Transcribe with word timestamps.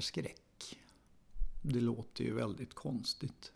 skräck. 0.00 0.76
Det 1.62 1.80
låter 1.80 2.24
ju 2.24 2.34
väldigt 2.34 2.74
konstigt. 2.74 3.52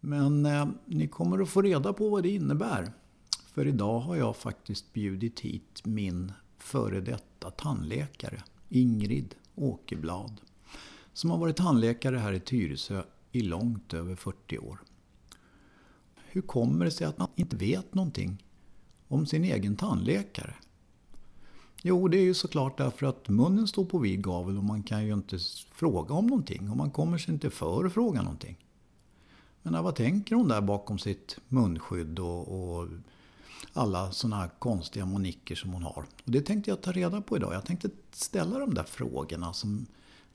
Men 0.00 0.46
eh, 0.46 0.68
ni 0.86 1.08
kommer 1.08 1.38
att 1.38 1.48
få 1.48 1.62
reda 1.62 1.92
på 1.92 2.08
vad 2.08 2.22
det 2.22 2.30
innebär. 2.30 2.92
För 3.46 3.66
idag 3.66 4.00
har 4.00 4.16
jag 4.16 4.36
faktiskt 4.36 4.92
bjudit 4.92 5.40
hit 5.40 5.80
min 5.84 6.32
före 6.58 7.00
detta 7.00 7.50
tandläkare, 7.50 8.42
Ingrid 8.68 9.34
Åkerblad. 9.54 10.40
Som 11.12 11.30
har 11.30 11.38
varit 11.38 11.56
tandläkare 11.56 12.16
här 12.16 12.32
i 12.32 12.40
Tyresö 12.40 13.02
i 13.32 13.42
långt 13.42 13.94
över 13.94 14.14
40 14.14 14.58
år. 14.58 14.82
Hur 16.16 16.42
kommer 16.42 16.84
det 16.84 16.90
sig 16.90 17.06
att 17.06 17.18
man 17.18 17.28
inte 17.36 17.56
vet 17.56 17.94
någonting 17.94 18.44
om 19.08 19.26
sin 19.26 19.44
egen 19.44 19.76
tandläkare? 19.76 20.54
Jo, 21.82 22.08
det 22.08 22.18
är 22.18 22.22
ju 22.22 22.34
såklart 22.34 22.78
därför 22.78 23.06
att 23.06 23.28
munnen 23.28 23.68
står 23.68 23.84
på 23.84 23.98
vid 23.98 24.22
gavel 24.22 24.58
och 24.58 24.64
man 24.64 24.82
kan 24.82 25.06
ju 25.06 25.12
inte 25.12 25.38
fråga 25.72 26.14
om 26.14 26.26
någonting 26.26 26.70
och 26.70 26.76
man 26.76 26.90
kommer 26.90 27.18
sig 27.18 27.34
inte 27.34 27.50
för 27.50 27.84
att 27.84 27.92
fråga 27.92 28.22
någonting. 28.22 28.56
Men 29.62 29.84
vad 29.84 29.94
tänker 29.94 30.34
hon 30.34 30.48
där 30.48 30.60
bakom 30.60 30.98
sitt 30.98 31.38
munskydd 31.48 32.18
och, 32.18 32.78
och 32.78 32.88
alla 33.72 34.12
sådana 34.12 34.36
här 34.36 34.50
konstiga 34.58 35.06
moniker 35.06 35.54
som 35.54 35.72
hon 35.72 35.82
har? 35.82 36.06
Och 36.24 36.30
det 36.30 36.40
tänkte 36.40 36.70
jag 36.70 36.80
ta 36.80 36.92
reda 36.92 37.20
på 37.20 37.36
idag. 37.36 37.54
Jag 37.54 37.64
tänkte 37.64 37.90
ställa 38.12 38.58
de 38.58 38.74
där 38.74 38.82
frågorna 38.82 39.52
som 39.52 39.86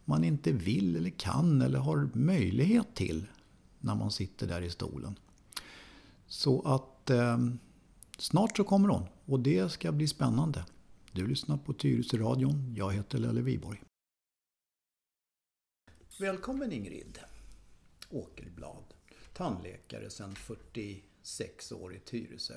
man 0.05 0.23
inte 0.23 0.51
vill 0.51 0.95
eller 0.95 1.09
kan 1.09 1.61
eller 1.61 1.79
har 1.79 2.09
möjlighet 2.13 2.95
till 2.95 3.25
när 3.79 3.95
man 3.95 4.11
sitter 4.11 4.47
där 4.47 4.61
i 4.61 4.69
stolen. 4.69 5.15
Så 6.27 6.61
att 6.61 7.09
eh, 7.09 7.37
snart 8.17 8.57
så 8.57 8.63
kommer 8.63 8.89
hon 8.89 9.03
och 9.25 9.39
det 9.39 9.71
ska 9.71 9.91
bli 9.91 10.07
spännande. 10.07 10.65
Du 11.15 11.27
lyssnar 11.27 11.57
på 11.57 11.73
Tyresö-radion. 11.73 12.73
Jag 12.75 12.93
heter 12.93 13.17
Lelle 13.17 13.41
Viborg. 13.41 13.83
Välkommen 16.19 16.71
Ingrid 16.71 17.19
Åkerblad. 18.09 18.83
Tandläkare 19.33 20.09
sedan 20.09 20.35
46 20.35 21.71
år 21.71 21.95
i 21.95 21.99
Tyresö. 21.99 22.53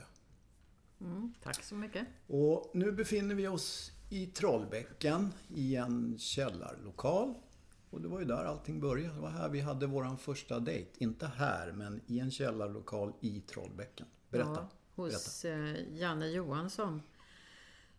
Mm, 1.00 1.34
tack 1.42 1.64
så 1.64 1.74
mycket. 1.74 2.06
Och 2.26 2.70
nu 2.74 2.92
befinner 2.92 3.34
vi 3.34 3.48
oss 3.48 3.92
i 4.10 4.26
Trollbäcken 4.26 5.32
i 5.54 5.76
en 5.76 6.18
källarlokal. 6.18 7.34
Och 7.90 8.00
det 8.00 8.08
var 8.08 8.18
ju 8.18 8.24
där 8.24 8.44
allting 8.44 8.80
började. 8.80 9.14
Det 9.14 9.20
var 9.20 9.30
här 9.30 9.48
vi 9.48 9.60
hade 9.60 9.86
vår 9.86 10.16
första 10.16 10.60
dejt. 10.60 10.90
Inte 10.98 11.26
här, 11.26 11.72
men 11.72 12.00
i 12.06 12.18
en 12.18 12.30
källarlokal 12.30 13.12
i 13.20 13.40
Trollbäcken. 13.40 14.06
Berätta. 14.30 14.50
Ja, 14.50 14.68
hos 14.94 15.42
Berätta. 15.42 15.78
Eh, 15.78 15.98
Janne 15.98 16.28
Johansson. 16.28 17.02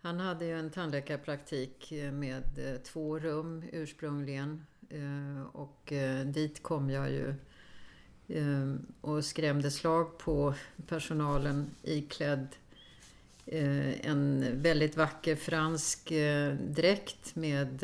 Han 0.08 0.20
hade 0.20 0.46
ju 0.46 0.60
en 0.60 0.70
tandläkarpraktik 0.70 1.92
eh, 1.92 2.12
med 2.12 2.44
eh, 2.58 2.82
två 2.82 3.20
rum 3.20 3.64
ursprungligen. 3.72 4.66
Eh, 4.90 5.46
och 5.52 5.94
dit 6.26 6.64
kom 6.64 6.90
jag 6.90 7.12
ju 7.12 7.34
och 9.02 9.26
skrämde 9.26 9.72
slag 9.72 10.18
på 10.18 10.54
personalen 10.88 11.70
iklädd 11.84 12.48
en 13.46 14.46
väldigt 14.62 14.98
vacker 14.98 15.36
fransk 15.36 16.12
dräkt 16.60 17.36
med 17.36 17.84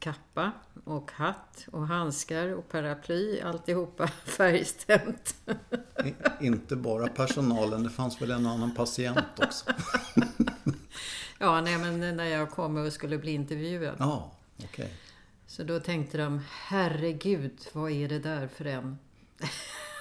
kappa 0.00 0.52
och 0.84 1.10
hatt 1.12 1.66
och 1.72 1.86
handskar 1.86 2.54
och 2.54 2.68
paraply. 2.68 3.40
Alltihopa 3.40 4.06
färgstämt. 4.24 5.34
Inte 6.40 6.76
bara 6.76 7.08
personalen, 7.08 7.82
det 7.82 7.90
fanns 7.90 8.22
väl 8.22 8.30
en 8.30 8.46
annan 8.46 8.74
patient 8.74 9.18
också? 9.42 9.64
ja, 11.38 11.60
nej 11.60 11.78
men 11.78 12.16
när 12.16 12.24
jag 12.24 12.50
kom 12.50 12.76
och 12.76 12.92
skulle 12.92 13.18
bli 13.18 13.32
intervjuad. 13.32 13.96
Ja, 13.98 14.32
okej. 14.56 14.68
Okay. 14.68 14.88
Så 15.46 15.62
då 15.62 15.80
tänkte 15.80 16.18
de, 16.18 16.42
herregud, 16.50 17.68
vad 17.72 17.90
är 17.90 18.08
det 18.08 18.18
där 18.18 18.48
för 18.48 18.64
en? 18.64 18.98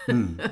Mm. 0.08 0.42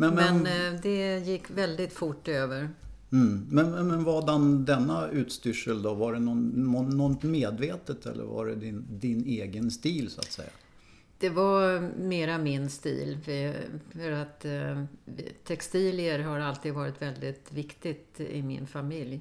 Men, 0.00 0.14
men, 0.14 0.42
men, 0.42 0.74
eh, 0.74 0.80
det 0.80 1.18
gick 1.18 1.50
väldigt 1.50 1.92
fort 1.92 2.28
över. 2.28 2.70
Mm. 3.12 3.46
Men, 3.50 3.88
men, 3.88 4.04
vadan 4.04 4.64
denna 4.64 5.08
utstyrsel 5.08 5.82
då? 5.82 5.94
Var 5.94 6.12
det 6.12 6.18
någon, 6.18 6.48
något 6.96 7.22
medvetet 7.22 8.06
eller 8.06 8.24
var 8.24 8.46
det 8.46 8.54
din, 8.54 8.84
din 8.90 9.24
egen 9.24 9.70
stil 9.70 10.10
så 10.10 10.20
att 10.20 10.32
säga? 10.32 10.50
Det 11.18 11.28
var 11.28 11.80
mera 11.98 12.38
min 12.38 12.70
stil. 12.70 13.18
För 13.92 14.12
att 14.12 14.44
eh, 14.44 14.84
textilier 15.44 16.18
har 16.18 16.38
alltid 16.38 16.74
varit 16.74 17.02
väldigt 17.02 17.52
viktigt 17.52 18.20
i 18.20 18.42
min 18.42 18.66
familj. 18.66 19.20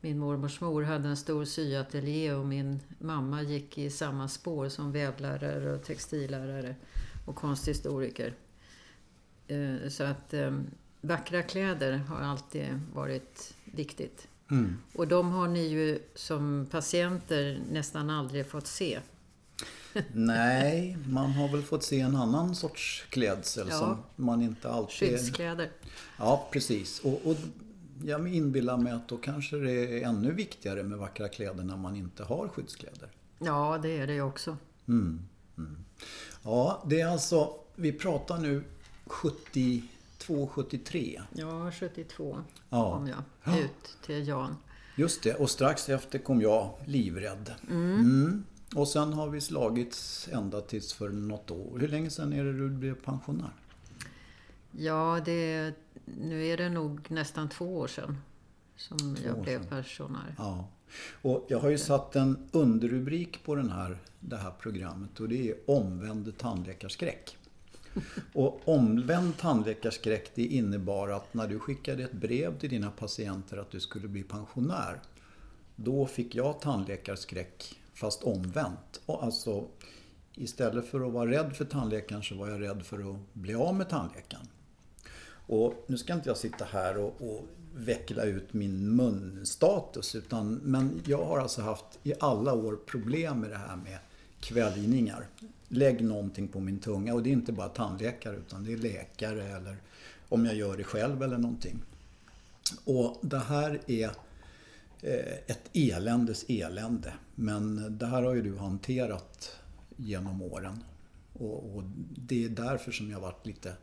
Min 0.00 0.18
mormors 0.18 0.60
mor 0.60 0.82
hade 0.82 1.08
en 1.08 1.16
stor 1.16 1.44
syateljé 1.44 2.34
och 2.34 2.46
min 2.46 2.80
mamma 2.98 3.42
gick 3.42 3.78
i 3.78 3.90
samma 3.90 4.28
spår 4.28 4.68
som 4.68 4.92
vävlärare 4.92 5.74
och 5.74 5.84
textillärare 5.84 6.74
och 7.26 7.36
konsthistoriker. 7.36 8.34
Eh, 9.46 9.88
så 9.88 10.04
att 10.04 10.34
eh, 10.34 10.50
vackra 11.02 11.42
kläder 11.42 11.92
har 11.92 12.20
alltid 12.20 12.80
varit 12.94 13.54
viktigt. 13.64 14.28
Mm. 14.50 14.78
Och 14.94 15.08
de 15.08 15.30
har 15.30 15.48
ni 15.48 15.66
ju 15.66 15.98
som 16.14 16.66
patienter 16.70 17.60
nästan 17.70 18.10
aldrig 18.10 18.46
fått 18.46 18.66
se. 18.66 19.00
Nej, 20.12 20.98
man 21.08 21.30
har 21.30 21.48
väl 21.48 21.62
fått 21.62 21.82
se 21.82 22.00
en 22.00 22.16
annan 22.16 22.54
sorts 22.54 23.06
klädsel 23.10 23.66
ja. 23.70 23.78
som 23.78 24.02
man 24.16 24.42
inte 24.42 24.70
alltid... 24.70 25.08
Skyddskläder. 25.08 25.70
Ja, 26.18 26.48
precis. 26.52 27.00
Och, 27.00 27.20
och 27.24 27.36
jag 28.04 28.34
inbillar 28.34 28.76
mig 28.76 28.92
att 28.92 29.08
då 29.08 29.16
kanske 29.16 29.56
det 29.56 29.72
är 29.72 30.08
ännu 30.08 30.32
viktigare 30.32 30.82
med 30.82 30.98
vackra 30.98 31.28
kläder 31.28 31.64
när 31.64 31.76
man 31.76 31.96
inte 31.96 32.24
har 32.24 32.48
skyddskläder. 32.48 33.10
Ja, 33.38 33.78
det 33.82 33.98
är 33.98 34.06
det 34.06 34.14
ju 34.14 34.22
också. 34.22 34.56
Mm. 34.88 35.28
Mm. 35.58 35.84
Ja, 36.42 36.84
det 36.86 37.00
är 37.00 37.06
alltså, 37.06 37.54
vi 37.74 37.92
pratar 37.92 38.38
nu 38.38 38.64
70 39.06 39.82
72, 40.46 40.98
Ja, 41.32 41.70
72 41.72 42.38
ja. 42.70 42.96
kom 42.96 43.08
jag 43.08 43.58
ut 43.58 43.96
till 44.06 44.28
Jan. 44.28 44.56
Just 44.96 45.22
det, 45.22 45.34
och 45.34 45.50
strax 45.50 45.88
efter 45.88 46.18
kom 46.18 46.40
jag 46.40 46.70
livrädd. 46.84 47.52
Mm. 47.70 47.94
Mm. 47.94 48.44
Och 48.74 48.88
sen 48.88 49.12
har 49.12 49.28
vi 49.28 49.40
slagits 49.40 50.28
ända 50.32 50.60
tills 50.60 50.92
för 50.92 51.08
något 51.08 51.50
år. 51.50 51.78
Hur 51.78 51.88
länge 51.88 52.10
sedan 52.10 52.32
är 52.32 52.44
det 52.44 52.52
du 52.52 52.68
blev 52.68 52.94
pensionär? 52.94 53.52
Ja, 54.70 55.20
det, 55.24 55.72
nu 56.04 56.46
är 56.46 56.56
det 56.56 56.68
nog 56.68 57.10
nästan 57.10 57.48
två 57.48 57.78
år 57.78 57.86
sedan 57.86 58.18
som 58.76 58.98
två 58.98 59.22
jag 59.26 59.42
blev 59.42 59.68
pensionär. 59.68 60.34
Ja. 60.38 60.68
Och 61.22 61.46
jag 61.48 61.58
har 61.58 61.70
ju 61.70 61.78
satt 61.78 62.16
en 62.16 62.48
underrubrik 62.52 63.44
på 63.44 63.54
den 63.54 63.70
här, 63.70 63.98
det 64.20 64.36
här 64.36 64.52
programmet 64.60 65.20
och 65.20 65.28
det 65.28 65.50
är 65.50 65.56
omvänd 65.66 66.38
tandläkarskräck. 66.38 67.36
Och 68.32 68.60
omvänd 68.64 69.36
tandläkarskräck 69.36 70.30
det 70.34 70.46
innebar 70.46 71.08
att 71.08 71.34
när 71.34 71.48
du 71.48 71.58
skickade 71.58 72.02
ett 72.02 72.12
brev 72.12 72.58
till 72.58 72.70
dina 72.70 72.90
patienter 72.90 73.56
att 73.56 73.70
du 73.70 73.80
skulle 73.80 74.08
bli 74.08 74.22
pensionär. 74.22 75.00
Då 75.76 76.06
fick 76.06 76.34
jag 76.34 76.60
tandläkarskräck 76.60 77.80
fast 77.94 78.22
omvänt. 78.22 79.00
Och 79.06 79.24
alltså 79.24 79.68
istället 80.34 80.86
för 80.86 81.06
att 81.06 81.12
vara 81.12 81.30
rädd 81.30 81.56
för 81.56 81.64
tandläkaren 81.64 82.22
så 82.22 82.34
var 82.34 82.48
jag 82.48 82.62
rädd 82.62 82.82
för 82.82 83.10
att 83.10 83.16
bli 83.32 83.54
av 83.54 83.74
med 83.74 83.88
tandläkaren. 83.88 84.46
Och 85.46 85.84
nu 85.86 85.98
ska 85.98 86.14
inte 86.14 86.28
jag 86.28 86.36
sitta 86.36 86.64
här 86.64 86.96
och, 86.96 87.14
och 87.20 87.48
veckla 87.74 88.24
ut 88.24 88.52
min 88.52 88.96
munstatus 88.96 90.14
utan 90.14 90.54
men 90.54 91.02
jag 91.06 91.24
har 91.24 91.38
alltså 91.38 91.62
haft 91.62 91.98
i 92.02 92.14
alla 92.20 92.54
år 92.54 92.78
problem 92.86 93.40
med 93.40 93.50
det 93.50 93.56
här 93.56 93.76
med 93.76 93.98
kväljningar 94.40 95.26
lägg 95.72 96.04
någonting 96.04 96.48
på 96.48 96.60
min 96.60 96.78
tunga. 96.78 97.14
Och 97.14 97.22
det 97.22 97.30
är 97.30 97.32
inte 97.32 97.52
bara 97.52 97.68
tandläkare 97.68 98.36
utan 98.36 98.64
det 98.64 98.72
är 98.72 98.76
läkare 98.76 99.42
eller 99.42 99.76
om 100.28 100.46
jag 100.46 100.54
gör 100.54 100.76
det 100.76 100.84
själv 100.84 101.22
eller 101.22 101.38
någonting. 101.38 101.82
Och 102.84 103.18
det 103.22 103.38
här 103.38 103.80
är 103.86 104.10
eh, 105.02 105.32
ett 105.46 105.70
eländes 105.72 106.44
elände. 106.48 107.12
Men 107.34 107.98
det 107.98 108.06
här 108.06 108.22
har 108.22 108.34
ju 108.34 108.42
du 108.42 108.56
hanterat 108.56 109.56
genom 109.96 110.42
åren. 110.42 110.84
Och, 111.32 111.76
och 111.76 111.82
det 112.16 112.44
är 112.44 112.48
därför 112.48 112.92
som 112.92 113.10
jag 113.10 113.20
varit 113.20 113.46
lite 113.46 113.74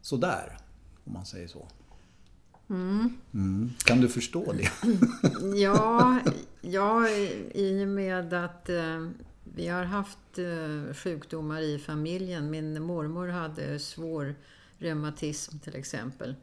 sådär, 0.00 0.58
om 1.04 1.12
man 1.12 1.26
säger 1.26 1.48
så. 1.48 1.68
Mm. 2.70 3.12
Mm. 3.34 3.70
Kan 3.84 4.00
du 4.00 4.08
förstå 4.08 4.52
det? 4.52 4.70
ja, 5.56 6.20
ja, 6.60 7.08
i 7.54 7.84
och 7.84 7.88
med 7.88 8.32
att 8.32 8.68
eh, 8.68 9.08
vi 9.56 9.68
har 9.68 9.84
haft 9.84 10.38
eh, 10.38 10.94
sjukdomar 10.94 11.60
i 11.60 11.78
familjen. 11.78 12.50
Min 12.50 12.82
mormor 12.82 13.28
hade 13.28 13.78
svår 13.78 14.34
reumatism 14.78 15.58
till 15.58 15.76
exempel. 15.76 16.34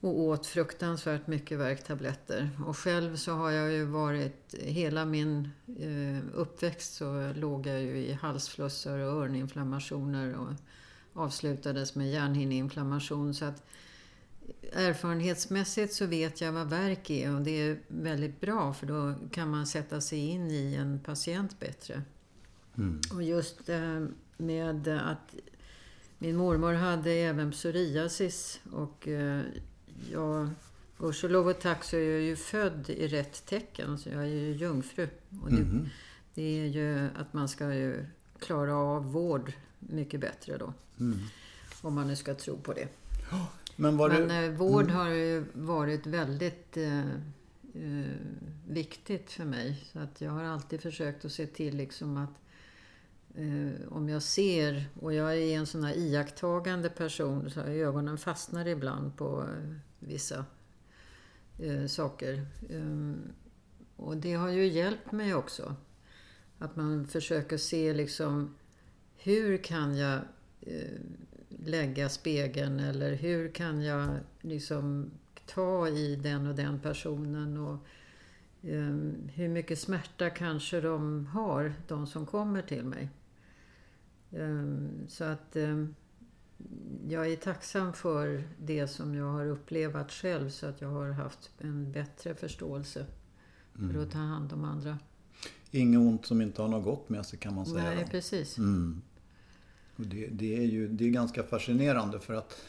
Och 0.00 0.20
åt 0.20 0.46
fruktansvärt 0.46 1.26
mycket 1.26 1.58
värktabletter. 1.58 2.50
Och 2.66 2.78
själv 2.78 3.16
så 3.16 3.32
har 3.32 3.50
jag 3.50 3.72
ju 3.72 3.84
varit, 3.84 4.54
hela 4.58 5.04
min 5.04 5.50
eh, 5.78 6.38
uppväxt 6.38 6.94
så 6.94 7.32
låg 7.36 7.66
jag 7.66 7.80
ju 7.80 7.96
i 7.96 8.12
halsflussar 8.12 8.98
och 8.98 9.12
öroninflammationer 9.12 10.34
och 10.34 10.52
avslutades 11.22 11.94
med 11.94 12.10
hjärnhinneinflammation. 12.10 13.34
Så 13.34 13.44
att 13.44 13.62
erfarenhetsmässigt 14.72 15.94
så 15.94 16.06
vet 16.06 16.40
jag 16.40 16.52
vad 16.52 16.70
värk 16.70 17.10
är 17.10 17.34
och 17.34 17.40
det 17.40 17.50
är 17.50 17.78
väldigt 17.88 18.40
bra 18.40 18.72
för 18.72 18.86
då 18.86 19.14
kan 19.30 19.50
man 19.50 19.66
sätta 19.66 20.00
sig 20.00 20.18
in 20.18 20.50
i 20.50 20.74
en 20.74 21.00
patient 21.00 21.60
bättre. 21.60 22.02
Mm. 22.78 23.00
Och 23.12 23.22
just 23.22 23.68
eh, 23.68 24.06
med 24.36 24.88
att 24.88 25.34
min 26.18 26.36
mormor 26.36 26.72
hade 26.72 27.10
även 27.10 27.50
psoriasis 27.50 28.60
och 28.72 29.08
eh, 29.08 29.42
jag, 30.12 30.48
gudskelov 30.98 31.48
och 31.48 31.60
tack 31.60 31.84
så 31.84 31.96
är 31.96 32.10
jag 32.10 32.20
ju 32.20 32.36
född 32.36 32.90
i 32.90 33.08
rätt 33.08 33.46
tecken, 33.46 33.98
så 33.98 34.08
jag 34.08 34.22
är 34.22 34.26
ju 34.26 34.52
jungfru. 34.52 35.08
Och 35.42 35.50
det, 35.50 35.62
mm. 35.62 35.88
det 36.34 36.42
är 36.42 36.66
ju 36.66 37.08
att 37.16 37.32
man 37.32 37.48
ska 37.48 37.74
ju 37.74 38.04
klara 38.38 38.76
av 38.76 39.12
vård 39.12 39.52
mycket 39.78 40.20
bättre 40.20 40.56
då. 40.56 40.72
Mm. 41.00 41.18
Om 41.82 41.94
man 41.94 42.08
nu 42.08 42.16
ska 42.16 42.34
tro 42.34 42.56
på 42.56 42.72
det. 42.72 42.88
Men, 43.76 43.96
var 43.96 44.08
Men. 44.08 44.44
Eh, 44.44 44.50
vård 44.50 44.84
mm. 44.84 44.96
har 44.96 45.08
ju 45.08 45.44
varit 45.52 46.06
väldigt 46.06 46.76
eh, 46.76 46.98
eh, 47.74 48.12
viktigt 48.68 49.30
för 49.30 49.44
mig. 49.44 49.84
Så 49.92 49.98
att 49.98 50.20
jag 50.20 50.30
har 50.30 50.44
alltid 50.44 50.80
försökt 50.80 51.24
att 51.24 51.32
se 51.32 51.46
till 51.46 51.76
liksom 51.76 52.16
att 52.16 52.34
eh, 53.36 53.92
om 53.92 54.08
jag 54.08 54.22
ser, 54.22 54.88
och 55.00 55.14
jag 55.14 55.36
är 55.36 55.58
en 55.58 55.66
sån 55.66 55.84
här 55.84 55.94
iakttagande 55.94 56.88
person, 56.88 57.50
så 57.50 57.60
ögonen 57.60 58.18
fastnar 58.18 58.66
ibland 58.66 59.16
på 59.16 59.42
eh, 59.42 59.74
vissa 59.98 60.44
eh, 61.58 61.86
saker. 61.86 62.46
Eh, 62.70 63.12
och 63.96 64.16
det 64.16 64.34
har 64.34 64.48
ju 64.48 64.66
hjälpt 64.66 65.12
mig 65.12 65.34
också. 65.34 65.76
Att 66.58 66.76
man 66.76 67.06
försöker 67.06 67.56
se 67.56 67.94
liksom, 67.94 68.54
hur 69.16 69.56
kan 69.58 69.96
jag 69.96 70.20
eh, 70.60 71.00
lägga 71.48 72.08
spegeln 72.08 72.80
eller 72.80 73.14
hur 73.14 73.48
kan 73.48 73.82
jag 73.82 74.08
liksom 74.40 75.10
ta 75.46 75.88
i 75.88 76.16
den 76.16 76.46
och 76.46 76.54
den 76.54 76.80
personen 76.80 77.56
och 77.56 77.86
um, 78.62 79.28
hur 79.34 79.48
mycket 79.48 79.78
smärta 79.78 80.30
kanske 80.30 80.80
de 80.80 81.26
har, 81.26 81.74
de 81.88 82.06
som 82.06 82.26
kommer 82.26 82.62
till 82.62 82.84
mig. 82.84 83.08
Um, 84.30 85.06
så 85.08 85.24
att 85.24 85.56
um, 85.56 85.94
jag 87.08 87.32
är 87.32 87.36
tacksam 87.36 87.92
för 87.92 88.42
det 88.58 88.88
som 88.88 89.14
jag 89.14 89.32
har 89.32 89.46
upplevt 89.46 90.12
själv 90.12 90.50
så 90.50 90.66
att 90.66 90.80
jag 90.80 90.88
har 90.88 91.10
haft 91.10 91.50
en 91.58 91.92
bättre 91.92 92.34
förståelse 92.34 93.06
mm. 93.78 93.92
för 93.92 94.02
att 94.02 94.10
ta 94.10 94.18
hand 94.18 94.52
om 94.52 94.64
andra. 94.64 94.98
Inget 95.70 95.98
ont 95.98 96.26
som 96.26 96.40
inte 96.40 96.62
har 96.62 96.68
något 96.68 96.84
gott 96.84 97.08
med 97.08 97.26
sig 97.26 97.38
kan 97.38 97.54
man 97.54 97.66
säga. 97.66 97.84
Nej, 97.84 98.06
precis. 98.10 98.58
Mm. 98.58 99.02
Och 99.96 100.06
det, 100.06 100.26
det, 100.26 100.56
är 100.56 100.62
ju 100.66 100.88
det 100.88 101.04
är 101.04 101.10
ganska 101.10 101.42
fascinerande 101.42 102.20
för 102.20 102.34
att 102.34 102.60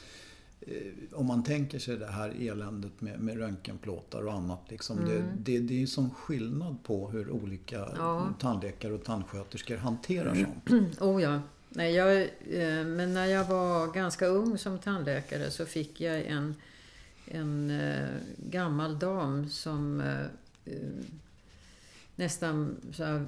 om 1.13 1.25
man 1.25 1.43
tänker 1.43 1.79
sig 1.79 1.97
det 1.97 2.07
här 2.07 2.49
eländet 2.49 3.01
med, 3.01 3.19
med 3.19 3.37
röntgenplåtar 3.37 4.21
och 4.21 4.33
annat. 4.33 4.61
Liksom, 4.69 4.97
mm. 4.97 5.09
det, 5.09 5.23
det, 5.51 5.59
det 5.59 5.73
är 5.73 5.79
ju 5.79 5.87
sån 5.87 6.11
skillnad 6.11 6.83
på 6.83 7.09
hur 7.09 7.31
olika 7.31 7.89
ja. 7.97 8.33
tandläkare 8.39 8.93
och 8.93 9.03
tandsköterskor 9.03 9.77
hanterar 9.77 10.35
sånt. 10.35 10.99
oh 11.01 11.21
ja. 11.21 11.41
Nej, 11.69 11.93
jag, 11.93 12.21
eh, 12.21 12.85
men 12.85 13.13
när 13.13 13.25
jag 13.25 13.45
var 13.45 13.87
ganska 13.87 14.25
ung 14.25 14.57
som 14.57 14.79
tandläkare 14.79 15.51
så 15.51 15.65
fick 15.65 16.01
jag 16.01 16.21
en, 16.21 16.55
en 17.25 17.69
eh, 17.69 18.09
gammal 18.37 18.99
dam 18.99 19.49
som 19.49 20.01
eh, 20.01 20.21
eh 20.65 20.89
nästan 22.15 22.75
så 22.93 23.03
här, 23.03 23.25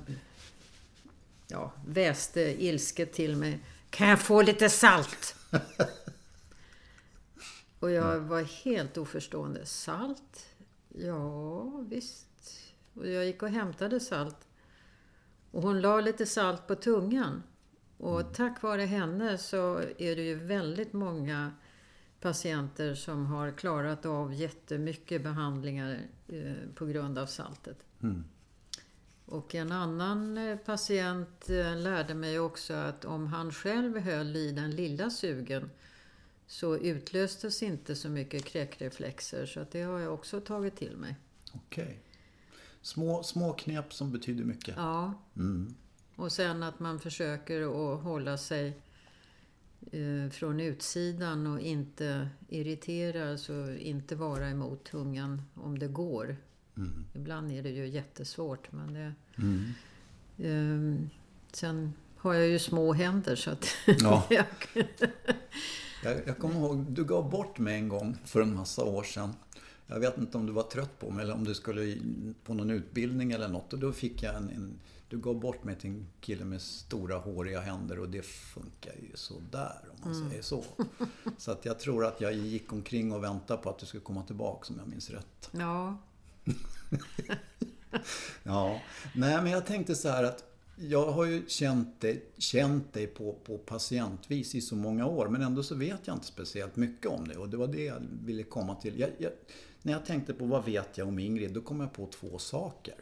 ja, 1.48 1.74
väste 1.86 2.42
ilsket 2.42 3.14
till 3.14 3.36
mig. 3.36 3.60
Kan 3.90 4.08
jag 4.08 4.20
få 4.20 4.42
lite 4.42 4.70
salt? 4.70 5.36
Och 7.80 7.92
jag 7.92 8.20
var 8.20 8.42
helt 8.42 8.98
oförstående. 8.98 9.66
Salt? 9.66 10.46
Ja, 10.90 11.64
visst. 11.90 12.28
Och 12.94 13.08
jag 13.08 13.26
gick 13.26 13.44
och 13.44 13.50
hämtade 13.50 14.00
salt. 14.00 14.48
Och 15.52 15.62
hon 15.62 15.82
la 15.82 16.02
lite 16.02 16.26
salt 16.26 16.68
på 16.68 16.76
tungan. 16.76 17.44
Och 17.98 18.22
mm. 18.22 18.34
tack 18.34 18.62
vare 18.62 18.82
henne 18.82 19.38
så 19.38 19.80
är 19.98 20.16
det 20.16 20.22
ju 20.22 20.36
väldigt 20.36 20.94
många 20.94 21.52
patienter 22.22 22.96
som 22.96 23.26
har 23.26 23.52
klarat 23.52 24.06
av 24.06 24.34
jättemycket 24.34 25.24
behandlingar 25.24 26.00
eh, 26.28 26.54
på 26.76 26.86
grund 26.86 27.18
av 27.18 27.26
saltet. 27.26 27.78
Mm. 28.04 28.24
Och 29.26 29.56
en 29.56 29.72
annan 29.72 30.38
eh, 30.38 30.58
patient 30.58 31.50
eh, 31.50 31.78
lärde 31.78 32.14
mig 32.14 32.40
också 32.40 32.74
att 32.74 33.06
om 33.06 33.28
han 33.28 33.52
själv 33.52 33.98
höll 33.98 34.36
i 34.36 34.52
den 34.52 34.72
lilla 34.72 35.10
sugen 35.10 35.70
så 36.50 36.78
utlöstes 36.78 37.64
inte 37.64 37.96
så 37.96 38.10
mycket 38.10 38.46
kräkreflexer. 38.46 39.46
Så 39.46 39.60
att 39.60 39.72
det 39.72 39.82
har 39.82 40.00
jag 40.00 40.14
också 40.14 40.42
tagit 40.42 40.76
till 40.76 40.98
mig. 40.98 41.16
Okej. 41.54 41.84
Okay. 41.84 41.96
Små, 42.82 43.24
små 43.24 43.54
knep 43.54 43.94
som 43.94 44.12
betyder 44.12 44.44
mycket. 44.44 44.76
Ja. 44.78 45.14
Mm. 45.36 45.76
Och 46.16 46.32
sen 46.32 46.64
att 46.64 46.80
man 46.80 47.00
försöker 47.00 47.62
att 47.62 48.04
hålla 48.04 48.38
sig 48.38 48.82
eh, 49.92 50.32
från 50.32 50.60
utsidan 50.60 51.48
och 51.48 51.60
inte 51.60 52.30
irritera, 52.48 53.32
alltså 53.32 53.76
inte 53.78 54.16
vara 54.16 54.50
emot 54.50 54.84
tungan 54.84 55.42
om 55.54 55.80
det 55.80 55.88
går. 55.88 56.38
Mm. 56.78 57.06
Ibland 57.14 57.52
är 57.52 57.64
det 57.64 57.70
ju 57.70 57.88
jättesvårt 57.88 58.72
men 58.72 58.94
det... 58.94 59.14
Mm. 59.38 59.74
Um, 60.38 61.10
sen 61.52 61.94
har 62.18 62.34
jag 62.34 62.48
ju 62.48 62.60
små 62.60 62.94
händer 62.94 63.36
så 63.36 63.52
att... 63.52 63.68
Ja. 63.86 64.28
jag, 66.04 66.28
jag 66.28 66.38
kommer 66.38 66.56
ihåg, 66.56 66.86
du 66.90 67.06
gav 67.06 67.30
bort 67.30 67.60
mig 67.60 67.76
en 67.76 67.90
gång 67.90 68.18
för 68.26 68.42
en 68.42 68.56
massa 68.56 68.84
år 68.84 69.04
sedan. 69.04 69.34
Jag 69.88 70.00
vet 70.00 70.18
inte 70.18 70.38
om 70.38 70.46
du 70.46 70.54
var 70.54 70.64
trött 70.64 71.00
på 71.00 71.12
mig 71.12 71.24
eller 71.24 71.34
om 71.34 71.44
du 71.44 71.56
skulle 71.56 71.98
på 72.44 72.54
någon 72.54 72.70
utbildning 72.70 73.32
eller 73.32 73.48
något. 73.48 73.74
Och 73.74 73.80
då 73.80 73.92
fick 73.92 74.24
jag 74.24 74.36
en, 74.36 74.50
en 74.50 74.80
du 75.10 75.18
gav 75.18 75.40
bort 75.40 75.64
mig 75.64 75.76
till 75.76 75.90
en 75.90 76.08
kille 76.22 76.46
med 76.46 76.62
stora 76.62 77.18
håriga 77.18 77.62
händer 77.62 78.00
och 78.00 78.10
det 78.10 78.26
funkar 78.26 78.94
ju 78.94 79.12
sådär 79.16 79.82
om 79.92 79.98
man 80.04 80.14
mm. 80.14 80.30
säger 80.30 80.44
så. 80.44 80.64
Så 81.38 81.52
att 81.52 81.66
jag 81.66 81.80
tror 81.80 82.06
att 82.06 82.22
jag 82.22 82.34
gick 82.34 82.74
omkring 82.74 83.12
och 83.12 83.24
väntade 83.24 83.64
på 83.64 83.70
att 83.70 83.80
du 83.80 83.86
skulle 83.86 84.04
komma 84.04 84.24
tillbaka 84.24 84.74
om 84.74 84.80
jag 84.80 84.88
minns 84.88 85.10
rätt. 85.10 85.50
Ja, 85.52 85.98
ja, 88.44 88.82
nej 89.16 89.42
men 89.42 89.52
jag 89.52 89.66
tänkte 89.66 89.96
så 89.96 90.10
här 90.10 90.24
att 90.24 90.49
jag 90.82 91.12
har 91.12 91.26
ju 91.26 91.48
känt 91.48 92.02
dig, 92.02 92.26
känt 92.38 92.94
dig 92.94 93.08
på, 93.08 93.36
på 93.44 93.58
patientvis 93.58 94.56
i 94.56 94.62
så 94.62 94.76
många 94.76 95.06
år 95.06 95.28
men 95.28 95.42
ändå 95.42 95.64
så 95.64 95.76
vet 95.76 96.00
jag 96.08 96.16
inte 96.16 96.26
speciellt 96.26 96.76
mycket 96.76 97.12
om 97.12 97.28
det 97.28 97.38
och 97.38 97.50
det 97.50 97.58
var 97.58 97.68
det 97.68 97.84
jag 97.84 98.02
ville 98.26 98.44
komma 98.44 98.76
till. 98.76 99.00
Jag, 99.00 99.10
jag, 99.18 99.32
när 99.82 99.94
jag 99.94 100.06
tänkte 100.06 100.34
på 100.34 100.46
vad 100.46 100.66
vet 100.66 100.98
jag 100.98 101.08
om 101.08 101.20
Ingrid, 101.20 101.54
då 101.54 101.62
kom 101.62 101.80
jag 101.80 101.94
på 101.94 102.06
två 102.06 102.38
saker. 102.38 102.96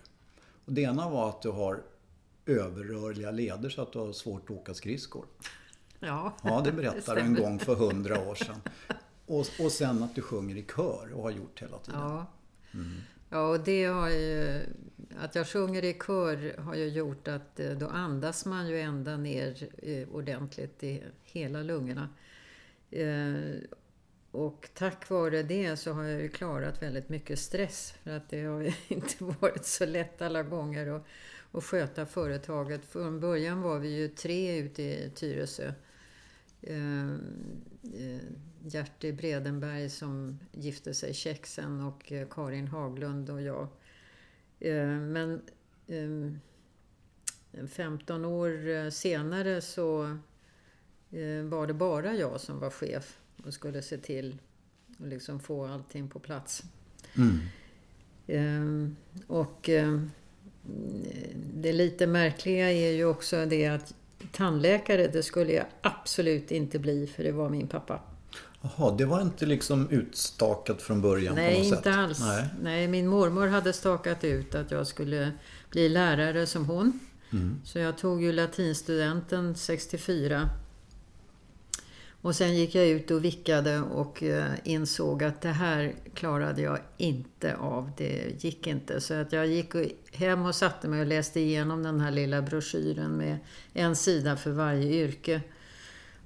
Och 0.65 0.73
det 0.73 0.81
ena 0.81 1.09
var 1.09 1.29
att 1.29 1.41
du 1.41 1.49
har 1.49 1.83
överrörliga 2.45 3.31
leder 3.31 3.69
så 3.69 3.81
att 3.81 3.93
du 3.93 3.99
har 3.99 4.13
svårt 4.13 4.49
att 4.49 4.57
åka 4.57 4.73
skridskor. 4.73 5.25
Ja, 5.99 6.33
ja 6.43 6.61
det 6.65 6.71
berättade 6.71 7.21
du 7.21 7.25
en 7.25 7.35
gång 7.35 7.59
för 7.59 7.75
hundra 7.75 8.29
år 8.29 8.35
sedan. 8.35 8.61
Och, 9.25 9.45
och 9.59 9.71
sen 9.71 10.03
att 10.03 10.15
du 10.15 10.21
sjunger 10.21 10.55
i 10.55 10.63
kör 10.75 11.13
och 11.13 11.23
har 11.23 11.31
gjort 11.31 11.61
hela 11.61 11.77
tiden. 11.77 11.99
Ja. 11.99 12.25
Mm. 12.73 12.91
Ja, 13.29 13.47
och 13.47 13.59
det 13.59 13.85
har 13.85 14.09
ju... 14.09 14.61
Att 15.19 15.35
jag 15.35 15.47
sjunger 15.47 15.85
i 15.85 15.93
kör 15.93 16.57
har 16.57 16.75
ju 16.75 16.87
gjort 16.87 17.27
att 17.27 17.59
eh, 17.59 17.71
då 17.71 17.87
andas 17.87 18.45
man 18.45 18.67
ju 18.67 18.79
ända 18.79 19.17
ner 19.17 19.69
eh, 19.77 20.09
ordentligt 20.09 20.83
i 20.83 21.03
hela 21.23 21.63
lungorna. 21.63 22.09
Eh, 22.91 23.35
och 24.31 24.69
tack 24.73 25.09
vare 25.09 25.43
det 25.43 25.77
så 25.77 25.91
har 25.91 26.03
jag 26.03 26.21
ju 26.21 26.29
klarat 26.29 26.81
väldigt 26.81 27.09
mycket 27.09 27.39
stress. 27.39 27.93
För 28.03 28.11
att 28.11 28.29
det 28.29 28.43
har 28.43 28.73
inte 28.87 29.23
varit 29.23 29.65
så 29.65 29.85
lätt 29.85 30.21
alla 30.21 30.43
gånger 30.43 30.87
att, 30.87 31.05
att 31.51 31.63
sköta 31.63 32.05
företaget. 32.05 32.85
Från 32.85 33.19
början 33.19 33.61
var 33.61 33.79
vi 33.79 33.89
ju 33.89 34.07
tre 34.07 34.57
ute 34.57 34.83
i 34.83 35.11
Tyresö. 35.15 35.73
Gerti 38.61 39.13
Bredenberg 39.13 39.89
som 39.89 40.39
gifte 40.51 40.93
sig 40.93 41.13
Tjecksen 41.13 41.81
och 41.81 42.13
Karin 42.29 42.67
Haglund 42.67 43.29
och 43.29 43.41
jag. 43.41 43.67
Eh, 44.59 44.87
men 44.87 45.41
15 47.67 48.23
eh, 48.23 48.31
år 48.31 48.89
senare 48.89 49.61
så 49.61 50.17
var 51.43 51.67
det 51.67 51.73
bara 51.73 52.15
jag 52.15 52.41
som 52.41 52.59
var 52.59 52.69
chef 52.69 53.19
och 53.45 53.53
skulle 53.53 53.81
se 53.81 53.97
till 53.97 54.37
att 54.99 55.07
liksom 55.07 55.39
få 55.39 55.65
allting 55.65 56.09
på 56.09 56.19
plats. 56.19 56.63
Mm. 57.17 58.95
Och 59.27 59.69
det 61.53 61.73
lite 61.73 62.07
märkliga 62.07 62.71
är 62.71 62.91
ju 62.91 63.05
också 63.05 63.45
det 63.45 63.67
att 63.67 63.93
tandläkare, 64.31 65.07
det 65.07 65.23
skulle 65.23 65.53
jag 65.53 65.65
absolut 65.81 66.51
inte 66.51 66.79
bli 66.79 67.07
för 67.07 67.23
det 67.23 67.31
var 67.31 67.49
min 67.49 67.67
pappa. 67.67 68.01
Jaha, 68.61 68.95
det 68.97 69.05
var 69.05 69.21
inte 69.21 69.45
liksom 69.45 69.89
utstakat 69.89 70.81
från 70.81 71.01
början 71.01 71.35
Nej, 71.35 71.53
på 71.53 71.59
något 71.59 71.65
inte 71.67 71.77
sätt? 71.77 71.97
alls. 71.97 72.19
Nej. 72.19 72.45
Nej, 72.61 72.87
min 72.87 73.07
mormor 73.07 73.47
hade 73.47 73.73
stakat 73.73 74.23
ut 74.23 74.55
att 74.55 74.71
jag 74.71 74.87
skulle 74.87 75.31
bli 75.69 75.89
lärare 75.89 76.45
som 76.45 76.65
hon. 76.65 76.99
Mm. 77.31 77.61
Så 77.63 77.79
jag 77.79 77.97
tog 77.97 78.23
ju 78.23 78.31
latinstudenten 78.31 79.55
64. 79.55 80.49
Och 82.21 82.35
sen 82.35 82.55
gick 82.55 82.75
jag 82.75 82.87
ut 82.87 83.11
och 83.11 83.25
vickade 83.25 83.79
och 83.79 84.23
eh, 84.23 84.51
insåg 84.63 85.23
att 85.23 85.41
det 85.41 85.49
här 85.49 85.95
klarade 86.13 86.61
jag 86.61 86.79
inte 86.97 87.55
av. 87.55 87.91
Det 87.97 88.43
gick 88.43 88.67
inte. 88.67 89.01
Så 89.01 89.13
att 89.13 89.31
jag 89.31 89.47
gick 89.47 89.73
hem 90.11 90.45
och 90.45 90.55
satte 90.55 90.87
mig 90.87 91.01
och 91.01 91.07
läste 91.07 91.39
igenom 91.39 91.83
den 91.83 91.99
här 91.99 92.11
lilla 92.11 92.41
broschyren 92.41 93.11
med 93.11 93.37
en 93.73 93.95
sida 93.95 94.37
för 94.37 94.51
varje 94.51 95.03
yrke. 95.03 95.41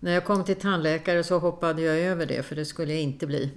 När 0.03 0.11
jag 0.11 0.25
kom 0.25 0.43
till 0.43 0.55
tandläkare 0.55 1.23
så 1.23 1.39
hoppade 1.39 1.81
jag 1.81 1.97
över 1.97 2.25
det, 2.25 2.43
för 2.43 2.55
det 2.55 2.65
skulle 2.65 2.93
jag 2.93 3.01
inte 3.01 3.27
bli. 3.27 3.51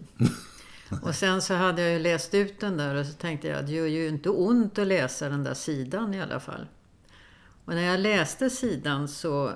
Och 1.03 1.15
sen 1.15 1.43
så 1.43 1.55
hade 1.55 1.83
jag 1.83 1.93
ju 1.93 1.99
läst 1.99 2.35
ut 2.35 2.61
den 2.61 2.77
där 2.77 2.95
och 2.95 3.07
så 3.07 3.13
tänkte 3.13 3.49
jag, 3.49 3.67
det 3.67 3.73
gör 3.73 3.87
ju 3.87 4.09
inte 4.09 4.31
ont 4.31 4.79
att 4.79 4.87
läsa 4.87 5.29
den 5.29 5.45
där 5.45 5.55
sidan 5.55 6.15
i 6.15 6.23
alla 6.23 6.41
fall. 6.41 6.67
Och 7.65 7.75
när 7.75 7.83
jag 7.83 8.01
läste 8.01 8.51
sidan 8.51 9.09
så 9.09 9.53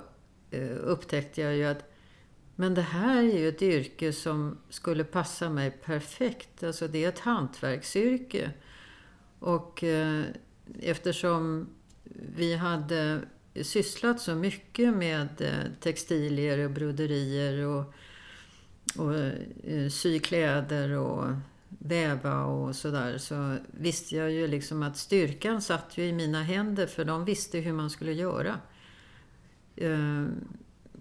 eh, 0.51 0.77
upptäckte 0.81 1.41
jag 1.41 1.57
ju 1.57 1.65
att 1.65 1.85
men 2.61 2.75
det 2.75 2.83
här 2.83 3.17
är 3.17 3.39
ju 3.39 3.49
ett 3.49 3.63
yrke 3.63 4.13
som 4.13 4.59
skulle 4.69 5.05
passa 5.05 5.51
mig 5.51 5.71
perfekt. 5.71 6.63
Alltså 6.63 6.89
det 6.89 7.05
är 7.05 7.09
ett 7.09 7.19
hantverksyrke. 7.19 8.51
Och 9.39 9.85
eh, 9.85 10.25
eftersom 10.81 11.69
vi 12.37 12.55
hade 12.55 13.21
sysslat 13.63 14.21
så 14.21 14.35
mycket 14.35 14.95
med 14.95 15.29
eh, 15.39 15.73
textilier 15.81 16.65
och 16.65 16.71
broderier 16.71 17.67
och, 17.67 17.95
och 18.97 19.15
eh, 19.15 19.89
sy 19.91 20.19
kläder 20.19 20.91
och 20.91 21.25
väva 21.69 22.45
och 22.45 22.77
sådär 22.77 23.19
så 23.19 23.57
visste 23.67 24.17
jag 24.17 24.31
ju 24.33 24.47
liksom 24.47 24.83
att 24.83 24.97
styrkan 24.97 25.63
satt 25.63 25.99
ju 25.99 26.05
i 26.05 26.13
mina 26.13 26.43
händer 26.43 26.87
för 26.87 27.05
de 27.05 27.25
visste 27.25 27.59
hur 27.59 27.73
man 27.73 27.91
skulle 27.91 28.13
göra. 28.13 28.61
Eh, 29.77 30.25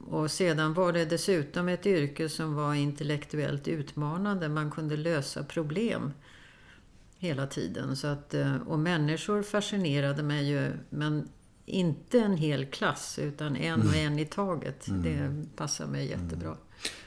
och 0.08 0.32
sedan 0.32 0.74
var 0.74 0.94
det 0.94 1.06
dessutom 1.06 1.70
ett 1.70 1.86
yrke 1.86 2.30
som 2.30 2.56
var 2.56 2.74
intellektuellt 2.74 3.68
utmanande. 3.68 4.50
Man 4.50 4.72
kunde 4.72 4.98
lösa 4.98 5.44
problem 5.44 6.14
hela 7.18 7.48
tiden. 7.48 7.96
Så 7.96 8.08
att, 8.08 8.36
och 8.66 8.80
människor 8.80 9.44
fascinerade 9.44 10.24
mig 10.24 10.50
ju, 10.50 10.72
men 10.90 11.28
inte 11.68 12.20
en 12.20 12.38
hel 12.38 12.66
klass 12.66 13.20
utan 13.20 13.56
en 13.56 13.88
och 13.88 13.96
en 13.96 14.20
i 14.20 14.26
taget. 14.26 14.86
Det 14.88 15.46
passar 15.56 15.88
mig 15.88 16.10
jättebra. 16.10 16.58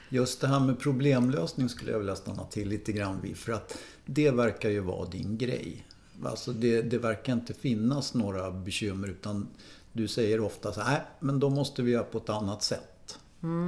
Just 0.09 0.41
det 0.41 0.47
här 0.47 0.59
med 0.59 0.79
problemlösning 0.79 1.69
skulle 1.69 1.91
jag 1.91 1.99
vilja 1.99 2.15
stanna 2.15 2.43
till 2.43 2.69
lite 2.69 2.91
grann 2.91 3.21
vid. 3.21 3.37
För 3.37 3.51
att 3.51 3.77
det 4.05 4.31
verkar 4.31 4.69
ju 4.69 4.79
vara 4.79 5.09
din 5.09 5.37
grej. 5.37 5.85
Alltså 6.23 6.53
det, 6.53 6.81
det 6.81 6.97
verkar 6.97 7.33
inte 7.33 7.53
finnas 7.53 8.13
några 8.13 8.51
bekymmer 8.51 9.07
utan 9.07 9.47
du 9.93 10.07
säger 10.07 10.39
ofta 10.39 10.71
så 10.73 10.81
här, 10.81 11.05
men 11.19 11.39
då 11.39 11.49
måste 11.49 11.81
vi 11.81 11.91
göra 11.91 12.03
på 12.03 12.17
ett 12.17 12.29
annat 12.29 12.63
sätt. 12.63 13.19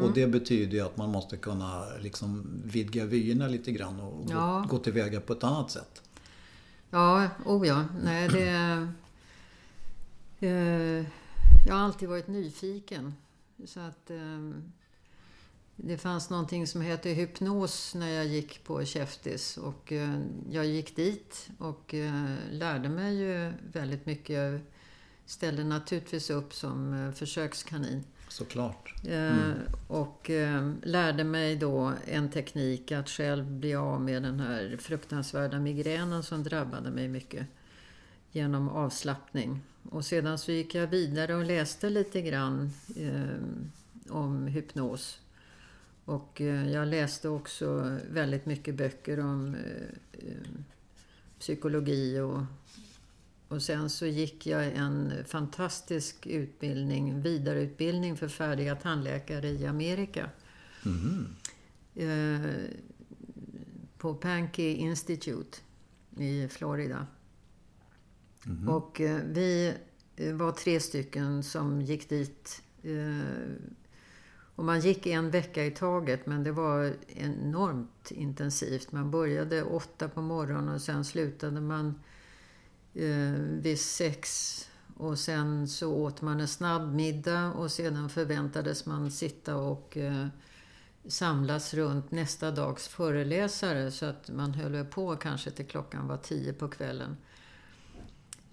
Och 0.04 0.14
det 0.14 0.28
betyder 0.28 0.78
ju 0.78 0.82
att 0.86 0.98
man 0.98 1.10
måste 1.10 1.38
kunna 1.38 1.84
liksom 2.02 2.48
vidga 2.66 3.06
vyerna 3.06 3.48
lite 3.48 3.72
grann 3.72 4.00
och 4.00 4.26
Ja. 4.32 4.66
gå, 4.70 4.78
gå 4.78 4.84
tillväga 4.84 5.20
på 5.22 5.34
ett 5.34 5.44
annat 5.44 5.72
sätt. 5.72 6.02
Ja, 6.90 7.28
oh 7.46 7.68
ja. 7.68 7.86
Nej, 8.04 8.30
det... 8.30 8.88
Eh, 10.44 11.06
jag 11.68 11.74
har 11.74 11.82
alltid 11.82 12.10
varit 12.10 12.28
nyfiken. 12.28 13.14
Så 13.66 13.80
att... 13.80 14.12
Eh, 14.12 14.52
det 15.76 15.98
fanns 15.98 16.30
någonting 16.30 16.68
som 16.68 16.82
hette 16.82 17.10
hypnos 17.10 17.96
när 17.96 18.10
jag 18.10 18.26
gick 18.26 18.64
på 18.64 18.86
Käftis. 18.86 19.58
Och 19.58 19.92
eh, 19.92 20.20
jag 20.52 20.66
gick 20.66 20.96
dit 20.96 21.50
och 21.58 21.94
eh, 21.94 22.36
lärde 22.52 22.90
mig 22.90 23.16
ju 23.16 23.52
väldigt 23.74 24.06
mycket. 24.06 24.36
Jag 24.36 24.60
ställde 25.26 25.64
naturligtvis 25.64 26.30
upp 26.30 26.54
som 26.54 27.12
försökskanin. 27.16 28.04
Såklart. 28.28 28.94
Eh, 29.08 29.52
Och 29.88 30.30
eh, 30.30 30.72
lärde 30.84 31.24
mig 31.24 31.56
då 31.56 31.94
en 32.08 32.30
teknik 32.30 32.92
att 32.92 33.10
själv 33.10 33.46
bli 33.52 33.76
av 33.76 34.02
med 34.02 34.24
den 34.24 34.40
här 34.40 34.78
fruktansvärda 34.80 35.60
migränen 35.60 36.24
som 36.24 36.44
drabbade 36.44 36.92
mig 36.92 37.08
mycket. 37.08 37.48
Genom 38.32 38.70
avslappning. 38.70 39.62
Och 39.90 40.06
sedan 40.06 40.38
så 40.38 40.52
gick 40.52 40.76
jag 40.76 40.88
vidare 40.88 41.36
och 41.36 41.46
läste 41.46 41.90
lite 41.90 42.22
grann 42.22 42.72
eh, 42.96 44.14
om 44.14 44.48
hypnos. 44.48 45.20
Och 46.06 46.42
eh, 46.42 46.72
jag 46.72 46.88
läste 46.88 47.30
också 47.30 47.98
väldigt 48.12 48.46
mycket 48.46 48.76
böcker 48.76 49.20
om 49.20 49.56
eh, 49.56 50.22
eh, 50.28 50.50
psykologi 51.40 52.20
och 52.20 52.42
och 53.54 53.62
sen 53.62 53.90
så 53.90 54.06
gick 54.06 54.48
jag 54.48 54.66
en 54.66 55.14
fantastisk 55.26 56.28
utbildning, 56.28 57.22
vidareutbildning 57.22 58.18
för 58.18 58.28
färdiga 58.28 58.76
tandläkare 58.76 59.50
i 59.50 59.66
Amerika. 59.66 60.30
Eh, 61.96 62.52
på 63.98 64.14
Pankey 64.14 64.74
Institute 64.76 65.58
i 66.18 66.48
Florida. 66.48 67.08
Mhm. 68.46 68.70
Och 68.70 69.02
eh, 69.02 69.22
vi 69.26 69.74
eh, 70.16 70.34
var 70.34 70.52
tre 70.52 70.80
stycken 70.80 71.44
som 71.44 71.82
gick 71.82 72.10
dit. 72.10 72.62
Eh, 72.84 73.54
och 74.56 74.66
man 74.66 74.80
gick 74.80 75.08
en 75.08 75.32
vecka 75.32 75.66
i 75.66 75.72
taget 75.72 76.26
men 76.26 76.44
det 76.44 76.52
var 76.52 76.94
enormt 77.08 78.12
intensivt. 78.12 78.92
Man 78.92 79.12
började 79.12 79.64
åtta 79.64 80.10
på 80.10 80.22
morgonen 80.22 80.76
och 80.76 80.82
sen 80.82 81.06
slutade 81.06 81.62
man 81.62 82.02
eh, 82.94 83.34
vid 83.40 83.80
sex. 83.80 84.60
Och 84.98 85.20
sen 85.20 85.68
så 85.68 85.94
åt 85.94 86.22
man 86.22 86.40
en 86.40 86.48
snabb 86.48 86.94
middag 86.94 87.54
och 87.54 87.72
sedan 87.72 88.10
förväntades 88.10 88.86
man 88.86 89.12
sitta 89.12 89.56
och 89.56 89.98
eh, 89.98 90.28
samlas 91.08 91.74
runt 91.74 92.12
nästa 92.12 92.52
dags 92.52 92.88
föreläsare 92.88 93.92
så 93.92 94.06
att 94.06 94.30
man 94.30 94.54
höll 94.54 94.86
på 94.86 95.16
kanske 95.16 95.52
till 95.52 95.68
klockan 95.68 96.08
var 96.08 96.18
tio 96.18 96.54
på 96.54 96.68
kvällen. 96.68 97.18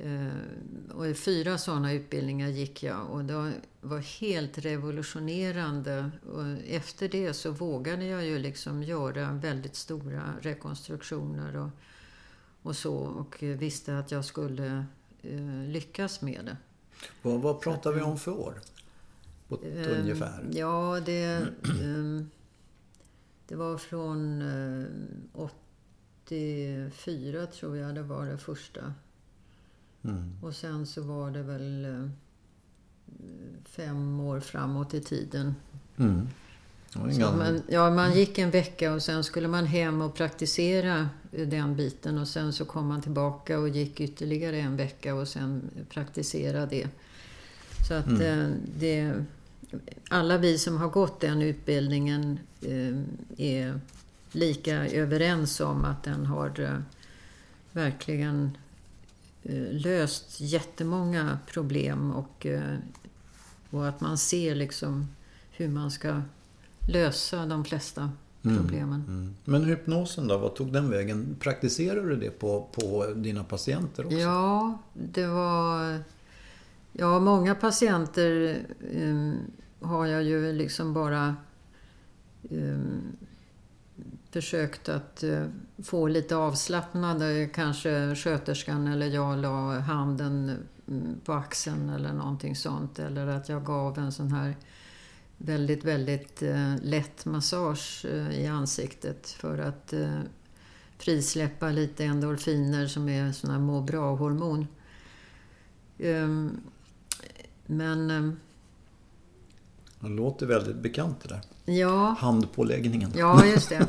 Eh, 0.04 0.96
och 0.96 1.16
fyra 1.16 1.58
sådana 1.58 1.92
utbildningar 1.92 2.48
gick 2.48 2.82
jag 2.82 3.10
och 3.10 3.24
det 3.24 3.52
var 3.80 3.98
helt 4.20 4.58
revolutionerande. 4.58 6.10
Och 6.32 6.44
efter 6.66 7.08
det 7.08 7.34
så 7.34 7.50
vågade 7.50 8.04
jag 8.04 8.24
ju 8.24 8.38
liksom 8.38 8.82
göra 8.82 9.32
väldigt 9.32 9.76
stora 9.76 10.34
rekonstruktioner 10.40 11.56
och, 11.56 11.68
och 12.62 12.76
så 12.76 12.94
och 12.96 13.42
visste 13.42 13.98
att 13.98 14.10
jag 14.10 14.24
skulle 14.24 14.84
eh, 15.22 15.68
lyckas 15.68 16.22
med 16.22 16.44
det. 16.44 16.56
Vad, 17.22 17.40
vad 17.40 17.60
pratar 17.60 17.92
vi 17.92 18.00
om 18.00 18.18
för 18.18 18.32
år? 18.32 18.54
På 19.48 19.54
ett 19.54 19.86
Ehm, 19.86 20.00
ungefär. 20.00 20.48
Ja, 20.52 21.00
det, 21.06 21.46
ehm, 21.82 22.30
det 23.48 23.56
var 23.56 23.78
från 23.78 24.42
eh, 24.42 24.84
84 25.32 27.46
tror 27.46 27.76
jag 27.76 27.94
det 27.94 28.02
var 28.02 28.26
det 28.26 28.38
första. 28.38 28.94
Mm. 30.04 30.32
Och 30.42 30.54
sen 30.54 30.86
så 30.86 31.02
var 31.02 31.30
det 31.30 31.42
väl 31.42 31.84
eh, 31.84 32.08
fem 33.64 34.20
år 34.20 34.40
framåt 34.40 34.94
i 34.94 35.00
tiden. 35.00 35.54
Mm. 35.96 36.28
Man, 36.94 37.62
ja, 37.68 37.90
man 37.90 38.12
gick 38.14 38.38
en 38.38 38.50
vecka 38.50 38.92
och 38.92 39.02
sen 39.02 39.24
skulle 39.24 39.48
man 39.48 39.66
hem 39.66 40.02
och 40.02 40.14
praktisera 40.14 41.08
eh, 41.32 41.48
den 41.48 41.76
biten 41.76 42.18
och 42.18 42.28
sen 42.28 42.52
så 42.52 42.64
kom 42.64 42.86
man 42.86 43.02
tillbaka 43.02 43.58
och 43.58 43.68
gick 43.68 44.00
ytterligare 44.00 44.56
en 44.60 44.76
vecka 44.76 45.14
och 45.14 45.28
sen 45.28 45.62
praktisera 45.88 46.66
det. 46.66 46.88
Så 47.88 47.94
att 47.94 48.06
Mm. 48.06 48.22
eh, 48.22 48.56
det, 48.78 49.24
alla 50.08 50.38
vi 50.38 50.58
som 50.58 50.76
har 50.76 50.88
gått 50.88 51.20
den 51.20 51.42
utbildningen 51.42 52.38
är 53.36 53.80
lika 54.32 54.86
överens 54.88 55.60
om 55.60 55.84
att 55.84 56.02
den 56.02 56.26
har 56.26 56.82
verkligen 57.72 58.56
löst 59.70 60.40
jättemånga 60.40 61.38
problem 61.46 62.10
och, 62.10 62.46
eh, 62.46 62.76
och 63.70 63.88
att 63.88 64.00
man 64.00 64.18
ser 64.18 64.54
liksom 64.54 65.08
hur 65.50 65.68
man 65.68 65.90
ska 65.90 66.22
lösa 66.88 67.46
de 67.46 67.64
flesta 67.64 68.10
problemen. 68.42 69.04
Mm. 69.08 69.34
Men 69.44 69.64
hypnosen 69.64 70.28
då, 70.28 70.38
vad 70.38 70.54
tog 70.54 70.72
den 70.72 70.90
vägen? 70.90 71.36
Praktiserar 71.40 72.06
du 72.06 72.16
det 72.16 72.30
på, 72.30 72.68
på 72.72 73.06
dina 73.16 73.44
patienter 73.44 74.06
också? 74.06 74.18
Ja, 74.18 74.78
det 74.92 75.26
var... 75.26 75.98
Ja, 76.92 77.20
många 77.20 77.54
patienter 77.54 78.58
um, 78.94 79.38
har 79.80 80.06
jag 80.06 80.22
ju 80.22 80.52
liksom 80.52 80.94
bara 80.94 81.36
um, 82.50 83.02
försökt 84.30 84.88
att 84.88 85.22
eh, 85.22 85.46
få 85.82 86.08
lite 86.08 86.36
avslappnade. 86.36 87.50
Kanske 87.54 88.14
sköterskan 88.14 88.86
eller 88.86 89.06
jag 89.06 89.38
la 89.38 89.78
handen 89.78 90.66
mm, 90.88 91.20
på 91.24 91.32
axeln 91.32 91.90
eller 91.90 92.12
någonting 92.12 92.56
sånt. 92.56 92.98
Eller 92.98 93.26
att 93.26 93.48
jag 93.48 93.64
gav 93.64 93.98
en 93.98 94.12
sån 94.12 94.32
här 94.32 94.56
väldigt, 95.36 95.84
väldigt 95.84 96.42
eh, 96.42 96.74
lätt 96.82 97.24
massage 97.24 98.04
eh, 98.04 98.40
i 98.40 98.46
ansiktet 98.46 99.30
för 99.30 99.58
att 99.58 99.94
frisläppa 100.98 101.68
lite 101.70 102.04
endorfiner 102.04 102.86
som 102.86 103.08
är 103.08 103.32
såna 103.32 103.52
här 103.52 103.60
må 103.60 103.80
bra-hormon. 103.80 104.66
Ehm, 105.98 106.60
men... 107.66 108.10
Ehm, 108.10 108.36
det 110.00 110.08
låter 110.08 110.46
väldigt 110.46 110.76
bekant 110.76 111.20
det 111.22 111.28
där. 111.28 111.40
Ja. 111.74 112.16
Handpåläggningen. 112.18 113.12
Ja, 113.16 113.46
just 113.46 113.68
det. 113.68 113.86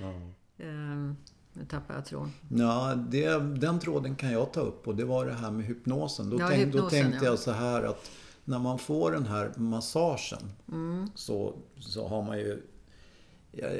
ja. 0.00 0.12
Um, 0.60 1.16
nu 1.52 1.64
tappar 1.64 1.94
jag 1.94 2.06
tråden. 2.06 2.32
Ja, 2.48 2.94
det, 3.08 3.38
den 3.38 3.80
tråden 3.80 4.16
kan 4.16 4.32
jag 4.32 4.52
ta 4.52 4.60
upp 4.60 4.88
och 4.88 4.96
det 4.96 5.04
var 5.04 5.26
det 5.26 5.34
här 5.34 5.50
med 5.50 5.66
hypnosen. 5.66 6.30
Då, 6.30 6.40
ja, 6.40 6.48
tänk, 6.48 6.64
hypnosen, 6.64 6.84
då 6.84 6.90
tänkte 6.90 7.24
ja. 7.24 7.30
jag 7.30 7.38
så 7.38 7.50
här 7.50 7.82
att 7.82 8.10
när 8.44 8.58
man 8.58 8.78
får 8.78 9.12
den 9.12 9.26
här 9.26 9.52
massagen 9.56 10.52
mm. 10.72 11.10
så, 11.14 11.54
så 11.78 12.08
har 12.08 12.22
man 12.22 12.38
ju... 12.38 12.62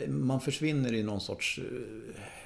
Man 0.09 0.41
försvinner 0.41 0.95
i 0.95 1.03
någon 1.03 1.21
sorts 1.21 1.61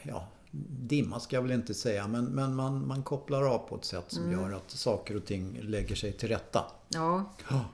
ja, 0.03 0.29
dimma 0.55 1.21
ska 1.21 1.37
jag 1.37 1.43
väl 1.43 1.53
inte 1.53 1.75
säga, 1.75 2.09
men, 2.09 2.25
men 2.25 2.55
man, 2.55 2.87
man 2.87 3.03
kopplar 3.03 3.43
av 3.43 3.59
på 3.59 3.77
ett 3.77 3.85
sätt 3.85 4.05
som 4.09 4.25
mm. 4.25 4.41
gör 4.41 4.53
att 4.57 4.71
saker 4.71 5.17
och 5.17 5.25
ting 5.25 5.59
lägger 5.63 5.95
sig 5.95 6.13
till 6.13 6.29
rätta. 6.29 6.65
Ja. 6.89 7.33
ja. 7.51 7.65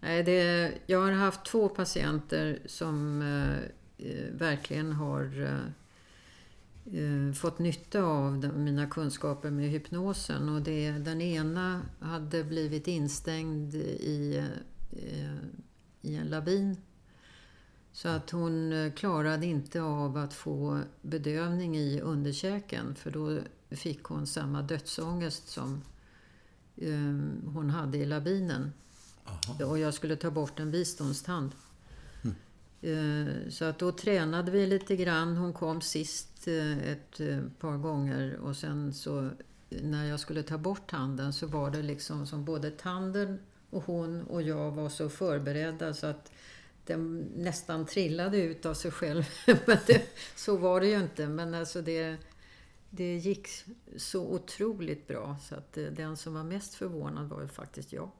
Det, 0.00 0.72
jag 0.86 0.98
har 0.98 1.12
haft 1.12 1.44
två 1.44 1.68
patienter 1.68 2.58
som 2.66 3.22
eh, 3.22 4.06
eh 4.08 4.32
verkligen 4.32 4.92
har 4.92 5.42
eh, 5.42 7.00
eh, 7.00 7.32
fått 7.32 7.58
nytta 7.58 8.02
av 8.02 8.40
de, 8.40 8.64
mina 8.64 8.86
kunskaper 8.86 9.50
med 9.50 9.70
hypnosen. 9.70 10.48
Och 10.48 10.62
det, 10.62 10.90
den 10.90 11.20
ena 11.20 11.82
hade 12.00 12.44
blivit 12.44 12.88
instängd 12.88 13.74
i, 13.74 14.44
eh, 14.92 15.36
i 16.02 16.16
en 16.16 16.26
lavin 16.26 16.76
så 17.92 18.08
att 18.08 18.30
hon 18.30 18.72
eh, 18.72 18.92
klarade 18.92 19.46
inte 19.46 19.82
av 19.82 20.16
att 20.16 20.34
få 20.34 20.80
bedövning 21.02 21.76
i 21.76 22.00
underkäken 22.00 22.94
för 22.94 23.10
då 23.10 23.38
fick 23.70 24.02
hon 24.02 24.26
samma 24.26 24.62
dödsångest 24.62 25.48
som 25.48 25.82
um, 26.76 27.50
hon 27.54 27.70
hade 27.70 27.98
i 27.98 28.06
labinen. 28.06 28.72
Aha. 29.24 29.64
Och 29.64 29.78
jag 29.78 29.94
skulle 29.94 30.16
ta 30.16 30.30
bort 30.30 30.60
en 30.60 30.70
visdomstand. 30.70 31.52
Mm. 32.22 32.36
Uh, 32.98 33.50
så 33.50 33.64
att 33.64 33.78
då 33.78 33.92
tränade 33.92 34.50
vi 34.50 34.66
lite 34.66 34.96
grann. 34.96 35.36
Hon 35.36 35.52
kom 35.52 35.80
sist 35.80 36.48
uh, 36.48 36.88
ett 36.88 37.20
uh, 37.20 37.42
par 37.60 37.76
gånger 37.76 38.36
och 38.36 38.56
sen 38.56 38.94
så 38.94 39.30
när 39.68 40.04
jag 40.04 40.20
skulle 40.20 40.42
ta 40.42 40.58
bort 40.58 40.90
tanden 40.90 41.32
så 41.32 41.46
var 41.46 41.70
det 41.70 41.82
liksom 41.82 42.26
som 42.26 42.44
både 42.44 42.70
tanden 42.70 43.38
och 43.70 43.82
hon 43.82 44.22
och 44.22 44.42
jag 44.42 44.70
var 44.70 44.88
så 44.88 45.08
förberedda 45.08 45.94
så 45.94 46.06
att 46.06 46.32
den 46.90 47.18
nästan 47.36 47.86
trillade 47.86 48.38
ut 48.38 48.66
av 48.66 48.74
sig 48.74 48.90
själv. 48.90 49.24
men 49.46 49.78
det, 49.86 50.02
så 50.36 50.56
var 50.56 50.80
det 50.80 50.86
ju 50.86 51.00
inte. 51.00 51.28
Men 51.28 51.54
alltså 51.54 51.82
det, 51.82 52.16
det 52.90 53.16
gick 53.16 53.48
så 53.96 54.26
otroligt 54.26 55.08
bra 55.08 55.36
så 55.42 55.54
att 55.54 55.76
eh, 55.76 55.84
den 55.84 56.16
som 56.16 56.34
var 56.34 56.44
mest 56.44 56.74
förvånad 56.74 57.28
var 57.28 57.40
ju 57.40 57.48
faktiskt 57.48 57.92
jag. 57.92 58.10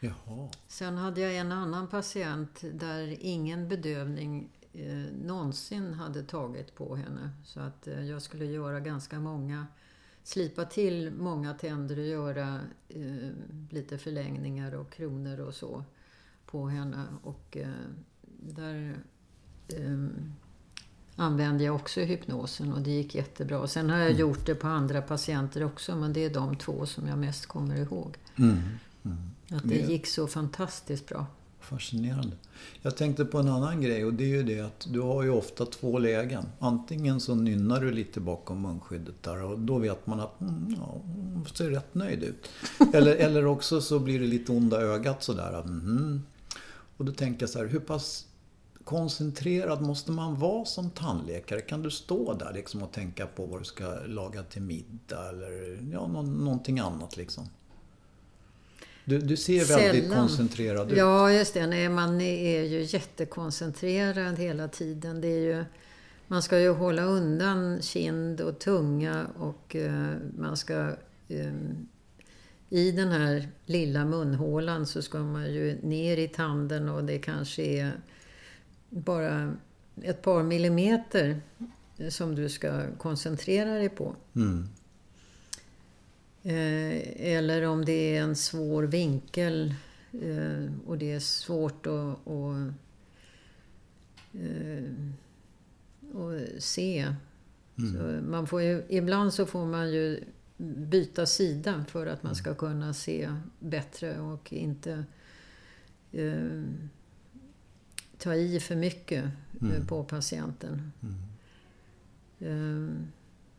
Jaha. 0.00 0.48
Sen 0.68 0.96
hade 0.96 1.20
jag 1.20 1.36
en 1.36 1.52
annan 1.52 1.88
patient 1.88 2.64
där 2.72 3.16
ingen 3.20 3.68
bedövning 3.68 4.50
eh, 4.72 5.12
någonsin 5.24 5.94
hade 5.94 6.22
tagit 6.22 6.74
på 6.74 6.96
henne. 6.96 7.30
Så 7.44 7.60
att 7.60 7.86
eh, 7.86 8.04
jag 8.04 8.22
skulle 8.22 8.44
göra 8.44 8.80
ganska 8.80 9.20
många, 9.20 9.66
slipa 10.22 10.64
till 10.64 11.10
många 11.10 11.54
tänder 11.54 11.98
och 11.98 12.04
göra 12.04 12.60
eh, 12.88 13.30
lite 13.70 13.98
förlängningar 13.98 14.74
och 14.74 14.92
kronor 14.92 15.40
och 15.40 15.54
så 15.54 15.84
på 16.54 16.68
henne. 16.68 17.04
Och 17.22 17.56
eh, 17.56 17.68
där 18.40 18.96
eh, 19.68 20.06
använde 21.16 21.64
jag 21.64 21.74
också 21.74 22.00
hypnosen 22.00 22.72
och 22.72 22.80
det 22.80 22.90
gick 22.90 23.14
jättebra. 23.14 23.66
Sen 23.66 23.90
har 23.90 23.98
jag 23.98 24.06
mm. 24.06 24.20
gjort 24.20 24.46
det 24.46 24.54
på 24.54 24.66
andra 24.66 25.02
patienter 25.02 25.64
också 25.64 25.96
men 25.96 26.12
det 26.12 26.24
är 26.24 26.30
de 26.30 26.56
två 26.56 26.86
som 26.86 27.08
jag 27.08 27.18
mest 27.18 27.46
kommer 27.46 27.76
ihåg. 27.76 28.16
Mm. 28.36 28.56
Mm. 29.04 29.18
Att 29.50 29.68
det 29.68 29.74
gick 29.74 30.06
så 30.06 30.26
fantastiskt 30.26 31.08
bra. 31.08 31.26
Fascinerande. 31.60 32.36
Jag 32.82 32.96
tänkte 32.96 33.24
på 33.24 33.38
en 33.38 33.48
annan 33.48 33.80
grej 33.80 34.04
och 34.04 34.14
det 34.14 34.24
är 34.24 34.28
ju 34.28 34.42
det 34.42 34.60
att 34.60 34.86
du 34.90 35.00
har 35.00 35.22
ju 35.22 35.30
ofta 35.30 35.66
två 35.66 35.98
lägen. 35.98 36.44
Antingen 36.58 37.20
så 37.20 37.34
nynnar 37.34 37.80
du 37.80 37.90
lite 37.90 38.20
bakom 38.20 38.62
munskyddet 38.62 39.22
där 39.22 39.42
och 39.42 39.58
då 39.58 39.78
vet 39.78 40.06
man 40.06 40.20
att 40.20 40.40
mm, 40.40 40.74
ja, 40.78 41.00
hon 41.34 41.46
ser 41.54 41.70
rätt 41.70 41.94
nöjd 41.94 42.22
ut. 42.22 42.48
Eller, 42.94 43.16
eller 43.16 43.46
också 43.46 43.80
så 43.80 43.98
blir 43.98 44.20
det 44.20 44.26
lite 44.26 44.52
onda 44.52 44.80
ögat 44.80 45.22
sådär. 45.22 45.60
Mm, 45.60 46.22
och 46.96 47.04
då 47.04 47.12
tänker 47.12 47.42
jag 47.42 47.50
så 47.50 47.58
här, 47.58 47.66
hur 47.66 47.80
pass 47.80 48.26
koncentrerad 48.84 49.82
måste 49.82 50.12
man 50.12 50.38
vara 50.38 50.64
som 50.64 50.90
tandläkare? 50.90 51.60
Kan 51.60 51.82
du 51.82 51.90
stå 51.90 52.34
där 52.34 52.52
liksom 52.52 52.82
och 52.82 52.92
tänka 52.92 53.26
på 53.26 53.46
vad 53.46 53.60
du 53.60 53.64
ska 53.64 53.94
laga 54.06 54.42
till 54.42 54.62
middag 54.62 55.28
eller 55.28 55.78
ja, 55.92 56.06
någonting 56.22 56.78
annat 56.78 57.16
liksom? 57.16 57.48
Du, 59.04 59.18
du 59.18 59.36
ser 59.36 59.64
Sällan. 59.64 59.82
väldigt 59.82 60.12
koncentrerad 60.12 60.92
ut. 60.92 60.98
Ja, 60.98 61.32
just 61.32 61.54
det. 61.54 61.66
Nej, 61.66 61.88
man 61.88 62.20
är 62.20 62.62
ju 62.62 62.82
jättekoncentrerad 62.82 64.38
hela 64.38 64.68
tiden. 64.68 65.20
Det 65.20 65.28
är 65.28 65.56
ju, 65.56 65.64
man 66.26 66.42
ska 66.42 66.58
ju 66.60 66.72
hålla 66.72 67.02
undan 67.02 67.82
kind 67.82 68.40
och 68.40 68.58
tunga 68.58 69.26
och 69.38 69.76
uh, 69.78 70.12
man 70.38 70.56
ska 70.56 70.96
um, 71.28 71.88
i 72.74 72.92
den 72.92 73.08
här 73.08 73.48
lilla 73.66 74.04
munhålan 74.04 74.86
så 74.86 75.02
ska 75.02 75.18
man 75.18 75.52
ju 75.52 75.78
ner 75.82 76.16
i 76.16 76.28
tanden 76.28 76.88
och 76.88 77.04
det 77.04 77.18
kanske 77.18 77.62
är 77.62 77.92
bara 78.88 79.56
ett 80.02 80.22
par 80.22 80.42
millimeter 80.42 81.40
som 82.08 82.34
du 82.34 82.48
ska 82.48 82.82
koncentrera 82.98 83.74
dig 83.74 83.88
på. 83.88 84.16
Mm. 84.36 84.68
Eh, 86.42 87.26
eller 87.34 87.66
om 87.66 87.84
det 87.84 88.16
är 88.16 88.22
en 88.22 88.36
svår 88.36 88.82
vinkel 88.82 89.74
eh, 90.12 90.72
och 90.86 90.98
det 90.98 91.12
är 91.12 91.20
svårt 91.20 91.86
att, 91.86 92.28
att, 92.28 92.72
eh, 94.32 94.84
att 96.14 96.62
se. 96.62 97.14
Mm. 97.78 97.92
Så 97.92 98.26
man 98.30 98.46
får 98.46 98.62
ju, 98.62 98.82
ibland 98.88 99.34
så 99.34 99.46
får 99.46 99.66
man 99.66 99.92
ju 99.92 100.24
byta 100.56 101.26
sida 101.26 101.84
för 101.88 102.06
att 102.06 102.22
man 102.22 102.34
ska 102.34 102.54
kunna 102.54 102.94
se 102.94 103.30
bättre 103.58 104.20
och 104.20 104.52
inte 104.52 105.04
eh, 106.12 106.62
ta 108.18 108.34
i 108.34 108.60
för 108.60 108.76
mycket 108.76 109.24
eh, 109.60 109.68
mm. 109.74 109.86
på 109.86 110.04
patienten. 110.04 110.92
Mm. 111.02 111.14
Eh, 112.38 112.94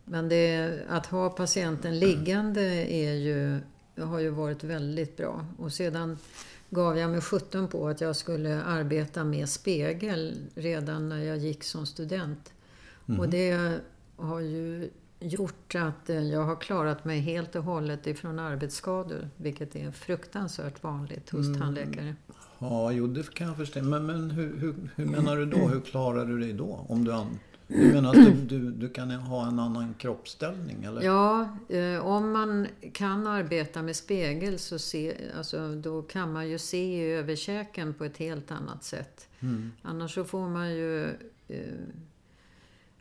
men 0.05 0.29
det, 0.29 0.79
att 0.89 1.05
ha 1.05 1.29
patienten 1.29 1.99
liggande 1.99 2.93
är 2.93 3.13
ju, 3.13 3.59
har 4.03 4.19
ju 4.19 4.29
varit 4.29 4.63
väldigt 4.63 5.17
bra. 5.17 5.45
Och 5.57 5.73
sedan 5.73 6.17
gav 6.69 6.97
jag 6.97 7.11
mig 7.11 7.21
sjutton 7.21 7.67
på 7.67 7.87
att 7.87 8.01
jag 8.01 8.15
skulle 8.15 8.63
arbeta 8.63 9.23
med 9.23 9.49
spegel 9.49 10.37
redan 10.55 11.09
när 11.09 11.23
jag 11.23 11.37
gick 11.37 11.63
som 11.63 11.85
student. 11.85 12.53
Mm. 13.07 13.19
Och 13.19 13.29
det 13.29 13.79
har 14.15 14.39
ju 14.39 14.89
gjort 15.27 15.75
att 15.75 16.09
eh, 16.09 16.19
jag 16.19 16.43
har 16.43 16.55
klarat 16.55 17.05
mig 17.05 17.19
helt 17.19 17.55
och 17.55 17.63
hållet 17.63 18.07
ifrån 18.07 18.39
arbetsskador. 18.39 19.29
Vilket 19.37 19.75
är 19.75 19.91
fruktansvärt 19.91 20.83
vanligt 20.83 21.29
hos 21.29 21.47
mm. 21.47 21.59
tandläkare. 21.59 22.15
Ja, 22.59 22.91
jo 22.91 23.07
det 23.07 23.33
kan 23.33 23.47
jag 23.47 23.57
förstå. 23.57 23.83
Men, 23.83 24.05
men 24.05 24.31
hur, 24.31 24.57
hur, 24.57 24.75
hur 24.95 25.05
menar 25.05 25.37
du 25.37 25.45
då? 25.45 25.57
Hur 25.57 25.81
klarar 25.81 26.25
du 26.25 26.39
dig 26.39 26.53
då? 26.53 26.85
Om 26.89 27.03
du, 27.03 27.11
du 27.67 27.93
menar 27.93 28.09
att 28.09 28.15
du, 28.15 28.33
du, 28.33 28.71
du, 28.71 28.89
kan 28.89 29.11
ha 29.11 29.47
en 29.47 29.59
annan 29.59 29.93
kroppsställning? 29.93 30.83
Eller? 30.83 31.01
Ja, 31.01 31.57
eh, 31.69 32.05
om 32.05 32.31
man 32.31 32.67
kan 32.93 33.27
arbeta 33.27 33.81
med 33.81 33.95
spegel 33.95 34.59
så 34.59 34.79
se, 34.79 35.15
alltså, 35.37 35.75
då 35.75 36.01
kan 36.01 36.33
man 36.33 36.49
ju 36.49 36.57
se 36.57 37.11
över 37.11 37.35
käken 37.35 37.93
på 37.93 38.05
ett 38.05 38.17
helt 38.17 38.51
annat 38.51 38.83
sätt. 38.83 39.27
Mm. 39.39 39.71
Annars 39.81 40.13
så 40.13 40.23
får 40.23 40.49
man 40.49 40.69
ju 40.69 41.03
eh, 41.47 41.57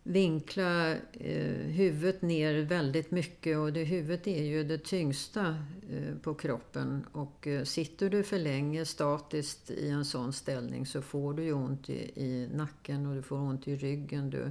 vinkla 0.07 0.93
eh, 1.13 1.67
huvudet 1.67 2.23
ner 2.23 2.63
väldigt 2.63 3.11
mycket 3.11 3.59
och 3.59 3.73
det, 3.73 3.85
huvudet 3.85 4.27
är 4.27 4.43
ju 4.43 4.65
det 4.65 4.79
tyngsta 4.79 5.57
eh, 5.91 6.17
på 6.23 6.35
kroppen. 6.35 7.07
Och 7.13 7.47
eh, 7.47 7.65
sitter 7.65 8.11
du 8.11 8.23
för 8.23 8.39
länge 8.39 8.85
statiskt 8.85 9.71
i 9.71 9.89
en 9.89 10.05
sån 10.05 10.33
ställning 10.33 10.87
så 10.87 11.03
får 11.03 11.35
du 11.35 11.43
ju 11.45 11.53
ont 11.53 11.91
i, 11.91 12.11
i 12.15 12.49
nacken 12.55 13.07
och 13.07 13.15
du 13.15 13.23
får 13.23 13.37
ont 13.37 13.69
i 13.69 13.77
ryggen. 13.77 14.31
Du, 14.31 14.51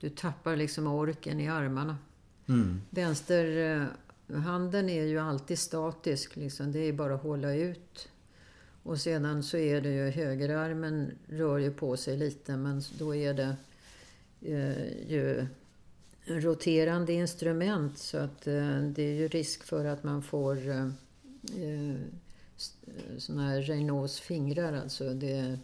du 0.00 0.08
tappar 0.08 0.56
liksom 0.56 0.86
orken 0.86 1.40
i 1.40 1.48
armarna. 1.48 1.96
Mm. 2.48 2.80
Vänsterhanden 2.90 4.88
är 4.88 5.04
ju 5.04 5.18
alltid 5.18 5.58
statisk, 5.58 6.36
liksom. 6.36 6.72
det 6.72 6.78
är 6.78 6.92
bara 6.92 7.14
att 7.14 7.22
hålla 7.22 7.54
ut. 7.54 8.08
Och 8.82 9.00
sedan 9.00 9.42
så 9.42 9.56
är 9.56 9.80
det 9.80 9.90
ju 9.90 10.10
högerarmen 10.10 11.12
rör 11.26 11.58
ju 11.58 11.72
på 11.72 11.96
sig 11.96 12.16
lite 12.16 12.56
men 12.56 12.82
då 12.98 13.14
är 13.14 13.34
det 13.34 13.42
eh, 13.42 13.54
ju 15.08 15.46
roterande 16.26 17.12
instrument 17.12 17.98
så 17.98 18.18
att 18.18 18.46
eh, 18.46 18.78
det 18.78 19.02
är 19.02 19.14
ju 19.14 19.28
risk 19.28 19.64
för 19.64 19.84
att 19.84 20.04
man 20.04 20.22
får 20.22 20.68
eh, 20.68 20.86
eh 21.62 21.96
såna 23.18 23.48
här 23.48 23.62
Raynaud's 23.62 24.20
fingrar 24.20 24.72
alltså. 24.72 25.14
Det, 25.14 25.58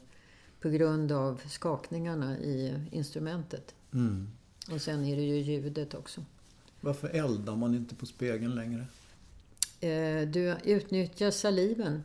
på 0.60 0.68
grund 0.68 1.12
av 1.12 1.40
skakningarna 1.48 2.38
i 2.38 2.84
instrumentet. 2.90 3.74
Mm. 3.92 4.28
Och 4.72 4.82
sen 4.82 5.04
är 5.04 5.16
det 5.16 5.22
ju 5.22 5.36
ljudet 5.36 5.94
också. 5.94 6.24
Varför 6.80 7.08
eldar 7.08 7.56
man 7.56 7.74
inte 7.74 7.94
på 7.94 8.06
spegeln 8.06 8.54
längre? 8.54 8.86
Eh, 9.80 10.28
du 10.28 10.56
utnyttjar 10.64 11.30
saliven. 11.30 12.02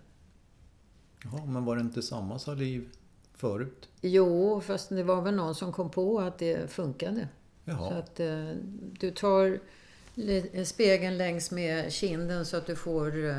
Ja, 1.24 1.46
men 1.46 1.66
var 1.66 1.76
det 1.76 1.82
inte 1.82 2.02
samma 2.02 2.40
saliv 2.40 2.90
förut? 3.50 3.90
Jo, 4.02 4.62
fast 4.62 4.90
det 4.90 5.04
var 5.04 5.22
väl 5.22 5.36
någon 5.36 5.56
som 5.56 5.72
kom 5.72 5.90
på 5.90 6.20
att 6.20 6.38
det 6.40 6.72
funkade. 6.72 7.28
Jaha. 7.66 7.90
Så 7.90 7.96
att 7.96 8.20
eh, 8.20 8.52
du 9.00 9.12
tar 9.12 9.60
spegeln 10.66 11.18
längs 11.18 11.52
med 11.52 11.94
kinden 11.94 12.46
så 12.46 12.58
att 12.58 12.66
du 12.68 12.76
får 12.76 13.26
eh, 13.26 13.38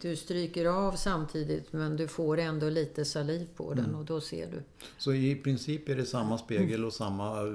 du 0.00 0.16
stryker 0.16 0.64
av 0.66 0.92
samtidigt 0.92 1.72
men 1.72 1.96
du 1.96 2.08
får 2.08 2.38
ändå 2.38 2.68
lite 2.70 3.04
saliv 3.04 3.48
på 3.56 3.74
den 3.74 3.84
Mm. 3.84 3.96
och 3.96 4.04
då 4.04 4.20
ser 4.20 4.50
du. 4.50 4.62
Så 4.98 5.12
i 5.12 5.36
princip 5.36 5.88
är 5.88 5.96
det 5.96 6.04
samma 6.04 6.38
spegel 6.38 6.84
och 6.84 6.92
samma 6.92 7.46
eh, 7.46 7.54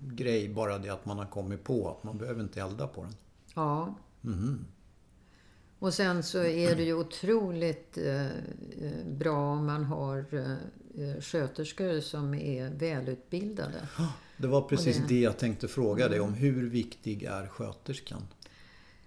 grej, 0.00 0.48
bara 0.48 0.78
det 0.78 0.88
att 0.88 1.06
man 1.06 1.18
har 1.18 1.26
kommit 1.26 1.64
på 1.64 1.90
att 1.90 2.04
man 2.04 2.18
behöver 2.18 2.42
inte 2.42 2.60
elda 2.60 2.86
på 2.86 3.02
den. 3.02 3.14
Ja. 3.54 3.94
Mhm. 4.20 4.64
Och 5.78 5.94
sen 5.94 6.22
så 6.22 6.38
är 6.44 6.76
det 6.76 6.82
ju 6.82 6.94
otroligt 6.94 7.98
eh, 7.98 8.26
eh, 8.26 8.30
bra 9.06 9.52
om 9.52 9.66
man 9.66 9.84
har 9.84 10.24
eh, 10.32 10.52
eh, 11.08 11.20
sköterskor 11.20 12.00
som 12.00 12.34
är 12.34 12.70
välutbildade. 12.70 13.88
Det 14.36 14.46
var 14.46 14.60
precis 14.62 14.96
det- 14.96 15.06
det 15.08 15.20
jag 15.20 15.38
tänkte 15.38 15.68
fråga 15.68 16.08
dig 16.08 16.20
om. 16.20 16.34
Hur 16.34 16.70
viktig 16.70 17.22
är 17.22 17.46
sköterskan? 17.46 18.22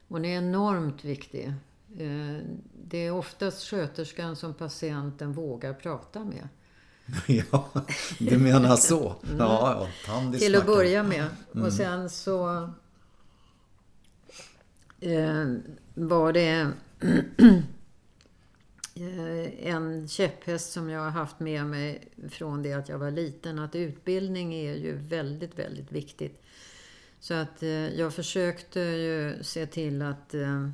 Hon 0.08 0.26
är 0.26 0.38
enormt 0.38 1.04
viktig. 1.06 1.54
Det 2.84 2.98
är 2.98 3.12
oftast 3.12 3.64
sköterskan 3.68 4.36
som 4.36 4.54
patienten 4.54 5.34
vågar 5.34 5.74
prata 5.74 6.24
med. 6.24 6.48
ja, 7.52 7.70
du 8.20 8.38
menar 8.38 8.76
så? 8.76 9.16
Ja, 9.38 9.88
ja. 10.08 10.18
Mm. 10.20 10.32
Till 10.40 10.56
att 10.56 10.66
börja 10.66 11.04
med. 11.04 11.26
Och 11.52 11.74
sen 11.74 12.10
så 12.10 12.70
eh, 15.00 15.46
var 16.08 16.34
det 16.34 16.72
eh, 18.96 19.68
en 19.68 20.08
käpphäst 20.08 20.72
som 20.72 20.90
jag 20.90 21.00
har 21.00 21.10
haft 21.10 21.40
med 21.40 21.66
mig 21.66 22.08
från 22.30 22.64
det 22.64 22.74
att 22.74 22.90
jag 22.90 23.00
var 23.00 23.12
liten. 23.12 23.60
Att 23.60 23.76
utbildning 23.76 24.54
är 24.54 24.76
ju 24.76 24.96
väldigt, 24.96 25.60
väldigt 25.60 25.92
viktigt. 25.92 26.42
Så 27.20 27.34
att 27.34 27.64
eh, 27.64 28.00
jag 28.00 28.14
försökte 28.14 28.80
ju 28.80 29.44
se 29.44 29.66
till 29.66 30.02
att 30.02 30.34
eh, 30.34 30.68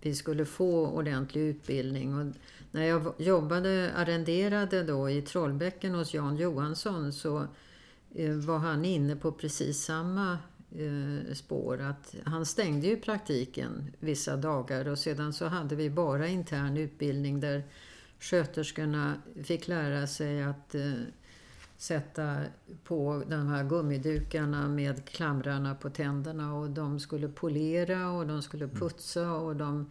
vi 0.00 0.14
skulle 0.14 0.44
få 0.44 0.86
ordentlig 0.86 1.42
utbildning. 1.42 2.18
Och 2.18 2.34
när 2.70 2.84
jag 2.84 3.14
jobbade, 3.18 3.92
arrenderade 3.96 4.82
då 4.82 5.10
i 5.10 5.22
Trollbäcken 5.22 5.94
hos 5.94 6.14
Jan 6.14 6.36
Johansson 6.36 7.12
så 7.12 7.46
var 8.46 8.58
han 8.58 8.84
inne 8.84 9.16
på 9.16 9.32
precis 9.32 9.84
samma 9.84 10.38
spår. 11.32 11.80
Att 11.80 12.14
han 12.24 12.46
stängde 12.46 12.86
ju 12.86 12.96
praktiken 12.96 13.92
vissa 14.00 14.36
dagar 14.36 14.88
och 14.88 14.98
sedan 14.98 15.32
så 15.32 15.46
hade 15.46 15.76
vi 15.76 15.90
bara 15.90 16.28
intern 16.28 16.76
utbildning 16.76 17.40
där 17.40 17.62
sköterskorna 18.20 19.14
fick 19.44 19.68
lära 19.68 20.06
sig 20.06 20.42
att 20.42 20.74
eh, 20.74 20.92
sätta 21.76 22.36
på 22.84 23.22
de 23.28 23.48
här 23.48 23.64
gummidukarna 23.64 24.68
med 24.68 25.04
klamrarna 25.04 25.74
på 25.74 25.90
tänderna 25.90 26.54
och 26.54 26.70
de 26.70 27.00
skulle 27.00 27.28
polera 27.28 28.10
och 28.10 28.26
de 28.26 28.42
skulle 28.42 28.68
putsa 28.68 29.32
och 29.32 29.56
de 29.56 29.90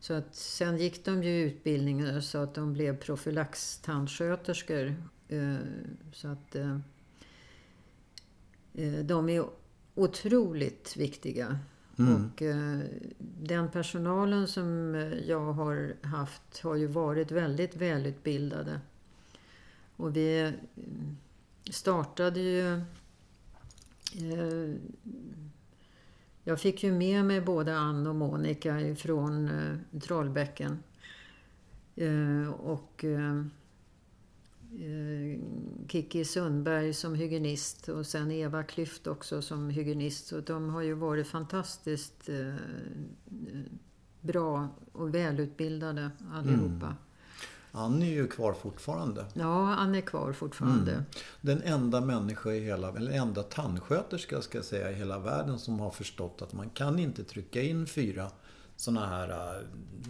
så 0.00 0.14
att 0.14 0.34
sen 0.34 0.78
gick 0.78 1.04
de 1.04 1.22
ju 1.22 1.42
utbildningar 1.42 2.20
så 2.20 2.38
att 2.38 2.54
de 2.54 2.72
blev 2.72 2.96
profylaxtandsköterskor. 2.96 4.94
Eh, 5.28 5.56
Så 6.12 6.28
att 6.28 6.54
eh, 6.54 6.78
eh, 8.74 9.04
de 9.04 9.28
är 9.28 9.44
otroligt 9.96 10.96
viktiga. 10.96 11.58
Och 11.96 12.42
eh, 12.42 12.78
den 13.42 13.70
personalen 13.70 14.48
som 14.48 14.94
eh, 14.94 15.12
jag 15.12 15.52
har 15.52 15.94
haft 16.02 16.60
har 16.62 16.74
ju 16.74 16.86
varit 16.86 17.30
väldigt 17.30 17.76
välutbildade. 17.76 18.80
Och 19.96 20.16
vi 20.16 20.40
eh, 20.40 20.50
startade 21.70 22.40
ju... 22.40 22.72
Eh, 24.14 24.74
jag 26.44 26.60
fick 26.60 26.82
ju 26.82 26.92
med 26.92 27.24
mig 27.24 27.40
både 27.40 27.76
Ann 27.76 28.06
och 28.06 28.14
Monica 28.14 28.80
ifrån 28.80 29.48
eh, 29.48 30.00
Trollbäcken. 30.00 30.78
Eh, 31.96 32.48
och 32.50 33.04
Kiki 35.88 36.24
Sundberg 36.24 36.94
som 36.94 37.14
hygienist 37.14 37.88
och 37.88 38.06
sen 38.06 38.30
Eva 38.30 38.62
Klyft 38.62 39.06
också 39.06 39.42
som 39.42 39.70
hygienist. 39.70 40.26
Så 40.26 40.40
de 40.40 40.68
har 40.68 40.82
ju 40.82 40.94
varit 40.94 41.26
fantastiskt 41.26 42.28
eh, 42.28 42.54
bra 44.20 44.68
och 44.92 45.14
välutbildade 45.14 46.10
allihopa. 46.32 46.96
Ann 47.72 48.02
är 48.02 48.06
ju 48.06 48.26
kvar 48.26 48.52
fortfarande. 48.52 49.24
Ja, 49.34 49.74
Ann 49.74 49.94
är 49.94 50.00
kvar 50.00 50.32
fortfarande. 50.32 50.92
Mm. 50.92 51.04
Den 51.40 51.62
enda 51.62 52.00
människa 52.00 52.52
i 52.52 52.64
hela, 52.64 52.88
eller 52.88 53.12
enda 53.12 53.42
tandsköterska 53.42 54.42
ska 54.42 54.58
jag 54.58 54.64
säga 54.64 54.90
i 54.90 54.94
hela 54.94 55.18
världen 55.18 55.58
som 55.58 55.80
har 55.80 55.90
förstått 55.90 56.42
att 56.42 56.52
man 56.52 56.70
kan 56.70 56.98
inte 56.98 57.24
trycka 57.24 57.62
in 57.62 57.86
fyra 57.86 58.30
såna 58.76 59.06
här 59.06 59.28
äh, 59.28 59.62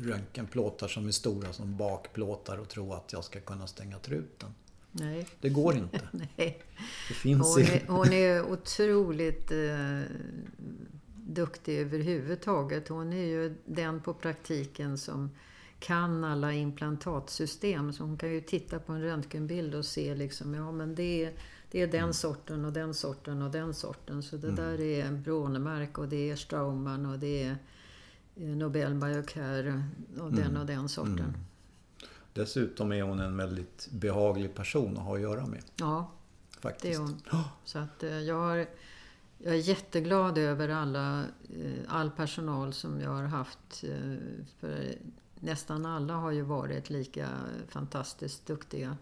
röntgenplåtar 0.07 0.89
som 0.89 1.07
är 1.07 1.13
stora 1.13 1.53
som 1.53 1.77
bakplåtar 1.77 2.59
och 2.59 2.69
tro 2.69 2.93
att 2.93 3.13
jag 3.13 3.25
ska 3.25 3.41
kunna 3.41 3.67
stänga 3.67 3.99
truten. 3.99 4.55
Nej, 4.93 5.27
Det 5.41 5.49
går 5.49 5.77
inte. 5.77 6.01
nej. 6.37 6.63
Det 7.09 7.15
finns 7.15 7.57
Hon 7.57 7.63
är, 7.63 7.87
hon 7.89 8.13
är 8.13 8.53
otroligt 8.53 9.53
eh, 9.53 10.01
duktig 11.17 11.79
överhuvudtaget. 11.79 12.89
Hon 12.89 13.13
är 13.13 13.27
ju 13.27 13.55
den 13.65 14.01
på 14.01 14.15
praktiken 14.15 14.99
som 14.99 15.31
kan 15.79 16.25
alla 16.25 16.53
implantatsystem. 16.53 17.93
Så 17.93 18.05
hon 18.05 18.17
kan 18.17 18.33
ju 18.33 18.41
titta 18.41 18.79
på 18.79 18.93
en 18.93 19.03
röntgenbild 19.03 19.75
och 19.75 19.85
se 19.85 20.15
liksom, 20.15 20.55
ja 20.55 20.73
men 20.73 20.95
det 20.95 21.25
är, 21.25 21.33
det 21.71 21.81
är 21.81 21.87
den 21.87 22.15
sorten 22.15 22.65
och 22.65 22.73
den 22.73 22.95
sorten 22.95 23.43
och 23.43 23.51
den 23.51 23.75
sorten. 23.75 24.23
Så 24.23 24.37
det 24.37 24.51
där 24.51 24.81
är 24.81 25.13
Brånemark 25.13 25.99
och 25.99 26.09
det 26.09 26.31
är 26.31 26.37
Straumann 26.37 27.07
och 27.07 27.19
det 27.19 27.43
är 27.43 27.57
Nobel 28.37 28.95
Biocare 28.95 29.83
och 30.21 30.33
den 30.33 30.57
och 30.57 30.67
den 30.67 30.89
sorten. 30.89 31.37
Dessutom 32.33 32.93
är 32.93 33.03
hon 33.03 33.21
en 33.21 33.37
väldigt 33.37 33.89
behaglig 33.91 34.55
person 34.55 34.97
att 34.97 35.03
ha 35.03 35.15
att 35.15 35.21
göra 35.21 35.47
med. 35.47 35.63
Ja, 35.77 36.11
det 36.55 36.61
Faktiskt. 36.61 36.99
är 37.01 37.03
hon. 37.03 37.21
Så 37.65 37.79
att 37.79 38.03
eh, 38.03 38.19
jag, 38.19 38.35
har, 38.41 38.57
jag 39.39 39.55
är 39.55 39.59
jätteglad 39.69 40.39
över 40.39 40.69
alla, 40.69 41.25
eh, 41.63 41.73
all 41.89 42.11
personal 42.11 42.73
som 42.73 43.01
jag 43.01 43.11
har 43.11 43.23
haft. 43.23 43.85
eh, 43.85 44.17
För 44.61 44.95
nästan 45.41 45.87
alla 45.87 46.15
har 46.15 46.31
ju 46.31 46.43
varit 46.43 46.91
lika 46.91 47.29
fantastiskt 47.69 48.47
duktiga. 48.47 48.97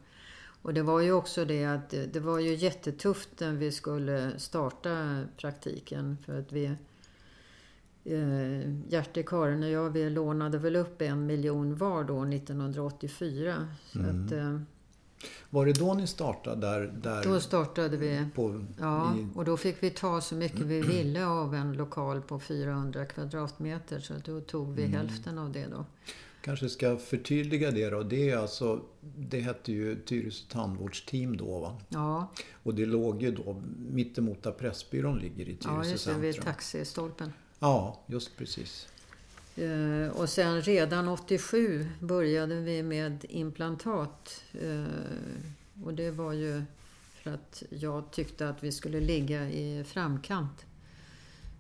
Och 0.63 0.75
det 0.75 0.83
var 0.83 1.01
ju 1.01 1.13
också 1.13 1.45
det 1.45 1.65
att 1.65 1.91
det 1.91 2.07
det 2.07 2.21
var 2.21 2.39
ju 2.39 2.55
jättetufft 2.55 3.41
när 3.41 3.53
vi 3.53 3.73
skulle 3.73 4.39
starta 4.39 5.25
praktiken. 5.37 6.19
För 6.27 6.39
att 6.39 6.53
vi 6.53 6.75
eh, 8.05 8.71
Hjärte, 8.89 9.23
Karin 9.23 9.63
och 9.63 9.71
jag, 9.71 9.91
vi 9.91 10.11
lånade 10.11 10.59
väl 10.59 10.77
upp 10.77 11.03
en 11.03 11.27
miljon 11.27 11.77
var 11.77 12.05
då 12.05 12.25
1984. 12.25 13.69
Så 13.93 13.99
att, 14.01 14.33
eh, 14.33 14.59
Var 15.51 15.67
det 15.67 15.73
då 15.73 15.95
ni 15.95 16.07
startade 16.07 16.61
där? 16.67 16.81
där 17.03 17.25
då 17.25 17.41
startade 17.41 17.97
vi 17.97 18.27
på, 18.35 18.65
Ja, 18.81 19.17
i, 19.17 19.27
och 19.35 19.45
då 19.45 19.57
fick 19.57 19.83
vi 19.83 19.91
ta 19.91 20.21
så 20.21 20.35
mycket 20.35 20.61
vi 20.61 20.81
ville 20.93 21.27
av 21.27 21.55
en 21.55 21.73
lokal 21.73 22.21
på 22.21 22.39
400 22.41 23.05
kvadratmeter. 23.07 24.01
Så 24.01 24.15
då 24.25 24.41
tog 24.41 24.75
vi 24.75 24.83
Mm. 24.85 24.97
hälften 24.97 25.39
av 25.39 25.53
det 25.53 25.67
då. 25.71 25.85
kanske 26.41 26.69
ska 26.69 26.97
förtydliga 26.97 27.71
det 27.71 27.91
då. 27.91 28.03
Det 28.03 28.31
är 28.31 28.37
alltså, 28.37 28.81
det 29.17 29.41
hette 29.41 29.73
ju 29.73 29.97
Tyresö 29.97 30.45
tandvårdsteam 30.53 31.37
då 31.37 31.59
va? 31.59 31.77
Ja, 31.89 32.31
Och 32.63 32.75
det 32.75 32.87
låg 32.87 33.23
ju 33.23 33.31
då 33.31 33.63
mittemot 33.91 34.43
där 34.43 34.51
Pressbyrån 34.53 35.19
ligger 35.19 35.49
i 35.49 35.59
ja 35.63 35.71
Tyresö 35.71 35.91
just 35.91 36.07
det, 36.07 36.15
vid 36.15 36.35
centrum. 36.35 36.53
taxistolpen. 36.55 37.33
Ja, 37.65 38.01
just 38.07 38.37
precis. 38.37 38.89
Eh, 39.57 40.21
och 40.21 40.29
sen 40.29 40.63
redan 40.63 41.09
87 41.09 41.87
började 42.01 42.61
vi 42.61 42.83
med 42.83 43.25
implantat. 43.29 44.43
Eh, 44.53 45.85
och 45.85 45.95
det 45.95 46.11
var 46.11 46.33
ju 46.33 46.63
för 47.15 47.31
att 47.31 47.63
jag 47.71 48.11
tyckte 48.11 48.49
att 48.49 48.65
vi 48.65 48.73
skulle 48.73 49.01
ligga 49.01 49.51
i 49.51 49.85
framkant. 49.85 50.67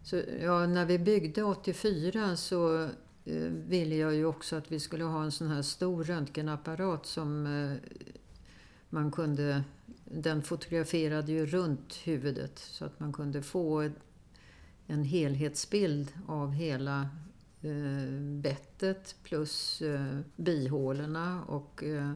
Så 0.02 0.22
ja, 0.42 0.66
när 0.66 0.84
vi 0.84 0.98
byggde 0.98 1.42
84 1.42 2.36
så 2.36 2.82
eh, 3.24 3.50
ville 3.68 3.94
jag 3.94 4.14
ju 4.14 4.26
också 4.26 4.56
att 4.56 4.72
vi 4.72 4.80
skulle 4.80 5.04
ha 5.04 5.24
en 5.24 5.32
sån 5.32 5.48
här 5.48 5.62
stor 5.62 6.04
röntgenapparat 6.04 7.06
som 7.06 7.46
eh, 7.46 7.90
man 8.90 9.12
kunde 9.12 9.64
den 10.04 10.42
fotograferade 10.42 11.32
ju 11.32 11.46
runt 11.46 11.94
huvudet 12.04 12.58
så 12.58 12.84
att 12.84 13.00
man 13.00 13.12
kunde 13.12 13.42
få 13.42 13.90
en 14.86 15.04
helhetsbild 15.04 16.12
av 16.26 16.52
hela 16.52 17.08
eh, 17.60 18.20
bettet 18.20 19.16
plus 19.22 19.82
eh, 19.82 20.18
bihålorna 20.36 21.44
och 21.44 21.84
eh, 21.84 22.12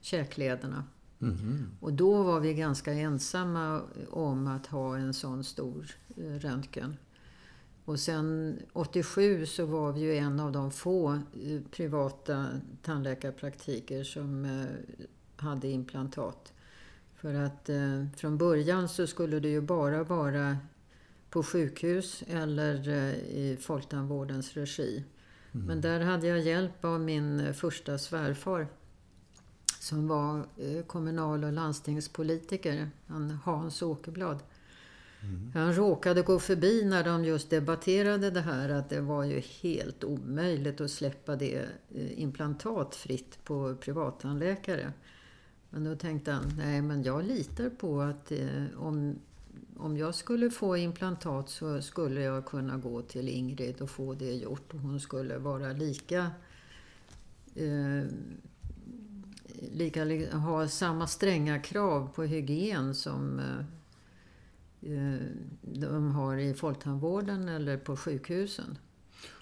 käklederna. 0.00 0.84
Mhm. 1.18 1.70
Och 1.80 1.92
då 1.92 2.22
var 2.22 2.40
vi 2.40 2.54
ganska 2.54 2.92
ensamma 2.92 3.82
om 4.10 4.46
att 4.46 4.66
ha 4.66 4.96
en 4.96 5.14
sån 5.14 5.44
stor 5.44 5.90
röntgen. 6.16 6.96
Och 7.84 8.00
sen 8.00 8.58
87 8.72 9.46
så 9.46 9.66
var 9.66 9.92
vi 9.92 10.00
ju 10.00 10.16
en 10.16 10.40
av 10.40 10.52
de 10.52 10.70
få 10.70 11.20
privata 11.70 12.46
tandläkarpraktiker 12.82 14.04
som 14.04 14.66
hade 15.36 15.68
implantat. 15.68 16.52
För 17.14 17.34
att 17.34 17.70
från 18.16 18.38
början 18.38 18.88
så 18.88 19.06
skulle 19.06 19.40
det 19.40 19.48
ju 19.48 19.60
bara 19.60 20.04
vara 20.04 20.56
på 21.30 21.42
sjukhus 21.42 22.22
eller 22.26 22.88
eh, 22.88 23.14
i 23.14 23.58
folktandvårdens 23.60 24.54
regi. 24.54 25.04
Men 25.52 25.80
där 25.80 26.00
hade 26.00 26.26
jag 26.26 26.40
hjälp 26.40 26.84
av 26.84 27.00
min 27.00 27.40
eh, 27.40 27.52
första 27.52 27.98
svärfar 27.98 28.68
som 29.80 30.08
var 30.08 30.38
eh, 30.56 30.82
kommunal 30.86 31.44
och 31.44 31.52
landstingspolitiker, 31.52 32.90
han 33.06 33.30
Hans 33.30 33.82
Åkerblad. 33.82 34.38
Han 35.54 35.74
råkade 35.74 36.22
gå 36.22 36.38
förbi 36.38 36.84
när 36.84 37.04
de 37.04 37.24
just 37.24 37.50
debatterade 37.50 38.30
det 38.30 38.40
här 38.40 38.68
att 38.68 38.88
det 38.88 39.00
var 39.00 39.24
ju 39.24 39.40
helt 39.40 40.04
omöjligt 40.04 40.80
att 40.80 40.90
släppa 40.90 41.36
det 41.36 41.66
implantat 42.16 42.94
fritt 42.94 43.44
på 43.44 43.76
privattandläkare. 43.80 44.92
Men 45.70 45.84
då 45.84 45.96
tänkte 45.96 46.32
han, 46.32 46.52
nej 46.56 46.82
men 46.82 47.02
jag 47.02 47.24
litar 47.24 47.70
på 47.70 48.00
att 48.00 48.32
eh, 48.32 48.64
om, 48.76 49.18
om 49.78 49.96
jag 49.96 50.14
skulle 50.14 50.50
få 50.50 50.76
implantat 50.76 51.48
så 51.48 51.82
skulle 51.82 52.22
jag 52.22 52.46
kunna 52.46 52.76
gå 52.76 53.02
till 53.02 53.28
Ingrid 53.28 53.80
och 53.80 53.90
få 53.90 54.14
det 54.14 54.32
gjort. 54.34 54.74
Och 54.74 54.80
hon 54.80 55.00
skulle 55.00 55.38
vara 55.38 55.72
lika 55.72 56.30
eh, 57.54 58.04
lika, 59.72 60.04
li- 60.04 60.30
ha 60.30 60.68
samma 60.68 61.06
stränga 61.06 61.58
krav 61.60 62.08
på 62.14 62.22
hygien 62.22 62.94
som 62.94 63.38
eh, 63.38 63.58
eh, 64.92 65.20
de 65.62 66.10
har 66.10 66.36
i 66.36 66.54
folktandvården 66.54 67.48
eller 67.48 67.76
på 67.76 67.96
sjukhusen. 67.96 68.78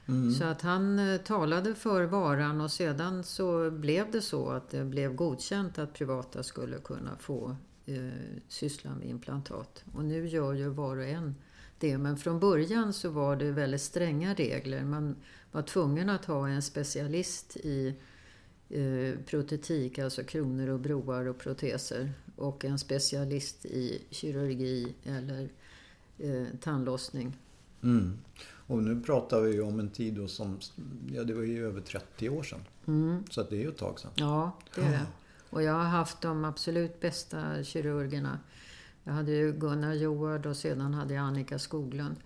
Mm. 0.09 0.33
Så 0.33 0.45
att 0.45 0.63
han 0.63 0.99
eh, 0.99 1.17
talade 1.21 1.75
för 1.75 2.05
varan 2.05 2.61
och 2.61 2.71
sedan 2.71 3.25
så 3.25 3.71
blev 3.71 4.11
det 4.11 4.21
så 4.23 4.51
att 4.51 4.71
det 4.71 4.85
blev 4.85 5.15
godkänt 5.15 5.79
att 5.79 5.93
privata 5.95 6.43
skulle 6.43 6.79
kunna 6.79 7.17
få 7.19 7.57
eh, 7.87 8.39
syssla 8.49 8.95
med 8.95 9.09
implantat. 9.09 9.85
Och 9.95 10.05
nu 10.05 10.27
gör 10.27 10.53
ju 10.53 10.69
var 10.69 10.97
och 10.97 11.05
en 11.05 11.35
det. 11.79 11.99
Men 11.99 12.17
från 12.17 12.41
början 12.41 12.93
så 12.93 13.11
var 13.11 13.37
det 13.37 13.51
väldigt 13.51 13.81
stränga 13.81 14.35
regler. 14.35 14.85
Man 14.85 15.17
var 15.53 15.63
tvungen 15.63 16.11
att 16.11 16.25
ha 16.25 16.49
en 16.49 16.63
specialist 16.63 17.57
i 17.57 17.95
eh, 18.69 19.19
protetik, 19.27 19.99
alltså 19.99 20.25
kronor 20.25 20.69
och 20.69 20.81
broar 20.81 21.27
och 21.27 21.39
proteser. 21.39 22.13
Och 22.37 22.65
en 22.65 22.79
specialist 22.79 23.67
i 23.67 24.03
kirurgi 24.11 24.95
eller 25.05 25.49
eh, 26.19 26.47
tandlossning. 26.61 27.37
Mm. 27.83 28.19
Och 28.69 28.83
nu 28.83 29.01
pratar 29.01 29.41
vi 29.41 29.53
ju 29.53 29.63
om 29.63 29.81
en 29.81 29.91
tid 29.91 30.15
då 30.15 30.29
som, 30.29 30.59
ja 31.13 31.25
det 31.25 31.35
var 31.35 31.43
ju 31.43 31.67
över 31.67 31.81
30 31.81 32.29
år 32.29 32.43
sedan. 32.43 32.61
Mm. 32.87 33.25
Så 33.31 33.43
det 33.43 33.57
är 33.57 33.61
ju 33.61 33.69
ett 33.69 33.77
tag 33.77 34.01
sedan. 34.01 34.11
Ja, 34.15 34.59
det 34.75 34.81
är 34.81 34.91
det. 34.91 35.07
Och 35.57 35.63
jag 35.63 35.73
har 35.73 35.85
haft 35.85 36.21
de 36.21 36.45
absolut 36.45 37.01
bästa 37.01 37.65
kirurgerna. 37.65 38.39
Jag 39.05 39.13
hade 39.13 39.33
ju 39.33 39.53
Gunnar 39.53 39.95
Joard 39.95 40.47
och 40.47 40.57
sedan 40.57 40.95
hade 40.95 41.15
jag 41.15 41.23
Annika 41.23 41.59
Skoglund. 41.59 42.17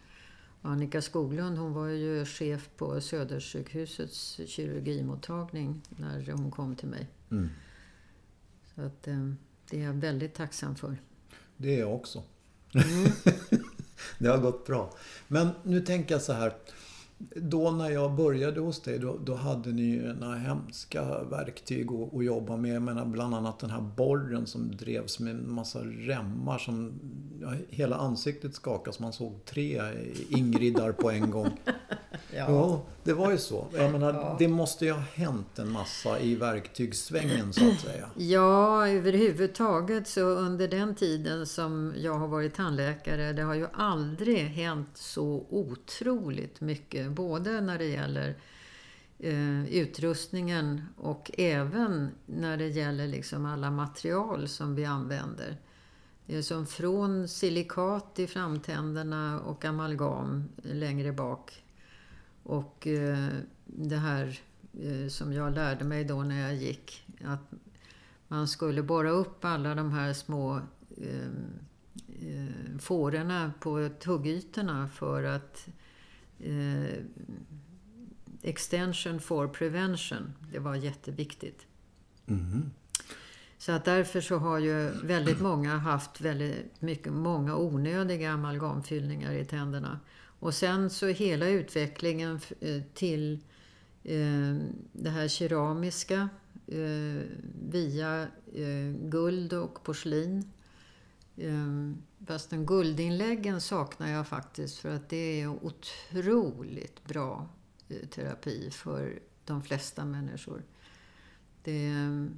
Annika 0.63 1.03
Skoglund 1.03 1.59
hon 1.59 1.73
var 1.73 1.87
ju 1.87 2.25
chef 2.25 2.69
på 2.77 3.01
Södersjukhusets 3.01 4.41
kirurgimottagning 4.47 5.83
när 5.89 6.33
hon 6.33 6.51
kom 6.51 6.77
till 6.77 6.89
mig. 6.89 7.09
Mm. 7.31 7.49
Så 8.75 8.83
att, 8.83 9.09
eh, 9.09 9.31
det 9.71 9.81
är 9.81 9.85
jag 9.85 9.93
väldigt 9.93 10.35
tacksam 10.35 10.77
för. 10.77 10.97
Det 11.57 11.75
är 11.75 11.81
jag 11.81 11.95
också. 11.95 12.23
Mm. 12.75 13.13
det 14.19 14.29
har 14.29 14.39
gått 14.39 14.67
bra. 14.67 14.95
Men 15.29 15.49
nu 15.63 15.81
tänker 15.81 16.15
jag 16.15 16.23
så 16.23 16.33
här. 16.33 16.55
Då 17.37 17.71
när 17.71 17.91
jag 17.91 18.15
började 18.15 18.61
hos 18.61 18.83
dig, 18.83 18.99
då, 18.99 19.19
då 19.25 19.35
hade 19.35 19.73
ni 19.73 19.83
ju 19.83 20.13
några 20.13 20.35
hemska 20.35 21.23
verktyg 21.25 21.93
att, 21.93 22.15
att 22.15 22.25
jobba 22.25 22.57
med. 22.57 22.75
Jag 22.75 22.83
menar 22.83 23.05
bland 23.05 23.35
annat 23.35 23.59
den 23.59 23.71
här 23.71 23.81
borren 23.81 24.47
som 24.47 24.77
drevs 24.77 25.19
med 25.19 25.35
en 25.35 25.53
massa 25.53 25.79
remmar 25.79 26.59
som... 26.59 26.93
Ja, 27.41 27.55
hela 27.69 27.97
ansiktet 27.97 28.55
skakas. 28.55 29.01
Man 29.01 29.13
såg 29.13 29.45
tre 29.45 29.83
Ingridar 30.29 30.93
på 30.93 31.11
en 31.11 31.31
gång. 31.31 31.51
Ja, 32.35 32.83
det 33.05 33.13
var 33.13 33.31
ju 33.31 33.39
så. 33.39 33.67
Jag 33.75 33.93
menar, 33.93 34.13
Ja. 34.13 34.37
det 34.39 34.49
måste 34.49 34.85
ju 34.85 34.93
ha 34.93 35.01
hänt 35.15 35.59
en 35.59 35.73
massa 35.73 36.21
i 36.21 36.35
verktygssvängen 36.35 37.53
så 37.53 37.71
att 37.71 37.81
säga. 37.81 38.11
Ja, 38.17 38.89
överhuvudtaget 38.89 40.09
så 40.09 40.21
under 40.21 40.69
den 40.69 40.95
tiden 40.95 41.47
som 41.47 41.95
jag 41.97 42.15
har 42.15 42.29
varit 42.29 42.55
tandläkare, 42.55 43.33
det 43.33 43.43
har 43.43 43.55
ju 43.55 43.67
aldrig 43.73 44.39
hänt 44.39 44.91
så 44.95 45.47
otroligt 45.51 46.61
mycket. 46.61 47.11
Både 47.11 47.61
när 47.61 47.79
det 47.79 47.85
gäller 47.89 48.35
eh, 49.19 49.65
utrustningen 49.75 50.85
och 50.97 51.31
även 51.39 52.11
när 52.27 52.57
det 52.57 52.69
gäller 52.69 53.07
liksom 53.07 53.47
alla 53.47 53.71
material 53.71 54.49
som 54.49 54.75
vi 54.75 54.85
använder. 54.85 55.57
Det 56.27 56.37
är 56.37 56.43
som 56.43 56.67
från 56.67 57.29
silikat 57.29 58.19
i 58.19 58.27
framtänderna 58.27 59.41
och 59.41 59.65
amalgam 59.65 60.45
längre 60.63 61.13
bak. 61.13 61.63
Och 62.43 62.87
eh, 62.87 63.29
det 63.65 63.97
här 63.97 64.41
eh, 64.83 65.09
som 65.09 65.33
jag 65.33 65.55
lärde 65.55 65.85
mig 65.85 66.05
då 66.05 66.23
när 66.23 66.41
jag 66.41 66.55
gick. 66.55 67.07
Att 67.25 67.53
man 68.29 68.49
skulle 68.49 68.83
borra 68.83 69.11
upp 69.11 69.45
alla 69.45 69.75
de 69.75 69.93
här 69.93 70.13
små 70.13 70.61
eh, 70.97 71.27
eh, 72.09 72.79
fårorna 72.79 73.53
på 73.61 73.89
tuggytorna 74.01 74.89
för 74.89 75.25
att 75.25 75.69
eh, 76.39 77.05
extension 78.43 79.21
for 79.21 79.49
prevention, 79.49 80.33
det 80.53 80.59
var 80.59 80.75
jätteviktigt. 80.75 81.67
Mhm. 82.27 82.71
Så 83.59 83.73
att 83.73 83.85
därför 83.85 84.21
så 84.21 84.37
har 84.37 84.59
ju 84.59 84.91
väldigt 85.03 85.41
många 85.41 85.77
haft 85.77 86.21
väldigt 86.21 86.81
mycket, 86.81 87.13
många 87.13 87.57
onödiga 87.57 88.33
amalgamfyllningar 88.33 89.33
i 89.33 89.45
tänderna. 89.45 90.01
Och 90.41 90.55
sen 90.55 90.91
så 90.91 91.07
hela 91.07 91.49
utvecklingen 91.49 92.41
eh, 92.61 92.83
till 92.95 93.39
eh, 94.05 94.57
det 94.93 95.11
här 95.11 95.29
keramiska 95.29 96.29
eh, 96.67 97.23
via 97.71 98.29
guld 99.01 99.53
och 99.53 99.83
porslin. 99.85 100.51
Fast 101.37 102.29
fastän 102.29 102.67
guldinläggen 102.67 103.61
saknar 103.61 104.11
jag 104.11 104.29
faktiskt 104.29 104.79
för 104.79 104.89
att 104.89 105.09
det 105.09 105.41
är 105.41 105.49
otroligt 105.49 107.05
bra 107.05 107.49
terapi 108.11 108.71
för 108.71 109.19
de 109.45 109.63
flesta 109.63 110.05
människor. 110.05 110.63
Det, 111.65 111.87
är- 111.87 112.29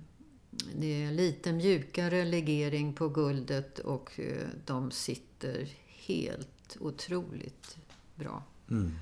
det 0.76 1.02
är 1.04 1.12
lite 1.12 1.52
mjukare 1.52 2.24
legering 2.24 2.94
på 2.94 3.08
guldet 3.08 3.78
och 3.78 4.20
de 4.66 4.90
sitter 4.90 5.68
helt 5.88 6.76
otroligt 6.80 7.78
bra. 8.22 8.42
Mm. 8.70 8.92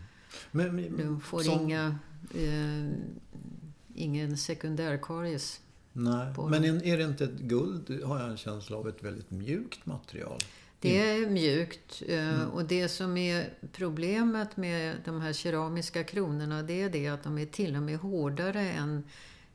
Men, 0.51 0.77
men, 0.77 0.97
Du 0.97 1.21
får 1.21 1.41
som- 1.43 1.61
inga, 1.61 1.99
eh, 2.35 2.91
ingen 3.95 4.37
sekundärkaries. 4.37 5.61
Nej, 5.93 6.35
men 6.51 6.65
är 6.65 6.99
det 6.99 7.05
inte 7.05 7.25
ett 7.25 7.39
guld, 7.39 8.03
har 8.05 8.21
jag 8.21 8.31
en 8.31 8.37
känsla 8.37 8.77
av, 8.77 8.89
ett 8.89 9.03
väldigt 9.05 9.31
mjukt 9.31 9.87
material? 9.87 10.39
Det 10.81 11.11
är 11.11 11.31
mjukt 11.31 12.03
eh, 12.09 12.43
och 12.43 12.65
det 12.65 12.89
som 12.89 13.17
är 13.17 13.53
problemet 13.73 14.57
med 14.57 14.97
de 15.05 15.21
här 15.21 15.33
keramiska 15.33 16.05
kronorna 16.05 16.63
det 16.63 16.83
är 16.83 16.91
det 16.91 17.09
att 17.09 17.23
de 17.23 17.39
är 17.39 17.47
till 17.47 17.77
och 17.77 17.83
med 17.83 17.99
hårdare 17.99 18.71
än, 18.71 19.05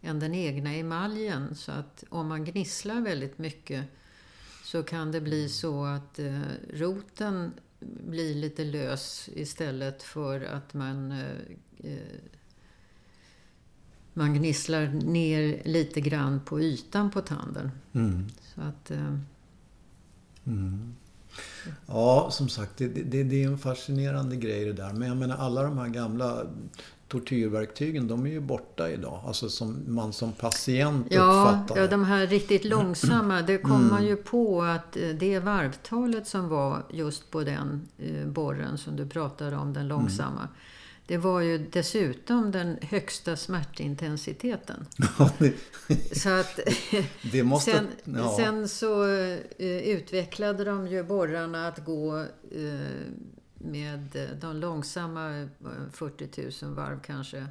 än 0.02 0.20
den 0.20 0.34
egna 0.34 0.74
emaljen. 0.74 1.56
Så 1.56 1.72
att 1.72 2.04
om 2.10 2.28
man 2.28 2.46
gnisslar 2.46 3.02
väldigt 3.02 3.38
mycket 3.38 3.86
så 4.64 4.84
kan 4.84 5.12
det 5.12 5.22
bli 5.22 5.50
så 5.50 5.86
att 5.86 6.20
eh, 6.20 6.42
roten 6.74 7.52
blir 7.80 8.36
lite 8.36 8.64
lös 8.64 9.30
istället 9.34 10.04
för 10.04 10.42
att 10.42 10.74
man 10.74 11.12
eh, 11.12 11.38
eh, 11.78 12.20
man 14.14 14.34
gnisslar 14.34 14.88
ner 14.88 15.62
lite 15.66 16.02
grann 16.02 16.40
på 16.46 16.62
ytan 16.62 17.12
på 17.12 17.22
tanden. 17.22 17.72
Mm. 17.94 18.28
Så 18.56 18.62
att, 18.62 18.92
eh, 18.92 19.18
Mm. 20.48 20.96
Ja, 21.86 22.30
som 22.32 22.50
sagt, 22.50 22.78
det, 22.78 22.88
det, 22.88 23.24
det 23.24 23.44
är 23.44 23.48
en 23.48 23.58
fascinerande 23.58 24.36
grej 24.36 24.66
det 24.66 24.74
där. 24.74 24.94
Men 24.94 25.08
jag 25.08 25.18
menar 25.18 25.38
alla 25.38 25.64
de 25.64 25.78
här 25.78 25.88
gamla 25.88 26.46
tortyrverktygen, 27.08 28.08
de 28.08 28.26
är 28.26 28.30
ju 28.30 28.40
borta 28.40 28.90
idag. 28.90 29.22
Alltså 29.28 29.50
som 29.50 29.84
man 29.88 30.14
som 30.14 30.32
patient 30.32 31.08
Ja, 31.10 31.22
uppfattar 31.22 31.82
ja, 31.82 31.88
de 31.88 32.04
här 32.04 32.28
riktigt 32.28 32.66
långsamma, 32.66 33.42
det 33.42 33.58
kom 33.58 33.72
Mm. 33.76 33.88
man 33.88 34.06
ju 34.06 34.16
på 34.16 34.62
att 34.62 34.98
eh, 34.98 35.10
det 35.10 35.40
varvtalet 35.40 36.28
som 36.28 36.50
var 36.50 36.84
just 36.92 37.32
på 37.32 37.44
den 37.44 37.88
eh, 37.98 38.28
borren 38.28 38.78
som 38.78 38.96
du 38.96 39.06
pratade 39.06 39.56
om, 39.56 39.74
den 39.74 39.88
långsamma. 39.88 40.40
Mm. 40.40 40.52
Det 41.08 41.18
var 41.18 41.42
ju 41.42 41.58
dessutom 41.58 42.52
den 42.52 42.78
högsta 42.82 43.36
smärtintensiteten. 43.36 44.86
Så 46.12 46.30
att 46.30 46.60
måste... 47.44 47.72
sen, 47.72 47.88
ja. 48.04 48.34
sen 48.38 48.70
så 48.70 49.08
eh, 49.58 49.78
utvecklade 49.78 50.64
de 50.64 50.88
ju 50.88 51.04
borrarna 51.04 51.68
att 51.68 51.86
gå 51.86 52.26
med 53.66 54.16
eh, 54.16 54.30
de 54.42 54.56
långsamma 54.56 55.38
eh, 55.40 55.48
40 55.92 56.66
000 56.66 56.74
varv 56.74 57.00
kanske. 57.00 57.48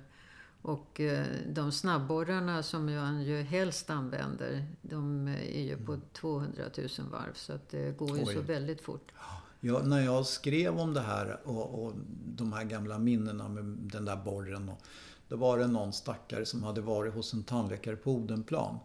Och 0.63 1.01
eh, 1.01 1.27
de 1.49 1.73
snabbborrarna 1.73 2.63
som 2.63 2.85
man 2.85 3.23
ju 3.23 3.43
helst 3.43 3.91
använder, 3.91 4.67
de 4.83 5.29
är 5.29 5.63
ju 5.63 5.77
på 5.77 6.01
200 6.13 6.63
000 6.79 6.89
varv. 7.11 7.35
Så 7.35 7.53
att 7.53 7.69
det 7.69 7.99
går 7.99 8.09
ju 8.09 8.15
Mm. 8.15 8.29
Oj. 8.29 8.35
så 8.35 8.41
väldigt 8.41 8.81
fort. 8.81 9.13
Ja, 9.61 9.83
när 9.85 10.01
jag 10.01 10.27
skrev 10.27 10.79
om 10.79 10.95
det 10.95 11.01
här 11.01 11.41
och, 11.45 11.85
och 11.85 11.93
de 12.27 12.53
här 12.53 12.65
gamla 12.65 12.99
minnena 12.99 13.49
med 13.49 13.65
den 13.65 14.05
där 14.05 14.17
borren. 14.17 14.69
Och, 14.69 14.81
då 15.29 15.37
var 15.37 15.59
det 15.59 15.67
någon 15.67 15.93
stackare 15.93 16.47
som 16.47 16.63
hade 16.63 16.81
varit 16.81 17.15
hos 17.15 17.35
en 17.35 17.43
tandläkare 17.43 17.97
på 17.97 18.13
Odenplan. 18.13 18.79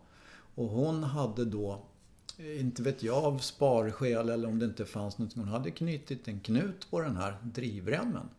Och 0.55 0.69
hon 0.69 1.03
hade 1.03 1.45
då, 1.45 1.71
eh, 1.71 1.79
inte 2.39 2.83
vet 2.83 3.03
jag 3.03 3.23
av 3.23 3.37
sparskäl 3.37 4.29
eller 4.29 4.47
om 4.47 4.59
det 4.59 4.65
inte 4.65 4.85
fanns 4.85 5.17
någonting. 5.17 5.43
Hon 5.43 5.51
hade 5.51 5.71
knutit 5.71 6.27
en 6.27 6.39
knut 6.39 6.89
på 6.89 7.01
den 7.01 7.17
här 7.17 7.37
drivremmen. 7.43 8.29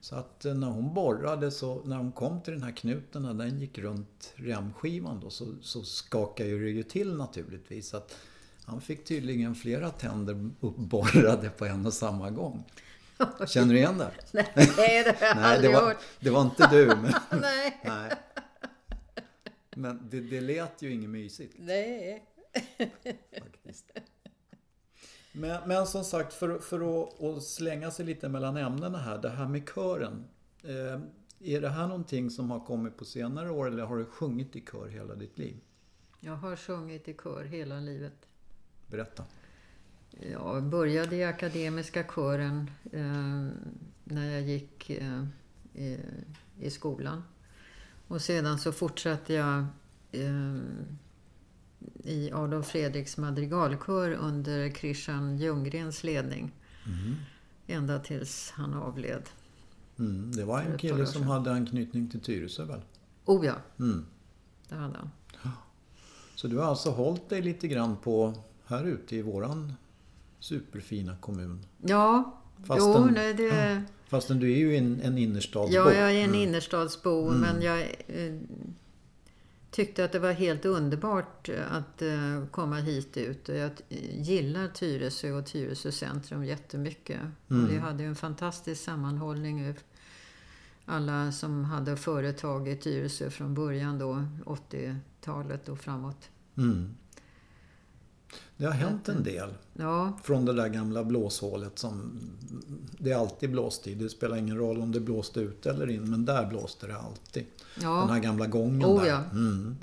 Så 0.00 0.16
att 0.16 0.44
eh, 0.44 0.54
när 0.54 0.66
hon 0.66 0.94
borrade 0.94 1.50
så, 1.50 1.82
när 1.84 1.96
hon 1.96 2.12
kom 2.12 2.40
till 2.40 2.52
den 2.52 2.62
här 2.62 2.72
knuten, 2.72 3.22
när 3.22 3.34
den 3.34 3.60
gick 3.60 3.78
runt 3.78 4.32
remskivan 4.36 5.20
då, 5.20 5.30
så, 5.30 5.46
så 5.62 5.82
skakade 5.82 6.50
det 6.50 6.70
ju 6.70 6.82
till 6.82 7.16
naturligtvis. 7.16 7.88
Så 7.88 7.96
att 7.96 8.16
han 8.64 8.80
fick 8.80 9.04
tydligen 9.04 9.54
flera 9.54 9.90
tänder 9.90 10.50
uppborrade 10.60 11.50
på 11.50 11.64
en 11.64 11.86
och 11.86 11.94
samma 11.94 12.30
gång. 12.30 12.64
Känner 13.46 13.72
du 13.74 13.78
igen 13.78 13.98
det? 13.98 14.10
Nej, 14.32 15.04
det 15.04 15.16
har 15.20 15.26
jag 15.26 15.36
Nej, 15.36 15.42
det 15.42 15.54
aldrig 15.54 15.72
var, 15.74 15.82
hört. 15.82 15.96
det 16.20 16.30
var 16.30 16.42
inte 16.42 16.68
du. 16.70 16.86
Men, 16.86 17.14
Nej. 17.40 17.80
nej. 17.84 18.12
men 19.76 20.08
det, 20.10 20.20
det 20.20 20.40
lät 20.40 20.82
ju 20.82 20.92
inget 20.92 21.10
mysigt 21.10 21.54
Nej. 21.58 22.27
Faktiskt. 23.38 23.90
Men, 25.32 25.68
men 25.68 25.86
som 25.86 26.04
sagt, 26.04 26.32
för, 26.32 26.58
för 26.58 27.02
att, 27.02 27.22
att 27.22 27.42
slänga 27.42 27.90
sig 27.90 28.06
lite 28.06 28.28
mellan 28.28 28.56
ämnena 28.56 28.98
här. 28.98 29.18
Det 29.18 29.28
här 29.28 29.48
med 29.48 29.68
kören. 29.74 30.24
Eh, 30.62 31.00
är 31.40 31.60
det 31.60 31.68
här 31.68 31.86
någonting 31.86 32.30
som 32.30 32.50
har 32.50 32.60
kommit 32.60 32.96
på 32.96 33.04
senare 33.04 33.50
år 33.50 33.68
eller 33.68 33.82
har 33.82 33.96
du 33.96 34.04
sjungit 34.04 34.56
i 34.56 34.64
kör 34.72 34.88
hela 34.88 35.14
ditt 35.14 35.38
liv? 35.38 35.56
Jag 36.20 36.36
har 36.36 36.56
sjungit 36.56 37.08
i 37.08 37.14
kör 37.14 37.44
hela 37.44 37.80
livet. 37.80 38.26
Berätta. 38.86 39.24
Jag 40.10 40.62
började 40.62 41.16
i 41.16 41.24
Akademiska 41.24 42.04
kören 42.14 42.70
eh, 42.92 43.48
när 44.04 44.30
jag 44.30 44.42
gick 44.42 44.90
eh, 44.90 45.24
i, 45.74 45.98
i 46.60 46.70
skolan. 46.70 47.22
Och 48.08 48.20
sedan 48.20 48.58
så 48.58 48.72
fortsatte 48.72 49.34
jag 49.34 49.66
eh, 50.12 50.56
i 52.04 52.30
Adolf 52.32 52.66
Fredriks 52.66 53.16
madrigalkör 53.16 54.10
under 54.10 54.70
Christian 54.70 55.38
Ljunggrens 55.38 56.04
ledning. 56.04 56.52
Ända 57.66 57.98
tills 57.98 58.50
han 58.50 58.74
avled. 58.74 59.22
Mm, 59.98 60.32
det 60.32 60.44
var 60.44 60.60
en 60.62 60.78
kille 60.78 61.06
som 61.06 61.22
hade 61.22 61.52
anknytning 61.52 62.08
till 62.10 62.20
Tyresö 62.20 62.64
väl? 62.64 62.80
Oh 63.24 63.46
ja, 63.46 63.54
Mm. 63.78 64.06
det 64.68 64.74
hade 64.74 64.98
han. 64.98 65.10
Så 66.34 66.48
du 66.48 66.56
har 66.56 66.64
alltså 66.64 66.90
hållit 66.90 67.28
dig 67.28 67.42
lite 67.42 67.68
grann 67.68 67.96
på 67.96 68.34
här 68.66 68.84
ute 68.84 69.16
i 69.16 69.22
våran 69.22 69.72
superfina 70.40 71.16
kommun. 71.16 71.66
Ja, 71.82 72.34
Fast 72.64 72.80
jo, 72.80 73.04
nej, 73.04 73.34
det... 73.34 73.82
Fastän 74.08 74.38
du 74.38 74.52
är 74.52 74.56
ju 74.56 74.76
en, 74.76 75.00
en 75.00 75.18
innerstadsbo. 75.18 75.74
Ja, 75.74 75.92
jag 75.92 76.12
är 76.12 76.18
en 76.24 76.24
Mm. 76.30 76.34
innerstadsbo, 76.48 77.30
men 77.30 77.62
jag 77.62 77.80
eh, 78.06 78.34
tyckte 79.78 80.04
att 80.04 80.12
det 80.12 80.18
var 80.18 80.32
helt 80.32 80.64
underbart 80.64 81.48
att 81.70 82.02
eh, 82.02 82.46
komma 82.50 82.76
hit 82.76 83.16
ut. 83.16 83.48
Och 83.48 83.54
jag 83.54 83.70
eh, 83.88 84.20
gillar 84.20 84.68
Tyresö 84.68 85.32
och 85.32 85.46
Tyresö 85.46 85.92
centrum 85.92 86.44
jättemycket. 86.44 87.20
Mm. 87.50 87.64
Och 87.64 87.70
vi 87.70 87.78
hade 87.78 88.04
en 88.04 88.14
fantastisk 88.14 88.84
sammanhållning. 88.84 89.74
Alla 90.84 91.32
som 91.32 91.64
hade 91.64 91.96
företag 91.96 92.68
i 92.68 92.76
Tyresö 92.76 93.30
från 93.30 93.54
början 93.54 93.98
då, 93.98 94.24
80-talet 94.44 95.68
och 95.68 95.78
framåt. 95.78 96.30
Mm. 96.56 96.94
Det 98.58 98.64
har 98.66 98.72
hänt 98.72 99.08
en 99.08 99.22
del. 99.22 99.54
Ja, 99.72 100.12
Från 100.22 100.44
det 100.44 100.52
där 100.52 100.68
gamla 100.68 101.04
blåshålet 101.04 101.78
som... 101.78 102.20
Det 102.98 103.10
är 103.12 103.16
alltid 103.16 103.50
blåstid. 103.50 103.98
Det 103.98 104.08
spelar 104.08 104.36
ingen 104.36 104.56
roll 104.58 104.80
om 104.80 104.92
det 104.92 105.00
blåste 105.00 105.40
ut 105.40 105.66
eller 105.66 105.90
in. 105.90 106.10
Men 106.10 106.24
där 106.24 106.46
blåste 106.46 106.86
det 106.86 106.96
alltid. 106.98 107.46
Den 107.74 107.84
här 108.08 108.14
ja 108.16 108.22
gamla 108.22 108.46
gången 108.46 108.84
Oh, 108.84 109.02
där. 109.02 109.08
ja. 109.08 109.22
Mm. 109.32 109.76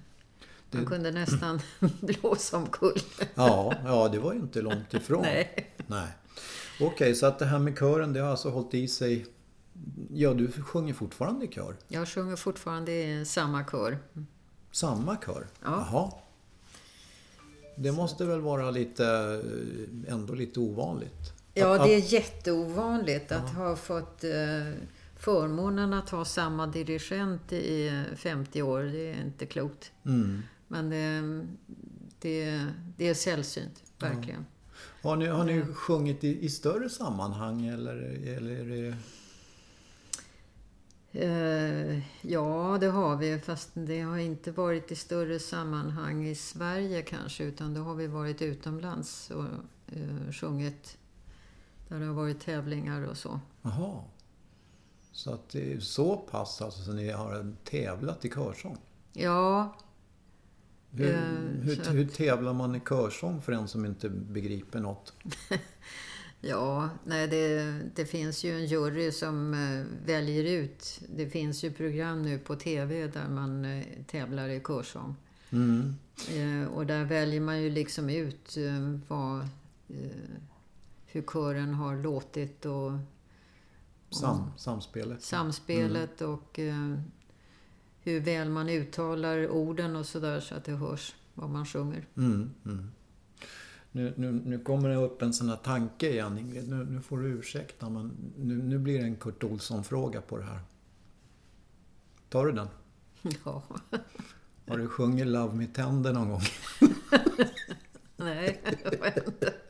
man 0.72 0.86
kunde 0.86 1.12
nästan 1.12 1.60
blåsa 2.02 2.58
omkull. 2.58 3.00
Ja, 3.36 3.74
ja, 3.86 4.08
det 4.08 4.20
var 4.20 4.34
ju 4.34 4.40
inte 4.40 4.62
långt 4.62 4.94
ifrån. 4.94 5.22
Nej. 5.22 5.74
Nej. 5.88 6.08
Okej, 6.82 7.16
så 7.16 7.26
att 7.26 7.40
det 7.40 7.46
här 7.46 7.60
med 7.60 7.78
kören, 7.80 8.14
det 8.14 8.20
har 8.20 8.30
alltså 8.32 8.50
hållit 8.50 8.74
i 8.74 8.88
sig... 8.88 9.26
Ja, 10.14 10.34
du 10.34 10.52
sjunger 10.52 10.94
fortfarande 10.94 11.46
i 11.46 11.48
kör? 11.48 11.76
Jag 11.88 12.08
sjunger 12.08 12.36
fortfarande 12.36 12.92
i 12.92 13.26
samma 13.26 13.64
kör. 13.72 13.98
Samma 14.72 15.18
kör? 15.26 15.48
Ja. 15.64 15.88
Jaha. 15.92 16.12
Det 17.76 17.92
måste 17.92 18.26
väl 18.26 18.42
vara 18.42 18.72
lite, 18.72 19.06
eh, 20.06 20.14
ändå 20.14 20.34
lite 20.34 20.60
ovanligt? 20.60 21.34
Ja, 21.54 21.86
det 21.86 21.94
är 21.94 22.14
jätteovanligt 22.14 23.32
att 23.32 23.50
ha 23.50 23.76
fått 23.76 24.24
eh, 24.24 24.32
förmånen 25.20 25.94
att 25.94 26.10
ha 26.10 26.26
samma 26.26 26.68
dirigent 26.68 27.54
i 27.54 28.04
50 28.16 28.62
år. 28.62 28.80
Det 28.80 29.12
är 29.12 29.22
inte 29.22 29.46
klokt. 29.46 29.92
Mm. 30.06 30.42
Men 30.68 30.90
det, 30.90 31.48
det, 32.20 32.66
det 32.98 33.08
är 33.08 33.14
sällsynt, 33.14 33.84
verkligen. 34.00 34.46
Har 35.02 35.16
ni, 35.16 35.26
har 35.26 35.44
ni 35.44 35.66
sjungit 35.74 36.24
i, 36.24 36.46
i 36.46 36.50
större 36.50 36.90
sammanhang 36.90 37.66
eller, 37.66 37.96
eller 38.38 38.52
är 38.52 38.66
det... 38.66 38.96
Eh, 41.16 42.00
ja, 42.22 42.78
det 42.80 42.88
har 42.88 43.16
vi. 43.16 43.40
Fast 43.40 43.70
det 43.74 44.02
har 44.02 44.18
inte 44.18 44.52
varit 44.52 44.92
i 44.92 44.96
större 44.96 45.40
sammanhang 45.40 46.26
i 46.28 46.36
Sverige 46.36 47.02
kanske. 47.02 47.44
Utan 47.44 47.74
då 47.74 47.82
har 47.82 47.96
vi 47.96 48.08
varit 48.08 48.42
utomlands 48.42 49.32
och 49.32 49.44
eh, 49.96 50.32
sjungit. 50.32 50.98
Där 51.88 52.00
det 52.00 52.06
har 52.06 52.14
varit 52.14 52.40
tävlingar 52.40 53.02
och 53.08 53.18
så. 53.18 53.40
Jaha. 53.62 54.02
Så 55.12 55.34
att 55.34 55.50
det 55.50 55.74
är 55.74 55.80
så 55.80 56.18
pass 56.18 56.62
alltså 56.62 56.82
så 56.84 56.92
ni 56.94 57.10
har 57.12 57.54
tävlat 57.64 58.26
i 58.26 58.30
körsång? 58.30 58.78
Ja, 59.14 59.76
Hur, 60.92 61.14
Eh, 61.14 61.20
hur, 61.62 61.76
så 61.76 61.82
att- 61.82 61.94
hur 61.94 62.08
tävlar 62.08 62.54
man 62.54 62.76
i 62.76 62.80
körsång 62.80 63.42
för 63.42 63.52
en 63.52 63.68
som 63.68 63.86
inte 63.86 64.10
begriper 64.10 64.80
något? 64.80 65.14
Ja, 66.48 66.90
nej, 67.04 67.28
det, 67.28 67.74
det 67.96 68.06
finns 68.06 68.44
ju 68.44 68.56
en 68.56 68.66
jury 68.66 69.12
som 69.12 69.54
eh, 69.54 70.06
väljer 70.06 70.44
ut. 70.44 71.02
Det 71.16 71.30
finns 71.30 71.64
ju 71.64 71.72
program 71.72 72.22
nu 72.22 72.40
på 72.40 72.56
TV 72.56 73.08
där 73.08 73.30
man 73.30 73.66
eh, 73.66 73.86
tävlar 74.08 74.50
i 74.50 74.60
körsång. 74.60 75.16
Mm. 75.50 75.96
Eh, 76.30 76.68
och 76.68 76.86
där 76.86 77.06
väljer 77.06 77.42
man 77.42 77.62
ju 77.62 77.70
liksom 77.70 78.10
ut 78.10 78.58
eh, 78.58 79.00
vad, 79.08 79.40
eh, 79.88 80.30
hur 81.06 81.22
kören 81.22 81.74
har 81.74 81.96
låtit 81.96 82.66
och 82.66 82.92
Sam, 84.10 84.52
samspelet? 84.58 85.24
samspelet 85.24 86.22
och 86.22 86.60
eh, 86.60 86.96
hur 88.00 88.20
väl 88.20 88.50
man 88.50 88.70
uttalar 88.70 89.50
orden 89.50 89.96
och 89.96 90.06
sådär 90.06 90.40
så 90.40 90.56
att 90.56 90.66
det 90.66 90.72
hörs 90.72 91.16
vad 91.34 91.50
man 91.50 91.66
sjunger. 91.66 92.08
Mm, 92.18 92.52
mm. 92.66 92.92
Nu, 93.96 94.14
nu, 94.18 94.32
nu 94.32 94.60
kommer 94.60 94.90
det 94.90 94.96
upp 94.96 95.22
en 95.22 95.34
sån 95.34 95.50
här 95.50 95.56
tanke 95.56 96.10
igen 96.10 96.38
Ingrid. 96.38 96.70
Nu, 96.70 96.86
nu 96.86 97.02
får 97.02 97.18
du 97.18 97.28
ursäkta 97.28 97.90
men 97.90 98.12
nu, 98.38 98.56
nu 98.64 98.78
blir 98.78 99.00
det 99.00 99.06
en 99.06 99.16
Kurt 99.16 99.44
Olsson-fråga 99.44 100.22
på 100.22 100.38
det 100.38 100.44
här. 100.44 100.60
Tar 102.30 102.46
du 102.46 102.52
den? 102.52 102.68
Ja, 103.46 103.64
Har 104.68 104.78
du 104.78 104.88
sjungit 104.88 105.28
Love 105.28 105.56
Me 105.56 105.68
Tender 105.68 106.14
någon 106.14 106.30
gång? 106.30 106.42
nej, 108.18 108.62
jag 108.84 108.92
vet 109.02 109.28
inte. 109.28 109.54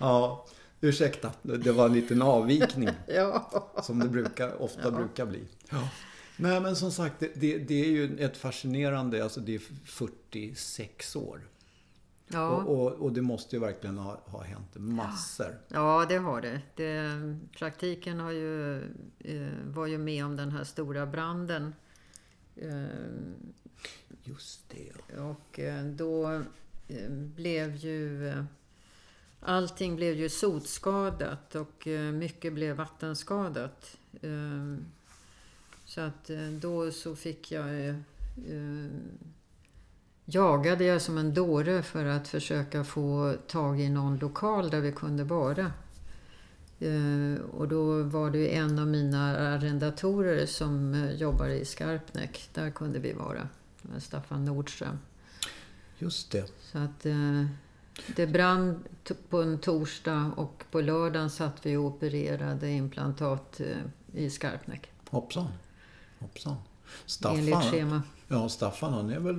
Ja, 0.00 0.46
ursäkta. 0.80 1.32
Det 1.42 1.72
var 1.72 1.86
en 1.86 1.92
liten 1.92 2.22
avvikning. 2.22 2.88
Ja. 3.08 3.50
Som 3.82 3.98
det 3.98 4.08
brukar, 4.08 4.62
ofta 4.62 4.80
Ja. 4.82 4.90
brukar 4.90 5.26
bli. 5.26 5.44
Nej 6.36 6.60
men 6.60 6.76
som 6.76 6.92
sagt, 6.92 7.20
det, 7.20 7.32
det, 7.34 7.58
det 7.58 7.74
är 7.84 7.88
ju 7.88 8.18
ett 8.18 8.36
fascinerande, 8.36 9.22
alltså 9.24 9.40
det 9.40 9.54
är 9.54 9.62
46 9.84 11.16
år. 11.16 11.40
Ja. 12.28 12.48
Och, 12.48 12.86
och, 12.86 12.92
och 12.92 13.12
det 13.12 13.22
måste 13.22 13.56
ju 13.56 13.60
verkligen 13.60 13.98
ha, 13.98 14.20
ha 14.24 14.42
hänt 14.42 14.74
massor. 14.74 15.58
Ja, 15.68 16.06
det 16.08 16.16
har 16.16 16.40
det. 16.40 16.60
det 16.74 17.12
praktiken 17.58 18.20
har 18.20 18.30
ju, 18.30 18.76
eh, 19.18 19.52
var 19.64 19.86
ju 19.86 19.98
med 19.98 20.24
om 20.24 20.36
den 20.36 20.50
här 20.50 20.64
stora 20.64 21.06
branden. 21.06 21.74
Eh, 22.56 22.84
Just 24.24 24.60
det. 24.70 25.18
och 25.18 25.58
eh, 25.58 25.84
då 25.84 26.42
blev 27.36 27.76
ju... 27.76 28.32
Allting 29.46 29.96
blev 29.96 30.14
ju 30.14 30.28
sotskadat 30.28 31.54
och 31.54 31.86
mycket 32.14 32.52
blev 32.52 32.76
vattenskadat. 32.76 33.96
Så 35.84 36.00
att 36.00 36.30
då 36.60 36.90
så 36.90 37.16
fick 37.16 37.52
jag... 37.52 37.94
Jagade 40.26 40.84
jag 40.84 41.02
som 41.02 41.18
en 41.18 41.34
dåre 41.34 41.82
för 41.82 42.04
att 42.04 42.28
försöka 42.28 42.84
få 42.84 43.36
tag 43.46 43.80
i 43.80 43.88
någon 43.88 44.18
lokal 44.18 44.70
där 44.70 44.80
vi 44.80 44.92
kunde 44.92 45.24
vara. 45.24 45.72
Eh, 46.80 47.40
Och 47.52 47.68
då 47.68 48.02
var 48.02 48.30
det 48.30 48.56
en 48.56 48.78
av 48.78 48.86
mina 48.86 49.36
arrendatorer 49.36 50.46
som 50.46 50.94
eh, 50.94 51.10
jobbar 51.12 51.48
i 51.48 51.64
Skarpnäck. 51.64 52.48
Där 52.52 52.70
kunde 52.70 52.98
vi 52.98 53.12
vara. 53.12 53.48
Staffan 53.98 54.44
Nordström. 54.44 54.98
Just 55.98 56.30
det. 56.30 56.52
Så 56.60 56.78
att 56.78 57.06
eh, 57.06 57.44
det 58.16 58.26
brann 58.26 58.84
på 59.30 59.42
en 59.42 59.58
torsdag 59.58 60.32
och 60.36 60.64
på 60.70 60.80
lördagen 60.80 61.30
satt 61.30 61.66
vi 61.66 61.76
och 61.76 61.84
opererade 61.84 62.70
implantat 62.70 63.60
i 64.12 64.30
Skarpnäck. 64.30 64.90
Hoppsan. 65.10 65.48
Hoppsan. 66.18 66.56
Enligt 67.24 67.46
Staffan, 67.46 67.70
schema. 67.70 68.02
Ja, 68.28 68.48
Staffan 68.48 68.92
han 68.92 69.10
är 69.10 69.18
väl, 69.18 69.36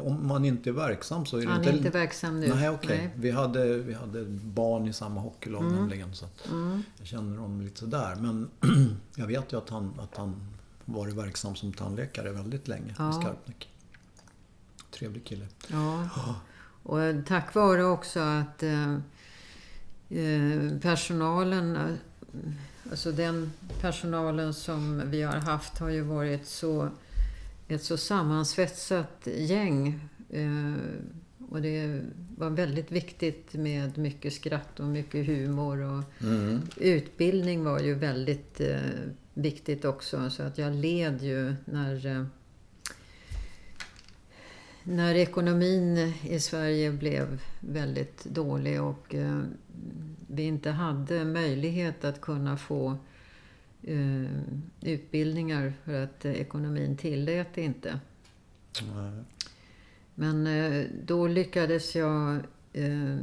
om 0.00 0.26
man 0.26 0.44
inte 0.44 0.70
är 0.70 0.72
verksam 0.72 1.26
så 1.26 1.36
är 1.36 1.40
det 1.42 1.48
Han 1.48 1.58
inte... 1.58 1.70
är 1.70 1.76
inte 1.76 1.90
verksam 1.90 2.40
nu. 2.40 2.54
Nej, 2.54 2.68
okej. 2.70 2.98
Nej. 2.98 3.10
Vi, 3.16 3.30
hade, 3.30 3.78
vi 3.78 3.94
hade 3.94 4.24
barn 4.28 4.88
i 4.88 4.92
samma 4.92 5.20
hockeylag 5.20 5.62
Mm. 5.62 5.74
nämligen. 5.74 6.14
Så 6.14 6.26
Mm. 6.50 6.82
jag 6.98 7.06
känner 7.06 7.36
honom 7.38 7.60
lite 7.60 7.80
sådär. 7.80 8.14
Men 8.20 8.48
jag 9.14 9.26
vet 9.26 9.52
ju 9.52 9.58
att 9.58 9.68
han, 9.70 9.92
att 10.00 10.16
han 10.16 10.36
varit 10.84 11.14
verksam 11.14 11.56
som 11.56 11.72
tandläkare 11.72 12.30
väldigt 12.32 12.68
länge 12.68 12.94
Ja. 12.98 13.10
i 13.10 13.12
Skarpnäck. 13.22 13.68
Trevlig 14.90 15.24
kille. 15.24 15.46
Ja. 15.68 16.08
Och 16.82 17.00
eh, 17.02 17.16
tack 17.26 17.54
vare 17.54 17.84
också 17.84 18.20
att 18.20 18.62
eh, 18.62 18.92
eh, 20.08 20.78
personalen, 20.82 21.76
eh, 21.76 21.94
alltså 22.90 23.12
den 23.12 23.52
personalen 23.80 24.54
som 24.54 25.02
vi 25.10 25.22
har 25.22 25.36
haft 25.36 25.78
har 25.78 25.88
ju 25.88 26.00
varit 26.00 26.46
så, 26.46 26.88
ett 27.68 27.82
så 27.82 27.96
sammansvetsat 27.96 29.28
gäng. 29.36 30.00
Eh, 30.30 30.74
och 31.50 31.62
det 31.62 32.02
var 32.36 32.50
väldigt 32.50 32.92
viktigt 32.92 33.54
med 33.54 33.98
mycket 33.98 34.32
skratt 34.32 34.80
och 34.80 34.86
mycket 34.86 35.26
humor. 35.26 35.80
Och 35.82 36.04
Mm. 36.22 36.60
utbildning 36.76 37.64
var 37.64 37.80
ju 37.80 37.94
väldigt 37.94 38.60
eh, 38.60 38.76
viktigt 39.34 39.84
också. 39.84 40.30
Så 40.30 40.42
att 40.42 40.58
jag 40.58 40.74
led 40.74 41.22
ju 41.22 41.54
när 41.64 42.06
eh, 42.06 42.24
när 44.82 45.14
ekonomin 45.14 46.12
i 46.22 46.40
Sverige 46.40 46.90
blev 46.92 47.40
väldigt 47.60 48.24
dålig 48.24 48.82
och 48.82 49.14
vi 50.26 50.42
inte 50.42 50.70
hade 50.70 51.24
möjlighet 51.24 52.04
att 52.04 52.20
kunna 52.20 52.56
få 52.56 52.96
eh, 53.82 54.40
utbildningar 54.80 55.72
för 55.84 56.04
att 56.04 56.24
eh, 56.24 56.32
ekonomin 56.32 56.96
tillät 56.96 57.48
det 57.54 57.62
inte. 57.62 58.00
Nej. 58.94 59.24
Men 60.14 60.46
eh, 60.46 60.86
då 61.04 61.26
lyckades 61.26 61.96
jag 61.96 62.34
eh, 62.72 63.16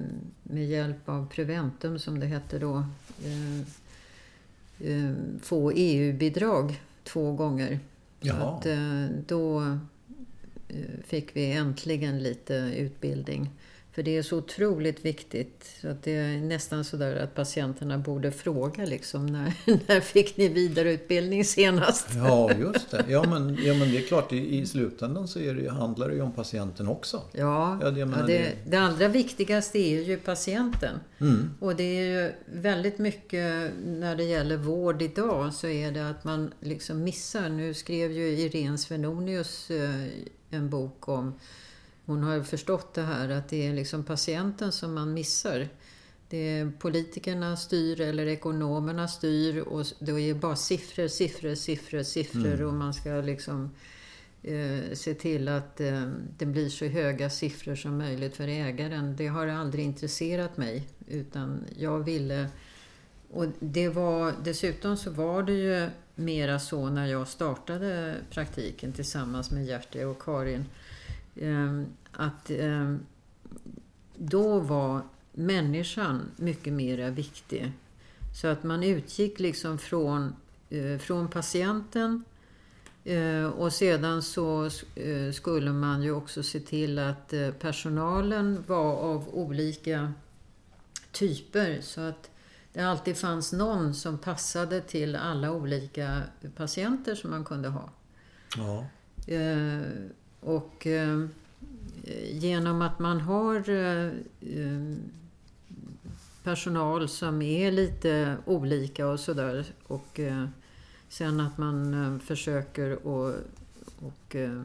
med 0.43 0.65
hjälp 0.67 1.09
av 1.09 1.27
Preventum, 1.29 1.99
som 1.99 2.19
det 2.19 2.25
hette 2.25 2.59
då, 2.59 2.85
eh, 3.23 5.13
få 5.41 5.71
EU-bidrag 5.71 6.81
två 7.03 7.31
gånger. 7.33 7.79
Så 8.21 8.27
Jaha. 8.27 8.57
att, 8.57 8.65
eh, 8.65 9.05
då 9.27 9.77
fick 11.03 11.35
vi 11.35 11.51
äntligen 11.51 12.23
lite 12.23 12.53
utbildning. 12.77 13.49
För 13.95 14.03
det 14.03 14.17
är 14.17 14.23
så 14.23 14.37
otroligt 14.37 15.05
viktigt. 15.05 15.75
Så 15.81 15.87
att 15.87 16.03
det 16.03 16.11
är 16.11 16.37
nästan 16.37 16.83
sådär 16.85 17.15
att 17.15 17.35
patienterna 17.35 17.97
borde 17.97 18.31
fråga 18.31 18.85
liksom 18.85 19.25
när, 19.25 19.53
när 19.87 19.99
fick 20.01 20.37
ni 20.37 20.47
vidareutbildning 20.47 21.45
senast? 21.45 22.07
Ja, 22.15 22.51
just 22.59 22.91
det. 22.91 23.05
Ja 23.09 23.23
men, 23.29 23.57
ja, 23.63 23.73
men 23.73 23.91
det 23.91 23.97
är 23.97 24.01
klart, 24.07 24.33
i, 24.33 24.57
i 24.59 24.65
slutändan 24.65 25.27
så 25.27 25.39
är 25.39 25.53
det, 25.53 25.69
handlar 25.71 26.09
det 26.09 26.15
ju 26.15 26.21
om 26.21 26.31
patienten 26.31 26.87
också. 26.87 27.21
Ja, 27.31 27.79
Ja, 27.81 27.91
det- 27.91 27.99
ja, 27.99 28.05
det, 28.05 28.23
det- 28.27 28.51
det 28.67 28.77
allra 28.77 29.07
viktigaste 29.07 29.77
är 29.79 30.01
ju 30.03 30.17
patienten. 30.17 30.99
Mm. 31.19 31.49
Och 31.59 31.75
det 31.75 31.83
är 31.83 32.03
ju 32.23 32.31
väldigt 32.61 32.97
mycket 32.97 33.71
när 33.85 34.15
det 34.15 34.23
gäller 34.23 34.57
vård 34.57 35.01
idag 35.01 35.53
så 35.53 35.67
är 35.67 35.91
det 35.91 36.09
att 36.09 36.23
man 36.23 36.53
liksom 36.59 37.03
missar. 37.03 37.49
Nu 37.49 37.73
skrev 37.73 38.11
ju 38.11 38.27
Irene 38.27 38.77
Svenonius 38.77 39.71
eh, 39.71 40.05
en 40.49 40.69
bok 40.69 41.07
om 41.09 41.33
hon 42.05 42.23
har 42.23 42.43
förstått 42.43 42.93
det 42.93 43.01
här 43.01 43.29
att 43.29 43.49
det 43.49 43.67
är 43.67 43.73
liksom 43.73 44.03
patienten 44.03 44.71
som 44.71 44.93
man 44.93 45.13
missar. 45.13 45.67
Det 46.29 46.37
är 46.37 46.71
politikerna 46.79 47.57
styr 47.57 48.01
eller 48.01 48.25
ekonomerna 48.25 49.07
styr 49.07 49.59
och 49.59 49.85
det 49.99 50.11
är 50.11 50.33
bara 50.33 50.55
siffror, 50.55 51.07
siffror, 51.07 51.55
siffror, 51.55 52.03
siffror 52.03 52.61
och 52.61 52.73
man 52.73 52.93
ska 52.93 53.09
liksom 53.09 53.71
eh, 54.43 54.93
se 54.93 55.13
till 55.13 55.47
att 55.47 55.81
eh, 55.81 56.11
det 56.37 56.45
blir 56.45 56.69
så 56.69 56.85
höga 56.85 57.29
siffror 57.29 57.75
som 57.75 57.97
möjligt 57.97 58.35
för 58.35 58.47
ägaren. 58.47 59.15
Det 59.15 59.27
har 59.27 59.47
aldrig 59.47 59.85
intresserat 59.85 60.57
mig 60.57 60.87
utan 61.07 61.63
jag 61.77 61.99
ville 61.99 62.49
och 63.31 63.45
det 63.59 63.89
var, 63.89 64.33
dessutom 64.43 64.97
så 64.97 65.11
var 65.11 65.43
det 65.43 65.53
ju 65.53 65.89
mera 66.15 66.59
så 66.59 66.89
när 66.89 67.05
jag 67.05 67.27
startade 67.27 68.15
praktiken 68.29 68.93
tillsammans 68.93 69.51
med 69.51 69.65
Gertie 69.65 70.05
och 70.05 70.21
Karin. 70.21 70.65
Eh, 71.35 71.81
att 72.11 72.49
eh, 72.49 72.95
då 74.17 74.59
var 74.59 75.01
människan 75.31 76.31
mycket 76.35 76.73
mera 76.73 77.09
viktig. 77.09 77.71
Så 78.35 78.47
att 78.47 78.63
man 78.63 78.83
utgick 78.83 79.39
liksom 79.39 79.77
från, 79.77 80.35
eh, 80.69 80.97
från 80.97 81.27
patienten 81.27 82.23
eh, 83.03 83.45
och 83.45 83.73
sedan 83.73 84.21
så 84.21 84.65
eh, 84.95 85.31
skulle 85.33 85.73
man 85.73 86.03
ju 86.03 86.11
också 86.11 86.43
se 86.43 86.59
till 86.59 86.99
att 86.99 87.33
personalen 87.59 88.63
var 88.67 88.95
av 88.95 89.29
olika 89.29 90.13
typer. 91.11 91.81
Så 91.81 92.01
att 92.01 92.29
det 92.73 92.81
alltid 92.81 93.17
fanns 93.17 93.53
någon 93.53 93.93
som 93.93 94.17
passade 94.17 94.81
till 94.81 95.15
alla 95.15 95.51
olika 95.51 96.21
patienter 96.55 97.15
som 97.15 97.31
man 97.31 97.45
kunde 97.45 97.69
ha. 97.69 97.89
Ja. 98.57 98.85
Och 100.45 100.87
eh, 100.87 101.25
genom 102.31 102.81
att 102.81 102.99
man 102.99 103.21
har 103.21 103.69
eh, 103.69 104.05
eh, 104.41 104.95
personal 106.43 107.09
som 107.09 107.41
är 107.41 107.71
lite 107.71 108.37
olika 108.45 109.07
och 109.07 109.19
sådär 109.19 109.65
och 109.87 110.19
eh, 110.19 110.45
sen 111.09 111.39
att 111.39 111.57
man 111.57 111.93
eh, 111.93 112.19
försöker 112.19 113.07
och, 113.07 113.33
och 113.99 114.35
eh, 114.35 114.61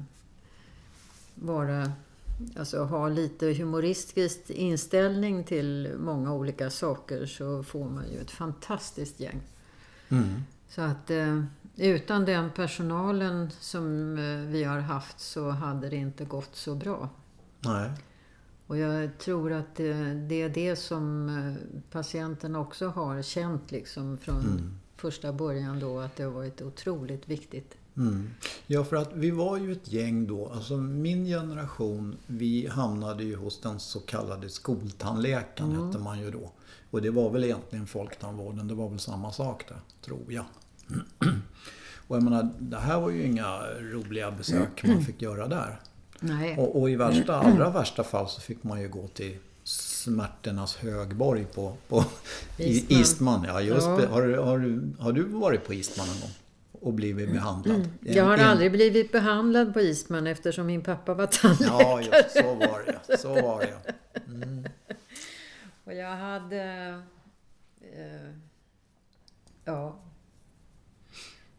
vara 1.35 1.93
Alltså 2.57 2.85
ha 2.85 3.09
lite 3.09 3.47
humoristisk 3.47 4.51
inställning 4.51 5.45
till 5.45 5.95
många 5.99 6.35
olika 6.35 6.71
saker 6.71 7.27
så 7.27 7.63
får 7.63 7.89
man 7.89 8.05
ju 8.13 8.21
ett 8.21 8.31
fantastiskt 8.31 9.21
gäng. 9.21 9.41
Mm. 10.09 10.43
Så 10.69 10.81
att 10.81 11.11
utan 11.89 12.25
den 12.25 12.51
personalen 12.51 13.51
som 13.61 14.19
eh, 14.19 14.51
vi 14.53 14.65
har 14.65 14.79
haft 14.79 15.21
så 15.21 15.51
hade 15.51 15.89
det 15.89 15.97
inte 15.97 16.25
gått 16.25 16.57
så 16.57 16.75
bra. 16.75 17.09
Nej. 17.61 17.91
Och 18.67 18.79
jag 18.79 19.19
tror 19.19 19.53
att 19.53 19.75
det 19.75 20.43
är 20.43 20.49
det 20.49 20.77
som 20.77 21.29
eh, 21.29 21.81
patienten 21.91 22.57
också 22.57 22.89
har 22.89 23.23
känt 23.23 23.71
liksom 23.71 24.19
från 24.19 24.37
Mm. 24.41 24.75
första 24.97 25.33
början 25.33 25.81
då 25.81 25.99
att 26.01 26.17
det 26.17 26.23
har 26.23 26.31
varit 26.31 26.63
otroligt 26.63 27.29
viktigt. 27.29 27.75
Mm. 27.97 28.31
Ja, 28.67 28.85
för 28.85 28.97
att 28.97 29.11
vi 29.15 29.31
var 29.31 29.57
ju 29.57 29.73
ett 29.73 29.93
gäng 29.93 30.27
då. 30.27 30.49
Alltså 30.49 30.77
min 30.77 31.25
generation, 31.25 32.17
vi 32.27 32.67
hamnade 32.67 33.25
ju 33.25 33.37
hos 33.37 33.61
den 33.61 33.81
så 33.81 34.01
kallade 34.01 34.49
skoltandläkaren, 34.49 35.71
Mm. 35.73 35.87
hette 35.87 35.99
man 35.99 36.21
ju 36.21 36.31
då. 36.31 36.53
Och 36.91 37.03
det 37.03 37.11
var 37.11 37.31
väl 37.31 37.45
egentligen 37.45 37.87
folktandvården, 37.87 38.69
det 38.69 38.75
var 38.75 38.89
väl 38.89 38.99
samma 38.99 39.33
sak 39.33 39.65
där, 39.69 39.79
tror 40.05 40.33
jag. 40.33 40.45
Och 42.09 42.17
jag 42.17 42.23
menar, 42.23 42.49
det 42.59 42.77
här 42.79 43.01
var 43.01 43.11
ju 43.11 43.23
inga 43.27 43.59
roliga 43.81 44.31
besök 44.31 44.83
man 44.85 45.05
fick 45.05 45.23
göra 45.23 45.49
där. 45.49 45.81
Nej. 46.21 46.57
Och, 46.59 46.81
och 46.81 46.91
i 46.91 46.97
värsta, 46.97 47.37
allra 47.41 47.71
värsta 47.71 48.05
fall 48.05 48.29
så 48.29 48.41
fick 48.41 48.63
man 48.65 48.81
ju 48.81 48.89
gå 48.89 49.07
till 49.09 49.37
smärtornas 49.65 50.77
högborg 50.77 51.45
på, 51.55 51.77
på 51.89 52.05
Eastman. 52.59 52.99
Eastman. 52.99 53.45
Ja, 53.49 53.61
just 53.61 53.87
Ja. 53.87 54.07
Har, 54.11 54.23
du- 54.23 54.39
har, 54.39 54.59
du, 54.59 54.91
har 54.99 55.13
du 55.13 55.23
varit 55.23 55.67
på 55.67 55.75
Eastman 55.75 56.07
någon 56.07 56.21
gång? 56.21 56.31
och 56.83 56.93
blivit 56.93 57.33
behandlad. 57.33 57.77
En- 57.77 58.15
Jag 58.15 58.25
har 58.25 58.39
en- 58.39 58.49
aldrig 58.49 58.73
blivit 58.73 59.13
behandlad 59.13 59.73
på 59.75 59.81
Eastman 59.81 60.27
eftersom 60.27 60.67
min 60.67 60.83
pappa 60.83 61.15
var 61.15 61.27
tandläkare. 61.27 61.79
Ja, 61.83 62.01
just, 62.01 62.37
så 62.37 62.55
var 62.55 62.83
det. 63.09 63.19
Så 63.19 63.29
var 63.35 63.61
det. 63.61 63.95
Och 65.85 65.95
jag 65.95 66.17
hade... 66.17 66.63
Eh, 67.81 68.31
ja. 69.65 69.99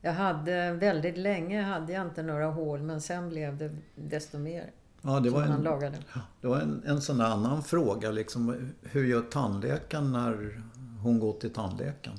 Jag 0.01 0.13
hade 0.13 0.73
väldigt 0.73 1.17
länge 1.17 1.61
hade 1.61 1.93
jag 1.93 2.07
inte 2.07 2.23
några 2.23 2.45
hål 2.45 2.81
men 2.81 3.01
sen 3.01 3.29
blev 3.29 3.57
det 3.57 3.71
desto 3.95 4.37
mer. 4.37 4.71
Ja, 5.01 5.19
det 5.19 5.29
var 5.29 5.43
en, 5.43 5.63
det 6.41 6.47
var 6.47 6.59
en, 6.59 6.83
en 6.85 7.01
sån 7.01 7.17
där 7.17 7.25
annan 7.25 7.63
fråga. 7.63 8.11
Liksom, 8.11 8.71
hur 8.83 9.05
gör 9.05 9.21
tandläkaren 9.21 10.11
när 10.11 10.61
hon 11.03 11.19
går 11.19 11.33
till 11.33 11.53
tandläkaren? 11.53 12.17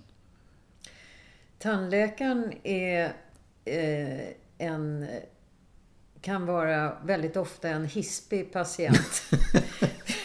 Tandläkaren 1.58 2.52
är 2.62 3.12
eh, 3.64 4.28
en 4.58 5.06
kan 6.22 6.46
vara 6.46 6.96
väldigt 7.04 7.36
ofta 7.36 7.68
en 7.68 7.84
hispig 7.84 8.52
patient. 8.52 9.22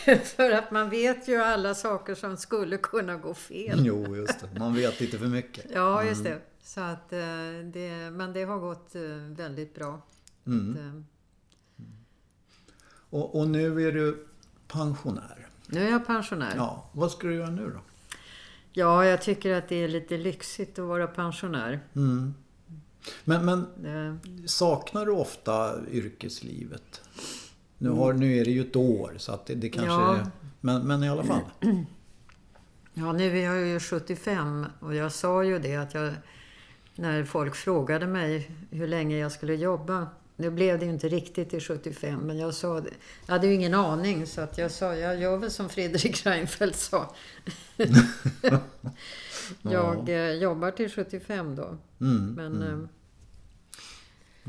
För 0.24 0.51
att 0.51 0.72
man 0.72 0.89
vet 0.89 1.28
ju 1.28 1.36
alla 1.41 1.76
saker 1.76 2.16
som 2.16 2.38
skulle 2.38 2.78
kunna 2.78 3.16
gå 3.16 3.34
fel. 3.34 3.80
Jo, 3.86 4.16
just 4.16 4.39
det. 4.39 4.60
Man 4.60 4.76
vet 4.76 4.99
lite 4.99 5.18
för 5.18 5.26
mycket. 5.26 5.66
Ja, 5.74 6.03
just 6.03 6.24
det. 6.24 6.38
Så 6.68 6.82
att, 6.82 7.13
eh, 7.13 7.20
det. 7.74 8.11
Men 8.11 8.34
det 8.34 8.43
har 8.43 8.59
gått 8.59 8.95
eh, 8.95 9.01
väldigt 9.36 9.76
bra. 9.76 10.01
Mm. 10.47 10.72
Att, 10.72 10.78
eh, 10.78 11.01
Och, 13.09 13.39
och 13.39 13.47
nu 13.47 13.88
är 13.88 13.91
du 13.91 14.28
pensionär. 14.68 15.47
Nu 15.68 15.88
är 15.88 15.91
jag 15.91 16.07
pensionär. 16.07 16.53
Ja. 16.55 16.61
Ja, 16.63 16.89
vad 16.91 17.11
ska 17.11 17.28
du 17.28 17.36
göra 17.36 17.49
nu 17.49 17.72
då? 17.74 17.82
jag 19.03 19.22
tycker 19.22 19.53
att 19.57 19.70
det 19.70 19.76
är 19.76 19.88
lite 19.88 20.18
lyxigt 20.18 20.80
att 20.80 20.86
vara 20.86 21.07
pensionär. 21.07 21.80
Mm. 21.95 22.34
Men, 23.24 23.45
men 23.45 23.68
saknar 24.47 25.05
du 25.05 25.11
ofta 25.11 25.76
yrkeslivet? 25.91 27.01
Nu, 27.78 27.89
har, 27.89 28.13
nu 28.13 28.38
är 28.38 28.45
det 28.45 28.51
ju 28.51 28.61
ett 28.61 28.76
år 28.76 29.13
så 29.18 29.32
att 29.32 29.45
det, 29.45 29.55
det 29.55 29.70
kanske... 29.70 29.91
Ja. 29.91 30.15
är- 30.15 30.32
Men, 30.61 30.88
men 30.88 31.03
i 31.03 31.09
alla 31.09 31.24
fall. 31.24 31.41
Ja, 32.99 33.13
nu 33.13 33.39
är 33.39 33.43
jag 33.43 33.68
ju 33.68 33.80
75 33.80 34.65
och 34.80 34.95
jag 34.95 35.11
sa 35.11 35.43
ju 35.43 35.59
det 35.59 35.76
att 35.76 35.93
jag... 35.93 36.13
När 36.98 37.24
folk 37.24 37.56
frågade 37.56 38.08
mig 38.08 38.52
hur 38.72 38.88
länge 38.88 39.18
jag 39.18 39.32
skulle 39.32 39.56
jobba. 39.56 40.08
Nu 40.36 40.50
blev 40.50 40.80
det 40.80 40.86
ju 40.86 40.91
inte 40.91 41.10
riktigt 41.10 41.50
till 41.50 41.62
75, 41.62 42.20
men 42.20 42.38
jag 42.38 42.54
sa 42.54 42.82
det. 42.82 42.93
Jag 43.26 43.34
hade 43.34 43.48
ju 43.48 43.54
ingen 43.54 43.74
aning, 43.74 44.28
så 44.28 44.41
att 44.41 44.58
jag 44.58 44.72
sa, 44.72 44.95
jag 44.95 45.22
gör 45.22 45.38
väl 45.38 45.52
som 45.52 45.70
Fredrik 45.70 46.26
Reinfeldt 46.26 46.80
sa. 46.80 47.16
jag 49.62 50.10
eh, 50.10 50.32
jobbar 50.32 50.72
till 50.72 50.91
75 50.91 51.56
då. 51.56 51.78
Mm. 52.02 52.34
Men, 52.34 52.64
eh, 52.64 52.89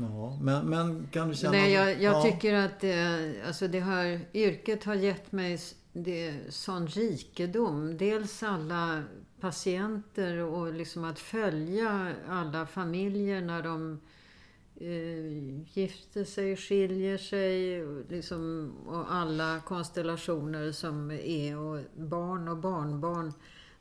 Ja, 0.01 0.37
men, 0.41 0.69
men 0.69 1.07
kan 1.11 1.29
du 1.29 1.35
känna... 1.35 1.51
nej, 1.51 1.71
jag, 1.71 1.89
jag 1.89 2.13
ja. 2.13 2.23
tycker 2.23 2.53
att 2.53 2.83
eh, 2.83 3.47
alltså 3.47 3.67
det 3.67 3.79
här 3.79 4.19
yrket 4.33 4.83
har 4.83 4.95
gett 4.95 5.31
mig 5.31 5.59
det, 5.93 6.33
sån 6.49 6.87
rikedom. 6.87 7.97
Dels 7.97 8.43
alla 8.43 9.03
patienter 9.41 10.37
och 10.37 10.73
liksom 10.73 11.03
att 11.03 11.19
följa 11.19 12.13
alla 12.27 12.65
familjer 12.65 13.41
när 13.41 13.63
de 13.63 13.99
eh, 14.75 15.77
gifter 15.77 16.23
sig, 16.23 16.55
skiljer 16.55 17.17
sig 17.17 17.83
och 17.85 18.03
liksom, 18.09 18.71
och 18.87 19.13
alla 19.13 19.61
konstellationer 19.65 20.71
som 20.71 21.11
är 21.11 21.57
och 21.57 21.79
barn 21.95 22.47
och 22.47 22.57
barnbarn. 22.57 23.33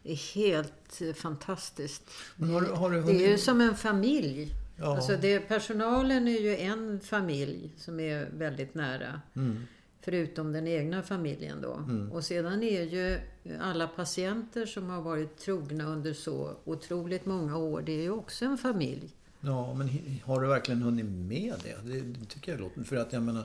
Är 0.02 0.34
helt 0.34 1.02
fantastiskt. 1.14 2.10
Har, 2.38 2.76
har 2.76 2.90
du 2.90 3.02
Det 3.02 3.10
är 3.10 3.12
ju 3.12 3.24
hunnit... 3.24 3.40
som 3.40 3.60
en 3.60 3.76
familj. 3.76 4.54
Ja. 4.76 4.96
Alltså 4.96 5.16
det, 5.16 5.40
personalen 5.40 6.28
är 6.28 6.40
ju 6.40 6.56
en 6.56 7.00
familj 7.00 7.74
som 7.76 8.00
är 8.00 8.28
väldigt 8.32 8.74
nära. 8.74 9.20
Mm. 9.36 9.62
Förutom 10.08 10.52
den 10.52 10.66
egna 10.66 11.02
familjen 11.02 11.60
då. 11.60 11.82
Och 12.12 12.24
sedan 12.24 12.62
är 12.62 12.82
ju 12.82 13.20
alla 13.60 13.88
patienter 13.88 14.66
som 14.66 14.90
har 14.90 15.02
varit 15.02 15.38
trogna 15.38 15.84
under 15.84 16.12
så 16.12 16.56
otroligt 16.64 17.26
många 17.26 17.56
år, 17.56 17.82
det 17.82 17.92
är 17.92 18.02
ju 18.02 18.10
också 18.10 18.44
en 18.44 18.58
familj. 18.58 19.08
Ja, 19.40 19.74
men 19.74 19.88
har 20.24 20.40
du 20.40 20.46
verkligen 20.48 20.82
hunnit 20.82 21.04
med 21.06 21.54
det? 21.64 21.92
Det, 21.92 22.00
det 22.00 22.24
tycker 22.24 22.52
jag 22.52 22.60
låter... 22.60 22.82
För 22.82 22.96
att 22.96 23.12
jag 23.12 23.22
menar... 23.22 23.44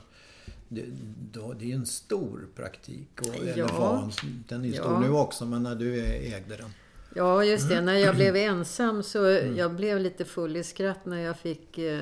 Det, 0.69 0.85
det 1.59 1.71
är 1.71 1.75
en 1.75 1.85
stor 1.85 2.47
praktik. 2.55 3.09
Och, 3.21 3.35
eller 3.35 3.57
Ja. 3.57 3.67
fan, 3.67 4.11
den 4.49 4.61
är 4.61 4.65
ju 4.65 4.73
stor 4.73 4.85
Ja. 4.91 4.99
nu 4.99 5.09
också, 5.09 5.45
men 5.45 5.63
när 5.63 5.75
du 5.75 5.99
ägde 6.05 6.57
den. 6.57 6.69
Ja, 7.15 7.43
just 7.43 7.69
det. 7.69 7.81
När 7.81 7.97
jag 7.97 8.15
blev 8.15 8.35
ensam 8.35 9.03
så 9.03 9.17
jag 9.57 9.75
blev 9.75 9.99
lite 9.99 10.25
full 10.25 10.57
i 10.57 10.63
skratt 10.63 11.05
när 11.05 11.19
jag 11.19 11.39
fick 11.39 11.77
eh, 11.77 11.99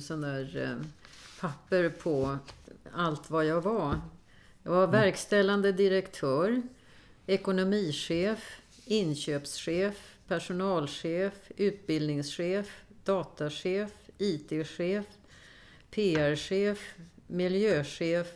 sån 0.00 0.20
där 0.20 0.62
eh, 0.62 0.86
papper 1.40 1.88
på 1.88 2.38
allt 2.94 3.30
vad 3.30 3.44
jag 3.44 3.60
var. 3.60 4.00
Jag 4.62 4.70
var 4.70 4.86
verkställande 4.86 5.72
direktör, 5.72 6.62
ekonomichef, 7.26 8.60
inköpschef, 8.84 10.16
personalchef, 10.28 11.32
utbildningschef, 11.56 12.82
datachef, 13.04 13.90
IT-chef, 14.18 15.06
PR-chef, 15.90 16.94
miljöchef 17.26 18.26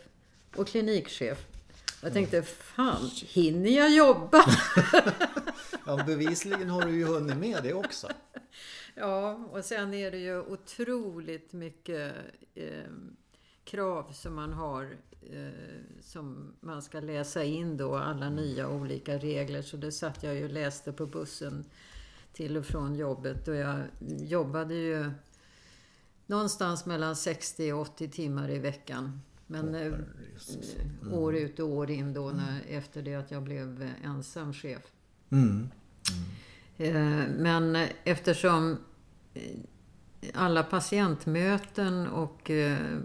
och 0.56 0.68
klinikchef. 0.68 1.46
Jag 2.02 2.12
tänkte, 2.12 2.42
fan, 2.42 3.10
hinner 3.26 3.70
jag 3.70 3.90
jobba? 3.94 4.44
Ja, 5.86 6.04
bevisligen 6.06 6.70
har 6.70 6.82
du 6.82 6.96
ju 6.96 7.04
hunnit 7.04 7.36
med 7.36 7.62
det 7.62 7.74
också. 7.74 8.08
Ja, 8.94 9.34
och 9.34 9.64
sen 9.64 9.94
är 9.94 10.10
det 10.10 10.18
ju 10.18 10.40
otroligt 10.40 11.52
mycket 11.52 12.12
eh, 12.54 12.90
krav 13.64 14.12
som 14.12 14.34
man 14.34 14.52
har 14.52 14.96
eh, 15.22 15.48
som 16.00 16.52
man 16.60 16.82
ska 16.82 17.00
läsa 17.00 17.44
in 17.44 17.76
då, 17.76 17.96
alla 17.96 18.30
nya 18.30 18.68
olika 18.68 19.18
regler. 19.18 19.62
Så 19.62 19.76
det 19.76 19.92
satt 19.92 20.22
jag 20.22 20.34
ju 20.34 20.44
och 20.44 20.50
läste 20.50 20.92
på 20.92 21.06
bussen 21.06 21.64
till 22.32 22.56
och 22.56 22.66
från 22.66 22.94
jobbet 22.94 23.48
och 23.48 23.56
jag 23.56 23.80
jobbade 24.18 24.74
ju 24.74 25.10
någonstans 26.26 26.86
mellan 26.86 27.16
60 27.16 27.72
och 27.72 27.80
80 27.80 28.08
timmar 28.08 28.50
i 28.50 28.58
veckan. 28.58 29.20
Men 29.46 29.74
eh, 29.74 29.92
år 31.12 31.36
ut 31.36 31.58
och 31.58 31.68
år 31.68 31.90
in 31.90 32.12
då 32.12 32.30
när, 32.30 32.60
efter 32.68 33.02
det 33.02 33.14
att 33.14 33.30
jag 33.30 33.42
blev 33.42 33.82
eh, 33.82 34.04
ensam 34.04 34.52
chef. 34.52 34.82
Mm. 35.30 35.68
Eh, 36.76 37.28
Men 37.38 37.76
eftersom 38.04 38.78
eh, 39.34 39.42
alla 40.34 40.62
patientmöten 40.62 42.06
och 42.06 42.50
eh, 42.50 42.98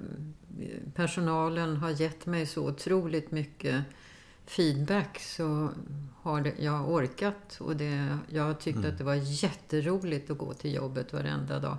personalen 0.96 1.78
har 1.78 1.90
gett 1.90 2.26
mig 2.26 2.46
så 2.46 2.68
otroligt 2.68 3.32
mycket 3.32 3.84
feedback 4.46 5.20
så 5.20 5.70
har 6.22 6.42
det, 6.42 6.54
jag 6.60 6.90
orkat 6.90 7.58
och 7.60 7.76
det, 7.76 8.18
jag 8.30 8.60
tyckte 8.60 8.88
att 8.88 8.98
det 8.98 9.04
var 9.04 9.16
jätteroligt 9.16 10.30
att 10.30 10.38
gå 10.38 10.54
till 10.54 10.74
jobbet 10.74 11.14
varenda 11.14 11.60
dag. 11.60 11.78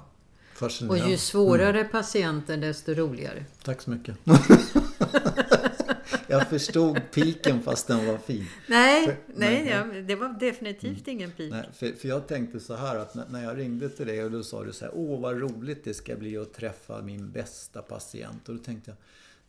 Och 0.88 0.98
ju 0.98 1.16
svårare 1.16 1.84
patienter 1.84 2.56
desto 2.56 2.94
roligare. 2.94 3.44
Tack 3.62 3.82
så 3.82 3.90
mycket. 3.90 4.16
jag 6.28 6.48
förstod 6.48 7.00
piken 7.12 7.62
fast 7.62 7.86
den 7.86 8.06
var 8.06 8.18
fin. 8.18 8.46
Nej, 8.68 9.04
För- 9.04 9.16
nej, 9.26 9.64
nej. 9.64 9.68
ja, 9.94 10.00
det 10.02 10.14
var 10.14 10.28
definitivt 10.40 11.08
ingen 11.08 11.30
pik. 11.30 11.52
Nej, 11.52 11.68
för, 11.72 11.92
för 11.92 12.08
jag 12.08 12.26
tänkte 12.26 12.60
så 12.60 12.74
här 12.74 12.96
att 12.96 13.14
när, 13.14 13.24
när 13.28 13.44
jag 13.44 13.58
ringde 13.58 13.88
till 13.88 14.06
dig 14.06 14.24
och 14.24 14.30
då 14.30 14.42
sa 14.42 14.64
du 14.64 14.72
så 14.72 14.84
här 14.84 14.92
Åh 14.94 15.20
vad 15.20 15.40
roligt 15.40 15.84
det 15.84 15.94
ska 15.94 16.16
bli 16.16 16.36
att 16.36 16.54
träffa 16.54 17.02
min 17.02 17.30
bästa 17.30 17.82
patient. 17.82 18.48
Och 18.48 18.54
då 18.54 18.62
tänkte 18.64 18.90
jag 18.90 18.96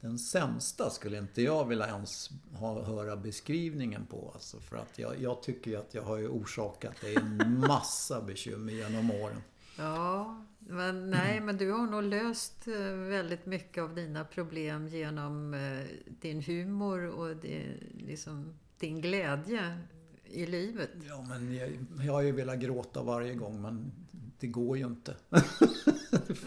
Den 0.09 0.19
sämsta 0.19 0.89
skulle 0.89 1.17
inte 1.17 1.41
jag 1.41 1.67
vilja 1.67 1.87
ens 1.87 2.29
ha, 2.53 2.83
höra 2.83 3.15
beskrivningen 3.15 4.05
på. 4.05 4.31
Alltså 4.33 4.59
för 4.59 4.77
att 4.77 4.99
jag, 4.99 5.21
jag 5.21 5.43
tycker 5.43 5.77
att 5.77 5.93
jag 5.93 6.01
har 6.03 6.27
orsakat 6.27 7.01
dig 7.01 7.15
en 7.15 7.59
massa 7.67 8.21
bekymmer 8.21 8.73
genom 8.73 9.11
åren. 9.11 9.41
Ja, 9.77 10.45
men 10.69 11.09
nej, 11.09 11.39
men 11.39 11.57
du 11.57 11.71
har 11.71 11.87
nog 11.87 12.03
löst 12.03 12.67
eh, 12.67 12.93
väldigt 12.93 13.45
mycket 13.45 13.83
av 13.83 13.95
dina 13.95 14.25
problem 14.25 14.87
genom 14.87 15.53
eh, 15.53 15.85
din 16.05 16.41
humor 16.41 17.07
och 17.07 17.35
det, 17.35 17.63
liksom, 17.97 18.53
din 18.79 19.01
glädje 19.01 19.79
i 20.23 20.45
livet. 20.45 20.89
Ja 21.07 21.25
men 21.29 21.55
jag, 21.55 21.85
jag 22.05 22.13
har 22.13 22.21
ju 22.21 22.31
velat 22.31 22.59
gråta 22.59 23.03
varje 23.03 23.33
gång 23.33 23.61
men 23.61 23.91
det 24.39 24.47
går 24.47 24.77
ju 24.77 24.85
inte. 24.85 25.15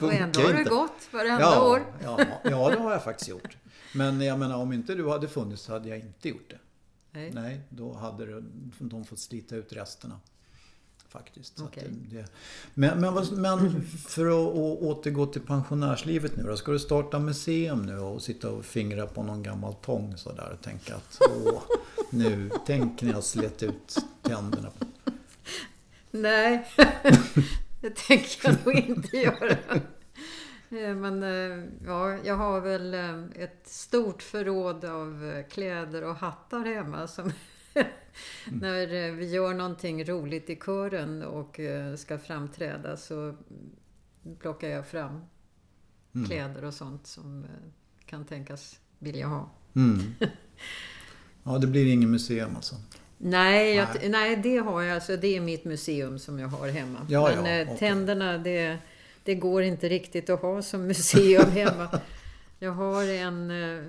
Och 0.00 0.12
ändå 0.12 0.40
har 0.40 0.52
det 0.52 0.64
gått 0.64 1.08
varenda 1.12 1.40
ja, 1.40 1.70
år. 1.70 1.80
Ja, 2.02 2.18
ja, 2.44 2.70
det 2.70 2.78
har 2.78 2.92
jag 2.92 3.04
faktiskt 3.04 3.30
gjort. 3.30 3.56
Men 3.94 4.20
jag 4.20 4.38
menar, 4.38 4.56
om 4.56 4.72
inte 4.72 4.94
du 4.94 5.08
hade 5.08 5.28
funnits 5.28 5.62
så 5.62 5.72
hade 5.72 5.88
jag 5.88 5.98
inte 5.98 6.28
gjort 6.28 6.50
det. 6.50 6.58
Nej. 7.10 7.30
Nej, 7.34 7.60
då 7.68 7.92
hade 7.92 8.42
de 8.78 9.04
fått 9.04 9.18
slita 9.18 9.56
ut 9.56 9.72
resterna. 9.72 10.20
Faktiskt. 11.12 11.60
Okej. 11.60 11.84
det, 11.90 12.16
det. 12.16 12.26
Men, 12.74 13.00
men, 13.00 13.14
men 13.40 13.82
för 13.86 14.26
att 14.26 14.54
återgå 14.82 15.26
till 15.26 15.42
pensionärslivet 15.42 16.36
nu 16.36 16.42
då. 16.42 16.56
Ska 16.56 16.72
du 16.72 16.78
starta 16.78 17.18
museum 17.18 17.86
nu 17.86 17.98
och 17.98 18.22
sitta 18.22 18.50
och 18.50 18.64
fingra 18.64 19.06
på 19.06 19.22
någon 19.22 19.42
gammal 19.42 19.74
tång 19.74 20.16
sådär 20.16 20.50
och 20.52 20.64
tänka 20.64 20.96
att 20.96 21.18
åh, 21.30 21.62
nu, 22.10 22.50
tänk 22.66 23.02
när 23.02 23.12
jag 23.12 23.24
slet 23.24 23.62
ut 23.62 23.96
tänderna. 24.22 24.68
Nej. 26.10 26.66
det 27.80 27.96
tänker 27.96 28.48
jag 28.48 28.66
nog 28.66 28.74
inte 28.74 29.16
göra. 29.16 29.56
Eh, 30.70 30.94
men 30.94 31.22
eh, 31.22 31.64
ja, 31.86 32.18
jag 32.24 32.36
har 32.36 32.60
väl 32.60 32.94
eh, 32.94 33.42
ett 33.44 33.68
stort 33.68 34.22
förråd 34.22 34.84
av 34.84 35.42
kläder 35.50 36.04
och 36.04 36.16
hattar 36.16 36.64
hemma 36.64 37.06
som 37.06 37.32
när 38.60 39.10
vi 39.12 39.30
gör 39.30 39.54
någonting 39.54 40.04
roligt 40.04 40.50
i 40.50 40.56
kören 40.56 41.22
och 41.22 41.60
ska 41.96 42.18
framträda 42.18 42.96
så 42.96 43.34
plockar 44.38 44.68
jag 44.68 44.86
fram 44.86 45.20
mm. 46.14 46.28
kläder 46.28 46.64
och 46.64 46.74
sånt 46.74 47.06
som 47.06 47.46
kan 48.06 48.24
tänkas 48.24 48.80
vilja 48.98 49.26
ha. 49.26 49.50
Mm. 49.76 50.14
Ja, 51.44 51.58
det 51.58 51.66
blir 51.66 51.86
inget 51.86 52.08
museum 52.08 52.56
alltså? 52.56 52.76
Nej, 53.18 53.74
jag, 53.74 53.88
nej. 53.94 54.08
nej. 54.08 54.36
det 54.36 54.56
har 54.56 54.82
jag. 54.82 54.94
Alltså, 54.94 55.16
det 55.16 55.36
är 55.36 55.40
mitt 55.40 55.64
museum 55.64 56.18
som 56.18 56.38
jag 56.38 56.48
har 56.48 56.68
hemma. 56.68 57.06
Ja, 57.08 57.30
Men 57.42 57.56
ja, 57.58 57.62
okay. 57.64 57.78
tänderna, 57.78 58.38
det 58.38 58.78
det 59.24 59.34
går 59.34 59.62
inte 59.62 59.88
riktigt 59.88 60.30
att 60.30 60.42
ha 60.42 60.62
som 60.62 60.86
museum 60.86 61.50
hemma. 61.50 62.00
Jag 62.58 62.72
har 62.72 63.04
en, 63.04 63.50
eh, 63.50 63.84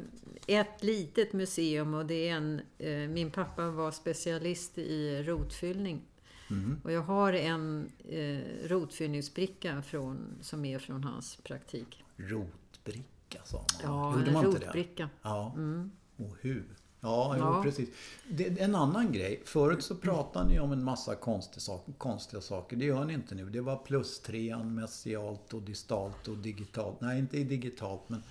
ett 0.47 0.83
litet 0.83 1.33
museum 1.33 1.93
och 1.93 2.05
det 2.05 2.29
är 2.29 2.33
en... 2.33 2.61
Eh, 2.77 3.09
min 3.09 3.31
pappa 3.31 3.69
var 3.69 3.91
specialist 3.91 4.77
i 4.77 5.23
rotfyllning. 5.23 6.01
Mm. 6.49 6.81
Och 6.83 6.91
jag 6.91 7.01
har 7.01 7.33
en 7.33 7.91
eh, 8.09 8.67
rotfyllningsbricka 8.67 9.81
från, 9.81 10.37
som 10.41 10.65
är 10.65 10.79
från 10.79 11.03
hans 11.03 11.35
praktik. 11.35 12.03
Rotbricka 12.17 13.39
sa 13.43 13.57
man? 13.57 13.65
Ja, 13.83 14.19
Gjorde 14.19 14.31
man 14.31 14.45
rotbricka. 14.45 15.09
Ja. 15.21 15.53
Mm. 15.55 15.91
Och 16.17 16.35
hur? 16.41 16.65
Ja, 17.03 17.37
ja. 17.37 17.53
Jo, 17.57 17.63
precis. 17.63 17.89
Det, 18.27 18.61
en 18.61 18.75
annan 18.75 19.11
grej. 19.11 19.41
Förut 19.45 19.83
så 19.83 19.95
pratade 19.95 20.49
ni 20.49 20.59
om 20.59 20.71
en 20.71 20.83
massa 20.83 21.15
konstiga 21.15 21.59
saker, 21.59 21.93
konstiga 21.93 22.41
saker. 22.41 22.77
Det 22.77 22.85
gör 22.85 23.05
ni 23.05 23.13
inte 23.13 23.35
nu. 23.35 23.49
Det 23.49 23.61
var 23.61 23.75
plus 23.75 24.19
trean, 24.19 24.75
messialt 24.75 25.53
och 25.53 25.61
distalt 25.61 26.27
och 26.27 26.37
digitalt. 26.37 27.01
Nej, 27.01 27.19
inte 27.19 27.37
digitalt 27.37 28.09
men... 28.09 28.23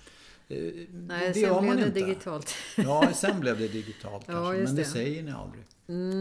Eh, 0.53 0.87
Nej, 0.91 1.27
det 1.27 1.33
sen 1.33 1.61
blev 1.61 1.77
det 1.77 1.87
inte. 1.87 1.99
digitalt. 1.99 2.55
Ja, 2.77 3.09
sen 3.13 3.39
blev 3.39 3.57
det 3.57 3.67
digitalt 3.67 4.25
kanske. 4.25 4.57
Ja, 4.57 4.63
men 4.63 4.75
det, 4.75 4.81
det 4.81 4.85
säger 4.87 5.23
ni 5.23 5.31
aldrig. 5.31 5.63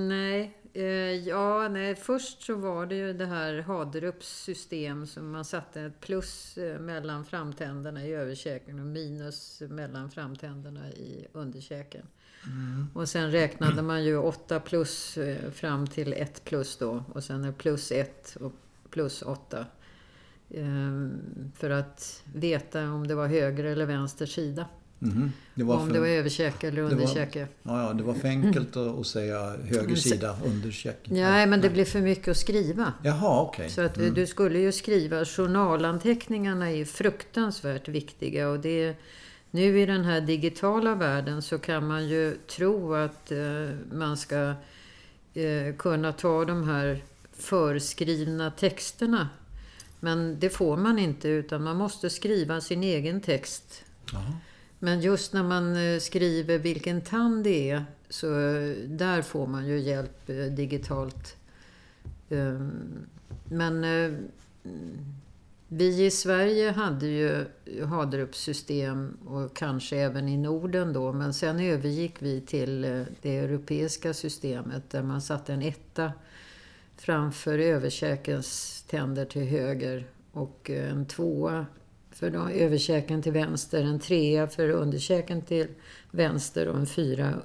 Nej, 0.08 0.58
eh, 0.72 0.84
ja, 1.28 1.68
nej, 1.68 1.94
först 1.94 2.42
så 2.42 2.54
var 2.54 2.86
det 2.86 2.94
ju 2.94 3.12
det 3.12 3.26
här 3.26 3.60
Haderups 3.60 4.42
system 4.42 5.06
som 5.06 5.30
man 5.30 5.44
satte 5.44 5.80
ett 5.80 6.00
plus 6.00 6.58
eh, 6.58 6.80
mellan 6.80 7.24
framtänderna 7.24 8.06
i 8.06 8.12
överkäken 8.12 8.80
och 8.80 8.86
minus 8.86 9.62
mellan 9.68 10.10
framtänderna 10.10 10.90
i 10.90 11.26
underkäken. 11.32 12.06
Mm. 12.46 12.86
Och 12.94 13.08
sen 13.08 13.30
räknade 13.30 13.82
man 13.82 14.04
ju 14.04 14.16
8 14.16 14.60
plus 14.60 15.18
fram 15.54 15.86
till 15.86 16.12
1 16.12 16.44
plus 16.44 16.76
då. 16.76 17.04
Och 17.12 17.24
sen 17.24 17.44
är 17.44 17.52
plus 17.52 17.92
1 17.92 18.36
och 18.40 18.52
plus 18.90 19.22
8. 19.22 19.66
Ehm, 20.55 21.20
för 21.57 21.70
att 21.70 22.22
veta 22.34 22.90
om 22.90 23.07
det 23.07 23.14
var 23.14 23.26
höger 23.26 23.64
eller 23.64 23.86
vänster 23.86 24.26
sida. 24.26 24.66
Mm. 25.03 25.32
Det 25.55 25.64
om 25.64 25.86
för, 25.86 25.94
det 25.94 26.00
var 26.00 26.07
överkäke 26.07 26.68
eller 26.68 26.82
underkäke. 26.82 27.48
Ja, 27.62 27.82
ja, 27.86 27.92
det 27.92 28.03
var 28.03 28.14
för 28.14 28.28
enkelt 28.28 28.76
att 28.76 29.07
säga 29.07 29.57
höger 29.64 29.96
sida, 29.96 30.36
underkäke. 30.44 31.14
Nej, 31.14 31.46
men 31.46 31.61
det 31.61 31.70
blir 31.70 31.84
för 31.84 32.00
mycket 32.00 32.28
att 32.28 32.36
skriva. 32.36 32.92
Jaha, 33.03 33.42
okej. 33.42 33.62
Okay. 33.62 33.68
Så 33.68 33.80
att 33.80 33.96
mm. 33.96 34.14
du 34.14 34.26
skulle 34.26 34.59
ju 34.59 34.72
skriva, 34.72 35.24
journalanteckningarna 35.24 36.70
är 36.70 36.84
fruktansvärt 36.84 37.88
viktiga. 37.88 38.48
Och 38.48 38.61
det 38.61 38.96
nu 39.50 39.80
i 39.80 39.86
den 39.86 40.05
här 40.05 40.20
digitala 40.20 40.94
världen 40.94 41.42
så 41.42 41.59
kan 41.59 41.86
man 41.86 42.09
ju 42.09 42.36
tro 42.46 42.94
att 42.94 43.32
eh, 43.32 43.38
man 43.92 44.16
ska 44.16 44.55
eh, 45.34 45.74
kunna 45.78 46.12
ta 46.12 46.44
de 46.44 46.68
här 46.68 47.03
förskrivna 47.32 48.50
texterna. 48.50 49.28
Men 50.05 50.40
det 50.40 50.50
får 50.50 50.76
man 50.76 50.98
inte 50.98 51.28
utan 51.28 51.62
man 51.62 51.76
måste 51.76 52.11
skriva 52.11 52.61
sin 52.61 52.82
egen 52.82 53.20
text. 53.20 53.84
Aha. 54.14 54.32
Men 54.78 55.00
just 55.00 55.32
när 55.32 55.42
man 55.42 55.76
eh, 55.76 55.98
skriver 55.98 56.59
vilken 56.59 57.00
tand 57.00 57.44
det 57.44 57.70
är 57.70 57.84
så 58.09 58.26
där 58.86 59.22
får 59.22 59.46
man 59.46 59.66
ju 59.66 59.78
hjälp 59.78 60.28
eh, 60.30 60.36
digitalt. 60.36 61.36
Ehm, 62.30 63.07
men 63.44 63.84
eh, 63.84 64.18
vi 65.68 66.05
i 66.05 66.11
Sverige 66.11 66.70
hade 66.70 67.07
ju 67.07 67.44
Haderupssystem 67.84 69.16
och 69.26 69.57
kanske 69.57 69.96
även 69.96 70.28
i 70.28 70.36
Norden 70.36 70.92
då. 70.92 71.12
Men 71.12 71.34
sen 71.34 71.61
övergick 71.61 72.14
vi 72.18 72.40
till 72.40 72.84
eh, 72.84 73.03
det 73.22 73.36
europeiska 73.36 74.14
systemet 74.14 74.90
där 74.90 75.03
man 75.03 75.22
satte 75.22 75.53
en 75.53 75.62
etta 75.62 76.12
framför 76.97 77.59
överkäkens 77.59 78.82
tänder 78.88 79.24
till 79.24 79.43
höger 79.45 80.07
och 80.32 80.70
en 80.70 81.07
tvåa 81.07 81.66
för 82.11 82.51
överkäken 82.51 83.22
till 83.22 83.32
vänster, 83.32 83.82
en 83.82 84.01
trea 84.01 84.49
för 84.49 84.68
underkäken 84.68 85.43
till 85.43 85.68
vänster 86.11 86.68
och 86.68 86.78
en 86.78 86.86
fyra 86.86 87.43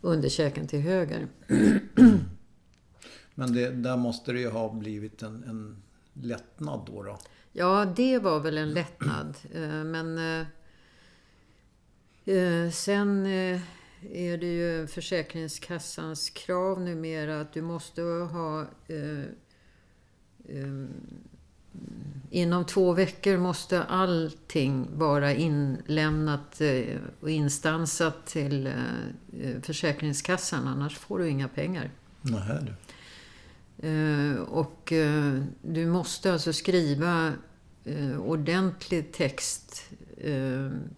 underkäken 0.00 0.66
till 0.66 0.80
höger. 0.80 1.28
Men 3.34 3.54
det, 3.54 3.70
där 3.70 3.96
måste 3.96 4.32
det 4.32 4.40
ju 4.40 4.48
ha 4.48 4.72
blivit 4.72 5.22
en, 5.22 5.44
en 5.44 5.82
lättnad 6.12 6.80
då, 6.86 7.02
då? 7.02 7.18
Ja, 7.52 7.92
det 7.96 8.18
var 8.18 8.40
väl 8.40 8.58
en 8.58 8.72
lättnad. 8.72 9.36
Eh, 9.54 9.84
men 9.84 10.18
eh, 10.18 10.46
eh, 12.36 12.70
sen 12.70 13.26
är 14.12 14.36
det 14.36 14.46
ju 14.46 14.86
Försäkringskassans 14.86 16.30
krav 16.30 16.80
numera 16.80 17.40
att 17.40 17.52
du 17.52 17.62
måste 17.62 18.02
ha 18.02 18.66
Inom 22.30 22.64
två 22.64 22.92
veckor 22.92 23.36
måste 23.36 23.82
allting 23.82 24.88
vara 24.94 25.32
inlämnat 25.32 26.60
och 27.20 27.30
instansat 27.30 28.26
till 28.26 28.72
Försäkringskassan, 29.62 30.68
annars 30.68 30.98
får 30.98 31.18
du 31.18 31.28
inga 31.28 31.48
pengar. 31.48 31.90
Nähä, 32.22 32.60
du. 32.60 32.72
Eh, 33.78 34.36
och 34.36 34.92
eh, 34.92 35.42
du 35.62 35.86
måste 35.86 36.32
alltså 36.32 36.52
skriva 36.52 37.32
eh, 37.84 38.20
ordentlig 38.20 39.12
text 39.12 39.90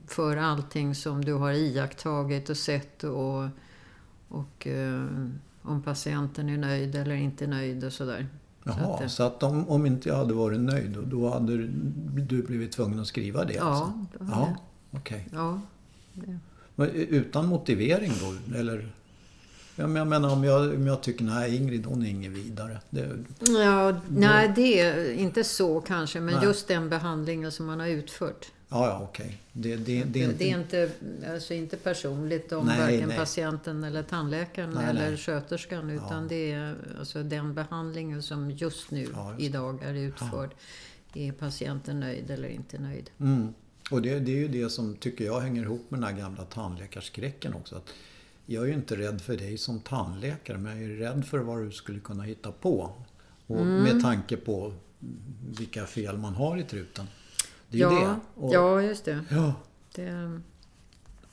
för 0.07 0.37
allting 0.37 0.95
som 0.95 1.24
du 1.24 1.33
har 1.33 1.53
iakttagit 1.53 2.51
och 2.51 2.57
sett 2.57 3.05
och, 3.05 3.45
och 4.29 4.66
om 5.62 5.83
patienten 5.83 6.49
är 6.49 6.59
nöjd 6.59 6.95
eller 6.95 7.14
inte 7.14 7.47
nöjd 7.47 7.85
och 7.85 7.93
sådär. 7.93 8.27
Jaha, 8.64 8.99
så 8.99 9.05
att, 9.05 9.12
så 9.12 9.22
att 9.22 9.43
om, 9.43 9.68
om 9.68 9.87
inte 9.87 10.09
jag 10.09 10.16
hade 10.16 10.35
varit 10.35 10.61
nöjd 10.61 10.99
då 11.05 11.31
hade 11.31 11.57
du 11.57 12.43
blivit 12.43 12.72
tvungen 12.72 13.01
att 13.01 13.07
skriva 13.07 13.45
det? 13.45 13.55
Ja, 13.55 13.62
alltså? 13.62 14.07
ja 14.18 14.57
okej. 14.91 15.27
Okay. 15.29 15.39
Ja, 15.39 15.61
det. 16.12 16.39
Utan 16.93 17.47
motivering 17.47 18.12
då? 18.20 18.57
Eller? 18.59 18.89
Ja, 19.77 19.87
men 19.87 19.97
jag 19.97 20.07
menar 20.07 20.33
om 20.33 20.45
jag, 20.45 20.74
om 20.74 20.87
jag 20.87 21.03
tycker 21.03 21.24
nej 21.24 21.57
Ingrid 21.57 21.87
hon 21.87 22.03
är 22.03 22.11
inget 22.11 22.33
vidare. 22.33 22.81
Det, 22.91 23.09
ja, 23.49 24.01
nej 24.09 24.53
det 24.57 24.81
är 24.81 25.12
inte 25.12 25.45
så 25.45 25.81
kanske. 25.81 26.20
Men 26.20 26.35
nej. 26.35 26.45
just 26.45 26.68
den 26.68 26.89
behandlingen 26.89 27.53
som 27.53 27.66
man 27.66 27.81
har 27.81 27.87
utfört. 27.87 28.47
Ja, 28.68 28.87
ja 28.87 29.01
okej. 29.03 29.43
Det, 29.53 29.77
det, 29.77 30.05
det, 30.05 30.22
är 30.22 30.24
inte... 30.24 30.39
det 30.39 30.51
är 30.51 30.59
inte, 30.59 30.91
alltså 31.33 31.55
inte 31.55 31.77
personligt 31.77 32.53
om 32.53 32.66
nej, 32.66 32.81
varken 32.81 33.09
nej. 33.09 33.18
patienten 33.18 33.85
eller 33.85 34.03
tandläkaren 34.03 34.70
nej, 34.70 34.87
eller 34.87 35.09
nej. 35.09 35.16
sköterskan. 35.16 35.91
Utan 35.91 36.22
ja. 36.22 36.29
det 36.29 36.53
är 36.53 36.77
alltså 36.99 37.22
den 37.22 37.55
behandlingen 37.55 38.22
som 38.22 38.51
just 38.51 38.91
nu, 38.91 39.09
ja, 39.14 39.31
just 39.31 39.43
idag, 39.43 39.83
är 39.83 39.95
utförd. 39.95 40.51
Ja. 41.12 41.20
Är 41.22 41.33
patienten 41.33 42.01
nöjd 42.01 42.31
eller 42.31 42.49
inte 42.49 42.79
nöjd? 42.79 43.11
Mm. 43.20 43.55
Och 43.91 44.03
det, 44.03 44.18
det 44.18 44.33
är 44.33 44.37
ju 44.37 44.49
det 44.49 44.70
som, 44.70 44.97
tycker 44.97 45.24
jag, 45.24 45.41
hänger 45.41 45.62
ihop 45.62 45.91
med 45.91 46.01
den 46.01 46.09
här 46.09 46.20
gamla 46.20 46.45
tandläkarskräcken 46.45 47.55
också. 47.55 47.77
Att 47.77 47.93
jag 48.47 48.62
är 48.62 48.66
ju 48.66 48.74
inte 48.74 48.97
rädd 48.97 49.20
för 49.20 49.36
dig 49.36 49.59
som 49.59 49.80
tandläkare 49.80 50.59
men 50.59 50.82
jag 50.82 50.90
är 50.90 50.97
rädd 50.97 51.26
för 51.26 51.38
vad 51.38 51.62
du 51.62 51.72
skulle 51.72 52.01
kunna 52.01 52.22
hitta 52.22 52.53
på. 52.53 52.92
Och 53.47 53.61
mm. 53.61 53.82
Med 53.82 54.03
tanke 54.03 54.36
på 54.36 54.72
vilka 55.59 55.86
fel 55.86 56.18
man 56.18 56.34
har 56.34 56.57
i 56.57 56.62
truten. 56.62 57.07
Det 57.68 57.78
är 57.78 57.82
ja, 57.82 57.90
det. 57.90 58.40
Och, 58.40 58.55
ja, 58.55 58.82
just 58.82 59.05
det. 59.05 59.24
Ja. 59.30 59.55
det... 59.94 60.40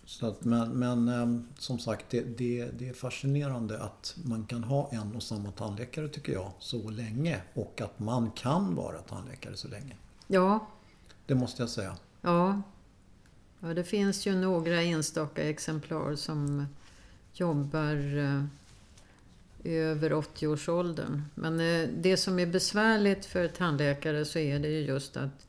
Så 0.06 0.28
att, 0.28 0.44
men, 0.44 0.70
men 0.70 1.08
ehm, 1.08 1.48
som 1.58 1.80
sagt, 1.80 2.06
det, 2.10 2.38
det, 2.38 2.66
det, 2.80 2.90
är 2.90 2.94
fascinerande 2.94 3.80
att 3.84 4.16
man 4.24 4.46
kan 4.46 4.64
ha 4.64 4.90
en 4.92 5.16
och 5.16 5.24
samma 5.24 5.52
tandläkare 5.52 6.08
tycker 6.08 6.34
jag, 6.34 6.52
så 6.60 6.90
länge. 6.90 7.42
Och 7.54 7.82
att 7.82 8.00
man 8.00 8.32
kan 8.32 8.76
vara 8.76 8.98
tandläkare 8.98 9.56
så 9.56 9.68
länge. 9.68 9.96
Ja. 10.28 10.68
Det 11.26 11.36
måste 11.36 11.62
jag 11.62 11.70
säga. 11.70 11.98
Ja. 12.22 12.62
Ja, 13.60 13.74
det 13.74 13.84
finns 13.84 14.26
ju 14.26 14.36
några 14.36 14.82
enstaka 14.82 15.44
exemplar 15.44 16.16
som 16.16 16.68
jobbar 17.34 18.18
eh, 18.18 18.44
över 19.64 20.10
80-årsåldern. 20.12 21.22
Men 21.36 21.60
eh, 21.60 21.90
det 21.98 22.18
som 22.18 22.40
är 22.40 22.46
besvärligt 22.46 23.26
för 23.26 23.48
tandläkare 23.48 24.26
så 24.26 24.40
är 24.40 24.60
det 24.60 24.68
ju 24.68 24.80
just 24.80 25.18
att 25.18 25.48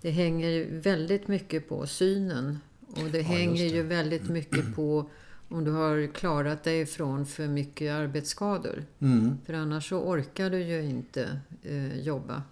det 0.00 0.10
hänger 0.10 0.66
väldigt 0.70 1.28
mycket 1.28 1.68
på 1.68 1.86
synen. 1.86 2.58
Och 2.86 3.04
det 3.12 3.18
ja, 3.18 3.24
hänger 3.24 3.64
det. 3.64 3.76
ju 3.76 3.82
väldigt 3.82 4.28
mycket 4.28 4.74
på 4.74 5.10
om 5.48 5.64
du 5.64 5.70
har 5.70 6.14
klarat 6.14 6.64
dig 6.64 6.86
från 6.86 7.26
för 7.26 7.46
mycket 7.46 7.92
arbetsskador. 7.92 8.84
Mm. 8.98 9.38
För 9.46 9.52
annars 9.52 9.88
så 9.88 9.98
orkar 9.98 10.50
du 10.50 10.58
ju 10.60 10.82
inte 10.82 11.40
eh, 11.62 12.00
jobba. 12.00 12.42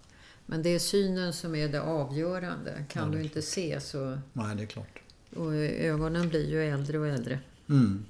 Men 0.47 0.63
det 0.63 0.69
är 0.69 0.79
synen 0.79 1.33
som 1.33 1.55
är 1.55 1.69
det 1.69 1.83
avgörande. 1.83 2.85
Kan 2.89 3.03
Ja, 3.03 3.09
det 3.11 3.17
du 3.17 3.25
inte 3.25 3.43
se 3.43 3.81
så... 3.81 4.19
Nej, 4.33 4.57
det 4.57 4.63
är 4.63 4.67
klart. 4.67 4.99
Och 5.37 5.55
ögonen 5.55 6.29
blir 6.29 6.51
ju 6.51 6.63
äldre 6.65 6.99
och 6.99 7.07
äldre. 7.07 7.39
Mm, 7.69 8.05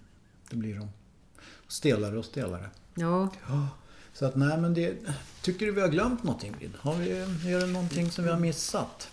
det 0.51 0.57
blir 0.57 0.74
de. 0.74 0.88
Stelare 1.68 2.18
och 2.18 2.24
stelare. 2.24 2.70
Ja, 2.94 3.28
Ja. 3.49 3.68
Så 4.12 4.26
att 4.26 4.36
nej 4.36 4.59
men 4.59 4.74
det... 4.74 4.97
Tycker 5.42 5.66
du 5.66 5.72
vi 5.72 5.80
har 5.80 5.88
glömt 5.88 6.22
någonting 6.22 6.57
Vid? 6.61 6.70
Har 6.78 6.94
vi, 6.94 7.11
är 7.55 7.61
det 7.61 7.66
någonting 7.66 8.11
som 8.11 8.24
vi 8.24 8.30
har 8.30 8.38
missat? 8.38 9.11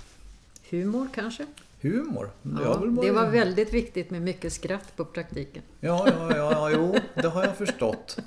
humor 0.74 1.08
kanske? 1.16 1.46
Humor? 1.82 2.30
Ja, 2.42 2.74
har 2.74 2.80
väl 2.80 2.96
det 2.96 3.12
var 3.12 3.30
väldigt 3.30 3.74
viktigt 3.74 4.10
med 4.10 4.22
mycket 4.22 4.54
skratt 4.54 4.96
på 4.96 5.06
praktiken. 5.06 5.64
Ja, 5.80 6.08
ja, 6.08 6.36
ja, 6.36 6.52
ja, 6.52 6.72
jo, 6.72 6.96
det 7.22 7.28
har 7.28 7.44
jag 7.44 7.58
förstått. 7.58 8.18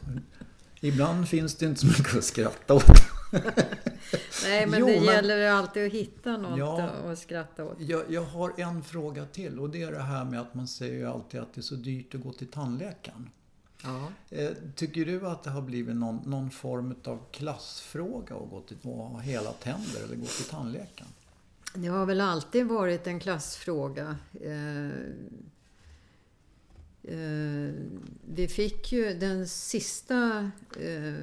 Ibland 0.80 1.28
finns 1.28 1.54
det 1.54 1.66
inte 1.66 1.80
så 1.80 1.86
mycket 1.86 2.16
att 2.16 2.24
skratta 2.24 2.74
åt. 2.74 2.84
Nej, 4.44 4.66
men 4.66 4.80
Jo, 4.80 4.86
det 4.86 4.92
men- 4.94 5.04
gäller 5.04 5.48
alltid 5.50 5.86
att 5.86 5.92
hitta 5.92 6.36
något 6.36 6.58
Ja. 6.58 6.82
att 6.82 7.18
skratta 7.18 7.64
åt. 7.64 7.80
Jag, 7.80 8.02
jag 8.08 8.22
har 8.22 8.52
en 8.60 8.84
fråga 8.84 9.24
till 9.26 9.58
och 9.58 9.70
det 9.70 9.82
är 9.82 9.92
det 9.92 10.02
här 10.02 10.24
med 10.24 10.40
att 10.40 10.54
man 10.54 10.66
säger 10.68 10.94
ju 10.94 11.06
alltid 11.06 11.40
att 11.40 11.54
det 11.54 11.60
är 11.60 11.62
så 11.62 11.74
dyrt 11.74 12.14
att 12.14 12.20
gå 12.22 12.32
till 12.32 12.46
tandläkaren. 12.50 13.30
Ja. 13.82 14.08
Eh, 14.30 14.50
Tycker 14.74 15.04
du 15.04 15.26
att 15.26 15.42
det 15.42 15.50
har 15.50 15.62
blivit 15.62 15.96
någon, 15.96 16.16
någon 16.30 16.50
form 16.50 16.94
av 17.04 17.18
klassfråga 17.32 18.34
att 18.36 18.50
gå 18.50 18.60
till 18.60 18.76
att 18.76 18.84
ha 18.84 19.18
hela 19.18 19.52
tänder 19.52 20.04
eller 20.04 20.16
gå 20.16 20.26
till 20.26 20.44
tandläkaren? 20.44 21.10
Det 21.74 21.88
har 21.88 22.06
väl 22.06 22.20
alltid 22.20 22.66
varit 22.66 23.06
en 23.06 23.20
klassfråga. 23.20 24.16
Eh, 27.08 27.74
vi 28.26 28.48
fick 28.48 28.92
ju 28.92 29.14
den 29.14 29.48
sista 29.48 30.50
eh, 30.80 31.14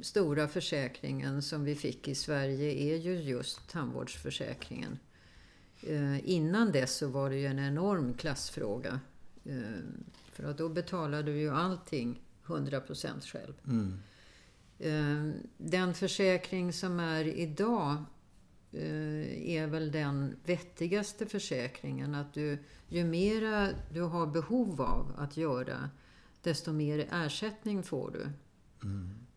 stora 0.00 0.48
försäkringen 0.48 1.42
som 1.42 1.64
vi 1.64 1.74
fick 1.74 2.08
i 2.08 2.14
Sverige 2.14 2.94
är 2.94 2.96
ju 2.96 3.14
just 3.14 3.70
tandvårdsförsäkringen. 3.70 4.98
Eh, 5.82 6.30
innan 6.30 6.72
dess 6.72 6.96
så 6.96 7.08
var 7.08 7.30
det 7.30 7.36
ju 7.36 7.46
en 7.46 7.58
enorm 7.58 8.14
klassfråga. 8.14 9.00
För 10.32 10.44
att 10.44 10.58
då 10.58 10.68
betalade 10.68 11.22
du 11.22 11.38
ju 11.38 11.50
allting 11.50 12.22
100% 12.46 13.20
själv. 13.20 13.54
Mm. 13.66 15.32
Den 15.56 15.94
försäkring 15.94 16.72
som 16.72 17.00
är 17.00 17.24
idag 17.24 18.04
är 18.72 19.66
väl 19.66 19.92
den 19.92 20.36
vettigaste 20.44 21.26
försäkringen. 21.26 22.14
Att 22.14 22.34
du, 22.34 22.58
ju 22.88 23.04
mera 23.04 23.68
du 23.92 24.00
har 24.02 24.26
behov 24.26 24.82
av 24.82 25.12
att 25.18 25.36
göra, 25.36 25.90
desto 26.42 26.72
mer 26.72 27.08
ersättning 27.12 27.82
får 27.82 28.10
du 28.10 28.26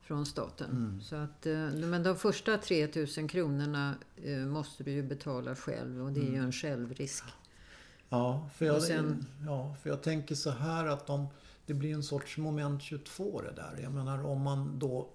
från 0.02 0.26
staten. 0.26 1.00
Så 1.04 1.16
att, 1.16 1.46
eh, 1.46 1.54
men 1.72 2.04
de 2.04 2.16
första 2.16 2.58
3000 2.58 3.28
kronorna 3.28 3.96
eh, 4.24 4.38
måste 4.38 4.84
du 4.84 4.92
ju 4.92 5.04
betala 5.04 5.56
själv 5.56 6.04
och 6.04 6.12
det 6.12 6.20
är 6.22 6.32
ju 6.32 6.38
en 6.38 6.52
självrisk. 6.52 7.24
Ja, 8.10 8.50
för 8.56 8.66
jag, 8.66 8.82
sen- 8.84 9.26
ja, 9.46 9.76
för 9.82 9.90
jag 9.90 10.02
tänker 10.04 10.36
så 10.36 10.50
här 10.50 10.86
att 10.86 11.10
om 11.10 11.28
det 11.66 11.74
blir 11.74 11.94
en 11.94 12.04
sorts 12.04 12.38
moment 12.38 12.82
22 12.82 13.42
det 13.42 13.52
där. 13.56 13.80
Jag 13.84 13.94
menar 13.94 14.26
om 14.26 14.42
man 14.42 14.80
då 14.80 15.10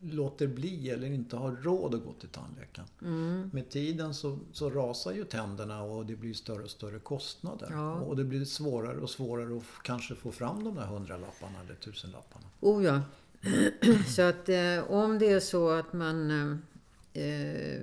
låter 0.00 0.46
bli 0.46 0.90
eller 0.90 1.06
inte 1.06 1.36
har 1.36 1.50
råd 1.52 1.94
att 1.94 2.04
gå 2.04 2.12
till 2.12 2.28
tandläkaren. 2.28 2.88
Mm. 3.02 3.50
Med 3.52 3.70
tiden 3.70 4.14
så, 4.14 4.38
så 4.52 4.70
rasar 4.70 5.12
ju 5.12 5.24
tänderna 5.24 5.82
och 5.82 6.06
det 6.06 6.16
blir 6.16 6.34
större 6.34 6.62
och 6.62 6.70
större 6.70 6.98
kostnader. 6.98 7.68
Ja. 7.70 7.94
Och 7.94 8.16
det 8.16 8.24
blir 8.24 8.44
svårare 8.44 9.00
och 9.00 9.10
svårare 9.10 9.56
att 9.56 9.82
kanske 9.84 10.14
få 10.14 10.32
fram 10.32 10.64
de 10.64 10.74
där 10.74 10.86
hundralapparna 10.86 11.60
eller 11.64 11.74
tusenlapparna. 11.74 12.46
Oh 12.60 12.84
ja. 12.84 13.02
Så 14.16 14.22
att 14.22 14.48
eh, 14.48 14.90
om 14.90 15.18
det 15.18 15.30
är 15.30 15.40
så 15.40 15.70
att 15.70 15.92
man 15.92 16.30
eh, 16.30 17.22
eh, 17.24 17.82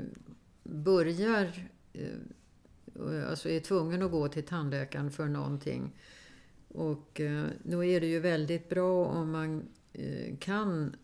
börjar, 0.63 1.69
eh, 1.93 3.29
alltså 3.29 3.49
är 3.49 3.59
tvungen 3.59 4.01
att 4.01 4.11
gå 4.11 4.27
till 4.27 4.43
tandläkaren 4.43 5.11
för 5.11 5.25
någonting. 5.25 5.91
Och 6.67 7.21
eh, 7.21 7.45
då 7.63 7.83
är 7.83 8.01
det 8.01 8.07
ju 8.07 8.19
väldigt 8.19 8.69
bra 8.69 9.05
om 9.05 9.31
man 9.31 9.63
eh, 9.93 10.37
kan 10.39 10.95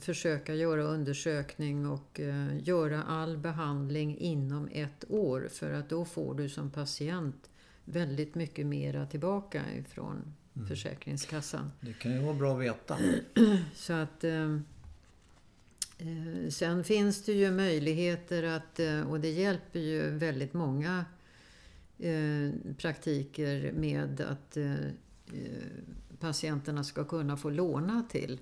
försöka 0.00 0.54
göra 0.54 0.82
undersökning 0.82 1.86
och 1.86 2.20
eh, 2.20 2.58
göra 2.62 3.02
all 3.02 3.38
behandling 3.38 4.18
inom 4.18 4.68
ett 4.72 5.04
år. 5.08 5.48
För 5.50 5.72
att 5.72 5.88
då 5.88 6.04
får 6.04 6.34
du 6.34 6.48
som 6.48 6.70
patient 6.70 7.50
väldigt 7.84 8.34
mycket 8.34 8.66
mera 8.66 9.06
tillbaka 9.06 9.62
ifrån 9.74 10.34
Försäkringskassan. 10.68 11.70
Det 11.80 11.92
kan 11.92 12.12
ju 12.12 12.18
vara 12.18 12.34
bra 12.34 12.56
att 12.56 12.62
veta. 12.62 12.98
Så 13.74 13.92
att... 13.92 14.24
Eh, 14.24 14.54
eh, 15.98 16.48
sen 16.50 16.84
finns 16.84 17.24
det 17.24 17.32
ju 17.32 17.50
möjligheter 17.50 18.42
att, 18.42 18.80
eh, 18.80 19.10
och 19.10 19.20
det 19.20 19.30
hjälper 19.30 19.80
ju 19.80 20.10
väldigt 20.10 20.52
många 20.52 21.04
eh, 21.98 22.50
praktiker 22.78 23.72
med 23.72 24.20
att 24.20 24.56
eh, 24.56 24.72
eh, 24.72 24.90
patienterna 26.18 26.84
ska 26.84 27.04
kunna 27.04 27.36
få 27.36 27.50
låna 27.50 28.06
till 28.10 28.38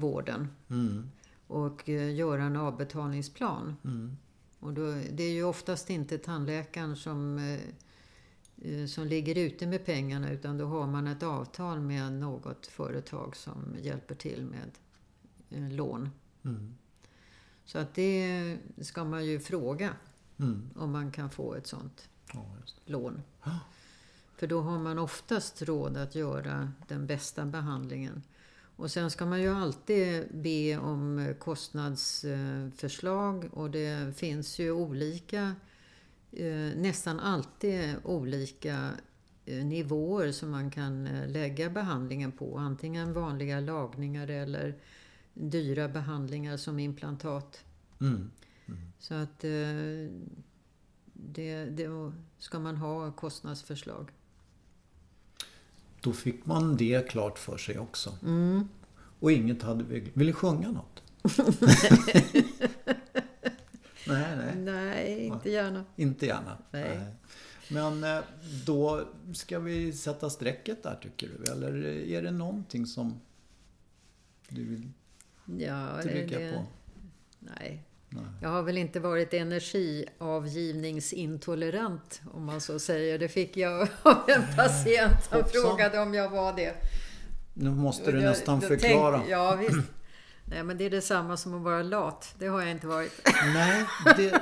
vården 0.00 0.48
Mm. 0.68 1.10
och 1.46 1.88
eh, 1.88 2.14
göra 2.14 2.42
en 2.42 2.56
avbetalningsplan. 2.56 3.76
Mm. 3.84 4.16
Och 4.60 4.72
då, 4.72 4.92
det 5.12 5.22
är 5.22 5.32
ju 5.32 5.44
oftast 5.44 5.90
inte 5.90 6.18
tandläkaren 6.18 6.96
som, 6.96 7.38
eh, 7.38 7.60
eh, 8.72 8.86
som 8.86 9.06
ligger 9.06 9.38
ute 9.38 9.66
med 9.66 9.84
pengarna 9.86 10.30
utan 10.30 10.58
då 10.58 10.66
har 10.66 10.86
man 10.86 11.06
ett 11.06 11.22
avtal 11.22 11.80
med 11.80 12.12
något 12.12 12.66
företag 12.66 13.36
som 13.36 13.76
hjälper 13.82 14.14
till 14.14 14.46
med 14.46 15.72
lån. 15.72 16.10
Mm. 16.44 16.74
Så 17.64 17.78
att 17.78 17.94
det 17.94 18.58
ska 18.80 19.04
man 19.04 19.26
ju 19.26 19.40
fråga 19.40 19.90
Mm. 20.40 20.70
om 20.76 20.90
man 20.92 21.10
kan 21.12 21.30
få 21.30 21.54
ett 21.54 21.66
sånt 21.66 22.08
Ja, 22.32 22.46
lån. 22.84 23.22
För 24.36 24.46
då 24.46 24.60
har 24.60 24.78
man 24.78 24.98
oftast 24.98 25.62
råd 25.62 25.96
att 25.96 26.14
göra 26.14 26.72
den 26.88 27.06
bästa 27.06 27.44
behandlingen. 27.46 28.22
Och 28.78 28.90
sen 28.90 29.10
ska 29.10 29.26
man 29.26 29.42
ju 29.42 29.48
alltid 29.48 30.28
be 30.30 30.78
om 30.78 31.34
kostnadsförslag 31.38 33.48
och 33.52 33.70
det 33.70 34.16
finns 34.16 34.58
ju 34.58 34.72
olika, 34.72 35.54
eh, 36.32 36.76
nästan 36.76 37.20
alltid 37.20 37.94
olika 38.04 38.90
eh, 39.44 39.64
nivåer 39.64 40.32
som 40.32 40.50
man 40.50 40.70
kan 40.70 41.06
eh, 41.06 41.28
lägga 41.28 41.70
behandlingen 41.70 42.32
på. 42.32 42.58
Antingen 42.58 43.12
vanliga 43.12 43.60
lagningar 43.60 44.28
eller 44.28 44.74
dyra 45.34 45.88
behandlingar 45.88 46.56
som 46.56 46.78
implantat. 46.78 47.64
Mm. 48.00 48.30
Så 48.98 49.14
att 49.14 49.44
eh, 49.44 49.50
det, 51.12 51.64
det 51.64 52.12
ska 52.38 52.58
man 52.58 52.76
ha 52.76 53.12
kostnadsförslag. 53.12 54.10
Då 56.00 56.12
fick 56.12 56.46
man 56.46 56.76
det 56.76 57.08
klart 57.08 57.38
för 57.38 57.56
sig 57.56 57.78
också. 57.78 58.18
Mm. 58.22 58.68
Och 59.20 59.32
inget 59.32 59.62
hade... 59.62 59.84
Vill 60.14 60.26
du 60.26 60.32
sjunga 60.32 60.70
något? 60.70 61.02
nej, 64.06 64.36
nej. 64.36 64.56
Nej, 64.56 65.20
inte 65.26 65.50
gärna. 65.50 65.84
Inte 65.96 66.26
gärna. 66.26 66.58
Nej. 66.70 66.98
Men 67.70 68.04
eh, 68.04 68.20
då 68.66 69.04
ska 69.34 69.58
vi 69.58 69.92
sätta 69.92 70.30
strecket 70.30 70.82
där 70.82 70.98
tycker 71.02 71.28
du? 71.28 71.52
Eller 71.52 71.86
är 71.86 72.22
det 72.22 72.30
någonting 72.30 72.86
som 72.86 73.20
du 74.48 74.64
vill 74.64 74.90
Ja, 75.58 76.02
trycka 76.02 76.38
det, 76.38 76.52
på? 76.52 76.64
Nej. 77.38 77.84
Jag 78.40 78.48
har 78.48 78.62
väl 78.62 78.78
inte 78.78 79.00
varit 79.00 79.34
energiavgivningsintolerant 79.34 82.20
om 82.32 82.44
man 82.44 82.60
så 82.60 82.78
säger. 82.78 83.18
Det 83.18 83.28
fick 83.28 83.56
jag 83.56 83.80
av 84.02 84.16
en 84.28 84.42
patient. 84.56 85.26
Hoppsan. 85.30 85.62
frågade 85.62 85.98
om 85.98 86.14
jag 86.14 86.30
var 86.30 86.52
det. 86.52 86.74
Nu 87.54 87.70
måste 87.70 88.12
du 88.12 88.20
jag- 88.20 88.30
nästan 88.30 88.60
förklara. 88.60 89.16
Tänkte, 89.16 89.32
ja, 89.32 89.56
visst. 89.56 89.88
Nej, 90.44 90.62
men 90.64 90.78
det 90.78 90.84
är 90.84 90.90
detsamma 90.90 91.36
som 91.36 91.54
att 91.54 91.62
vara 91.62 91.82
lat. 91.82 92.34
Det 92.38 92.46
har 92.46 92.60
jag 92.60 92.70
inte 92.70 92.86
varit. 92.86 93.12
Nej, 93.54 93.84
det, 94.16 94.40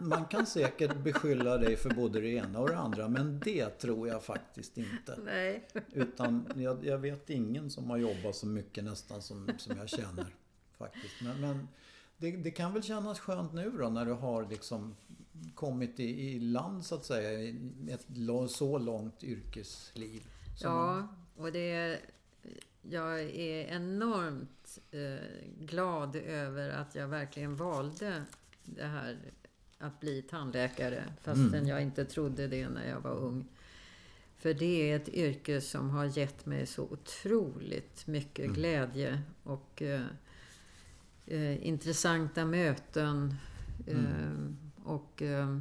man 0.00 0.24
kan 0.24 0.46
säkert 0.46 0.96
beskylla 0.96 1.58
dig 1.58 1.76
för 1.76 1.90
både 1.90 2.20
det 2.20 2.28
ena 2.28 2.58
och 2.58 2.68
det 2.68 2.76
andra. 2.78 3.08
Men 3.08 3.40
det 3.40 3.68
tror 3.68 4.08
jag 4.08 4.24
faktiskt 4.24 4.78
inte. 4.78 5.18
Nej. 5.24 5.68
Utan 5.92 6.46
jag, 6.56 6.84
jag 6.86 6.98
vet 6.98 7.30
ingen 7.30 7.70
som 7.70 7.90
har 7.90 7.96
jobbat 7.96 8.36
så 8.36 8.46
mycket 8.46 8.84
nästan 8.84 9.22
som, 9.22 9.50
som 9.58 9.78
jag 9.78 9.88
känner. 9.88 10.26
Faktiskt. 10.78 11.14
Men, 11.22 11.40
men 11.40 11.68
det, 12.18 12.30
det 12.36 12.50
kan 12.50 12.72
väl 12.72 12.82
kännas 12.82 13.20
skönt 13.20 13.52
nu 13.52 13.70
då 13.78 13.88
när 13.88 14.04
du 14.06 14.12
har 14.12 14.46
liksom 14.50 14.96
kommit 15.54 16.00
i, 16.00 16.04
i 16.34 16.40
land 16.40 16.84
så 16.84 16.94
att 16.94 17.04
säga. 17.04 17.32
i 17.40 17.56
Ett 17.90 18.06
så 18.48 18.78
långt 18.78 19.24
yrkesliv. 19.24 20.22
man- 20.24 20.56
Ja, 20.60 21.08
och 21.36 21.52
det 21.52 21.70
är, 21.72 21.98
jag 22.82 23.20
är 23.20 23.66
enormt 23.66 24.78
eh, 24.90 25.26
glad 25.60 26.16
över 26.16 26.70
att 26.70 26.94
jag 26.94 27.08
verkligen 27.08 27.56
valde 27.56 28.22
det 28.64 28.84
här 28.84 29.18
att 29.78 30.00
bli 30.00 30.22
tandläkare 30.22 31.04
fastän 31.22 31.66
jag 31.66 31.82
inte 31.82 32.04
trodde 32.04 32.46
det 32.48 32.68
när 32.68 32.88
jag 32.88 33.00
var 33.00 33.14
ung. 33.16 33.44
För 34.38 34.54
det 34.54 34.90
är 34.92 34.96
ett 34.96 35.08
yrke 35.08 35.60
som 35.60 35.90
har 35.90 36.18
gett 36.18 36.46
mig 36.46 36.66
så 36.66 36.82
otroligt 36.82 38.06
mycket 38.06 38.50
glädje 38.50 39.22
och 39.42 39.82
eh, 39.82 40.00
eh, 41.30 41.66
intressanta 41.66 42.44
möten. 42.44 43.34
Mm. 43.86 44.56
Och 44.84 45.22
eh, 45.22 45.58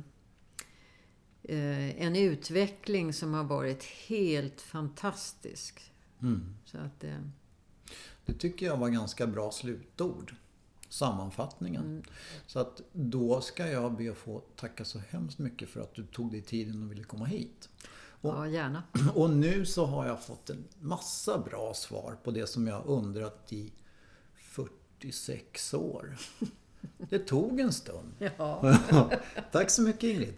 en 2.04 2.16
utveckling 2.16 3.14
som 3.14 3.34
har 3.34 3.44
varit 3.44 3.84
helt 3.84 4.62
fantastisk. 4.62 5.92
Mm. 6.22 6.56
Så 6.66 6.78
att, 6.78 7.04
eh, 7.04 7.20
det 8.26 8.34
tycker 8.34 8.66
jag 8.66 8.78
var 8.78 8.90
ganska 8.90 9.28
bra 9.28 9.52
slutord. 9.52 10.36
Sammanfattningen. 10.90 11.86
Mm. 11.86 12.04
Så 12.48 12.60
att 12.60 12.82
då 12.92 13.42
ska 13.42 13.68
jag 13.68 13.98
be 13.98 14.12
att 14.12 14.18
få 14.18 14.40
tacka 14.56 14.86
så 14.86 15.00
hemskt 15.10 15.40
mycket 15.40 15.70
för 15.70 15.82
att 15.82 15.96
du 15.96 16.06
tog 16.06 16.32
dig 16.32 16.42
tiden 16.42 16.84
och 16.84 16.92
ville 16.92 17.04
komma 17.04 17.26
hit. 17.26 17.70
Och, 18.22 18.30
ja, 18.30 18.48
gärna. 18.48 18.84
Och 19.16 19.30
nu 19.30 19.66
så 19.66 19.86
har 19.86 20.08
jag 20.08 20.24
fått 20.24 20.50
en 20.50 20.64
massa 20.80 21.38
bra 21.38 21.74
svar 21.74 22.18
på 22.24 22.32
det 22.32 22.48
som 22.48 22.68
jag 22.68 22.86
undrat 22.86 23.54
i 23.54 23.72
46 25.02 25.74
år. 25.74 26.18
Det 27.10 27.20
tog 27.20 27.60
en 27.60 27.74
stund. 27.74 28.14
Ja. 28.38 28.76
Tack 29.52 29.70
så 29.70 29.82
mycket 29.82 30.04
Ingrid. 30.04 30.34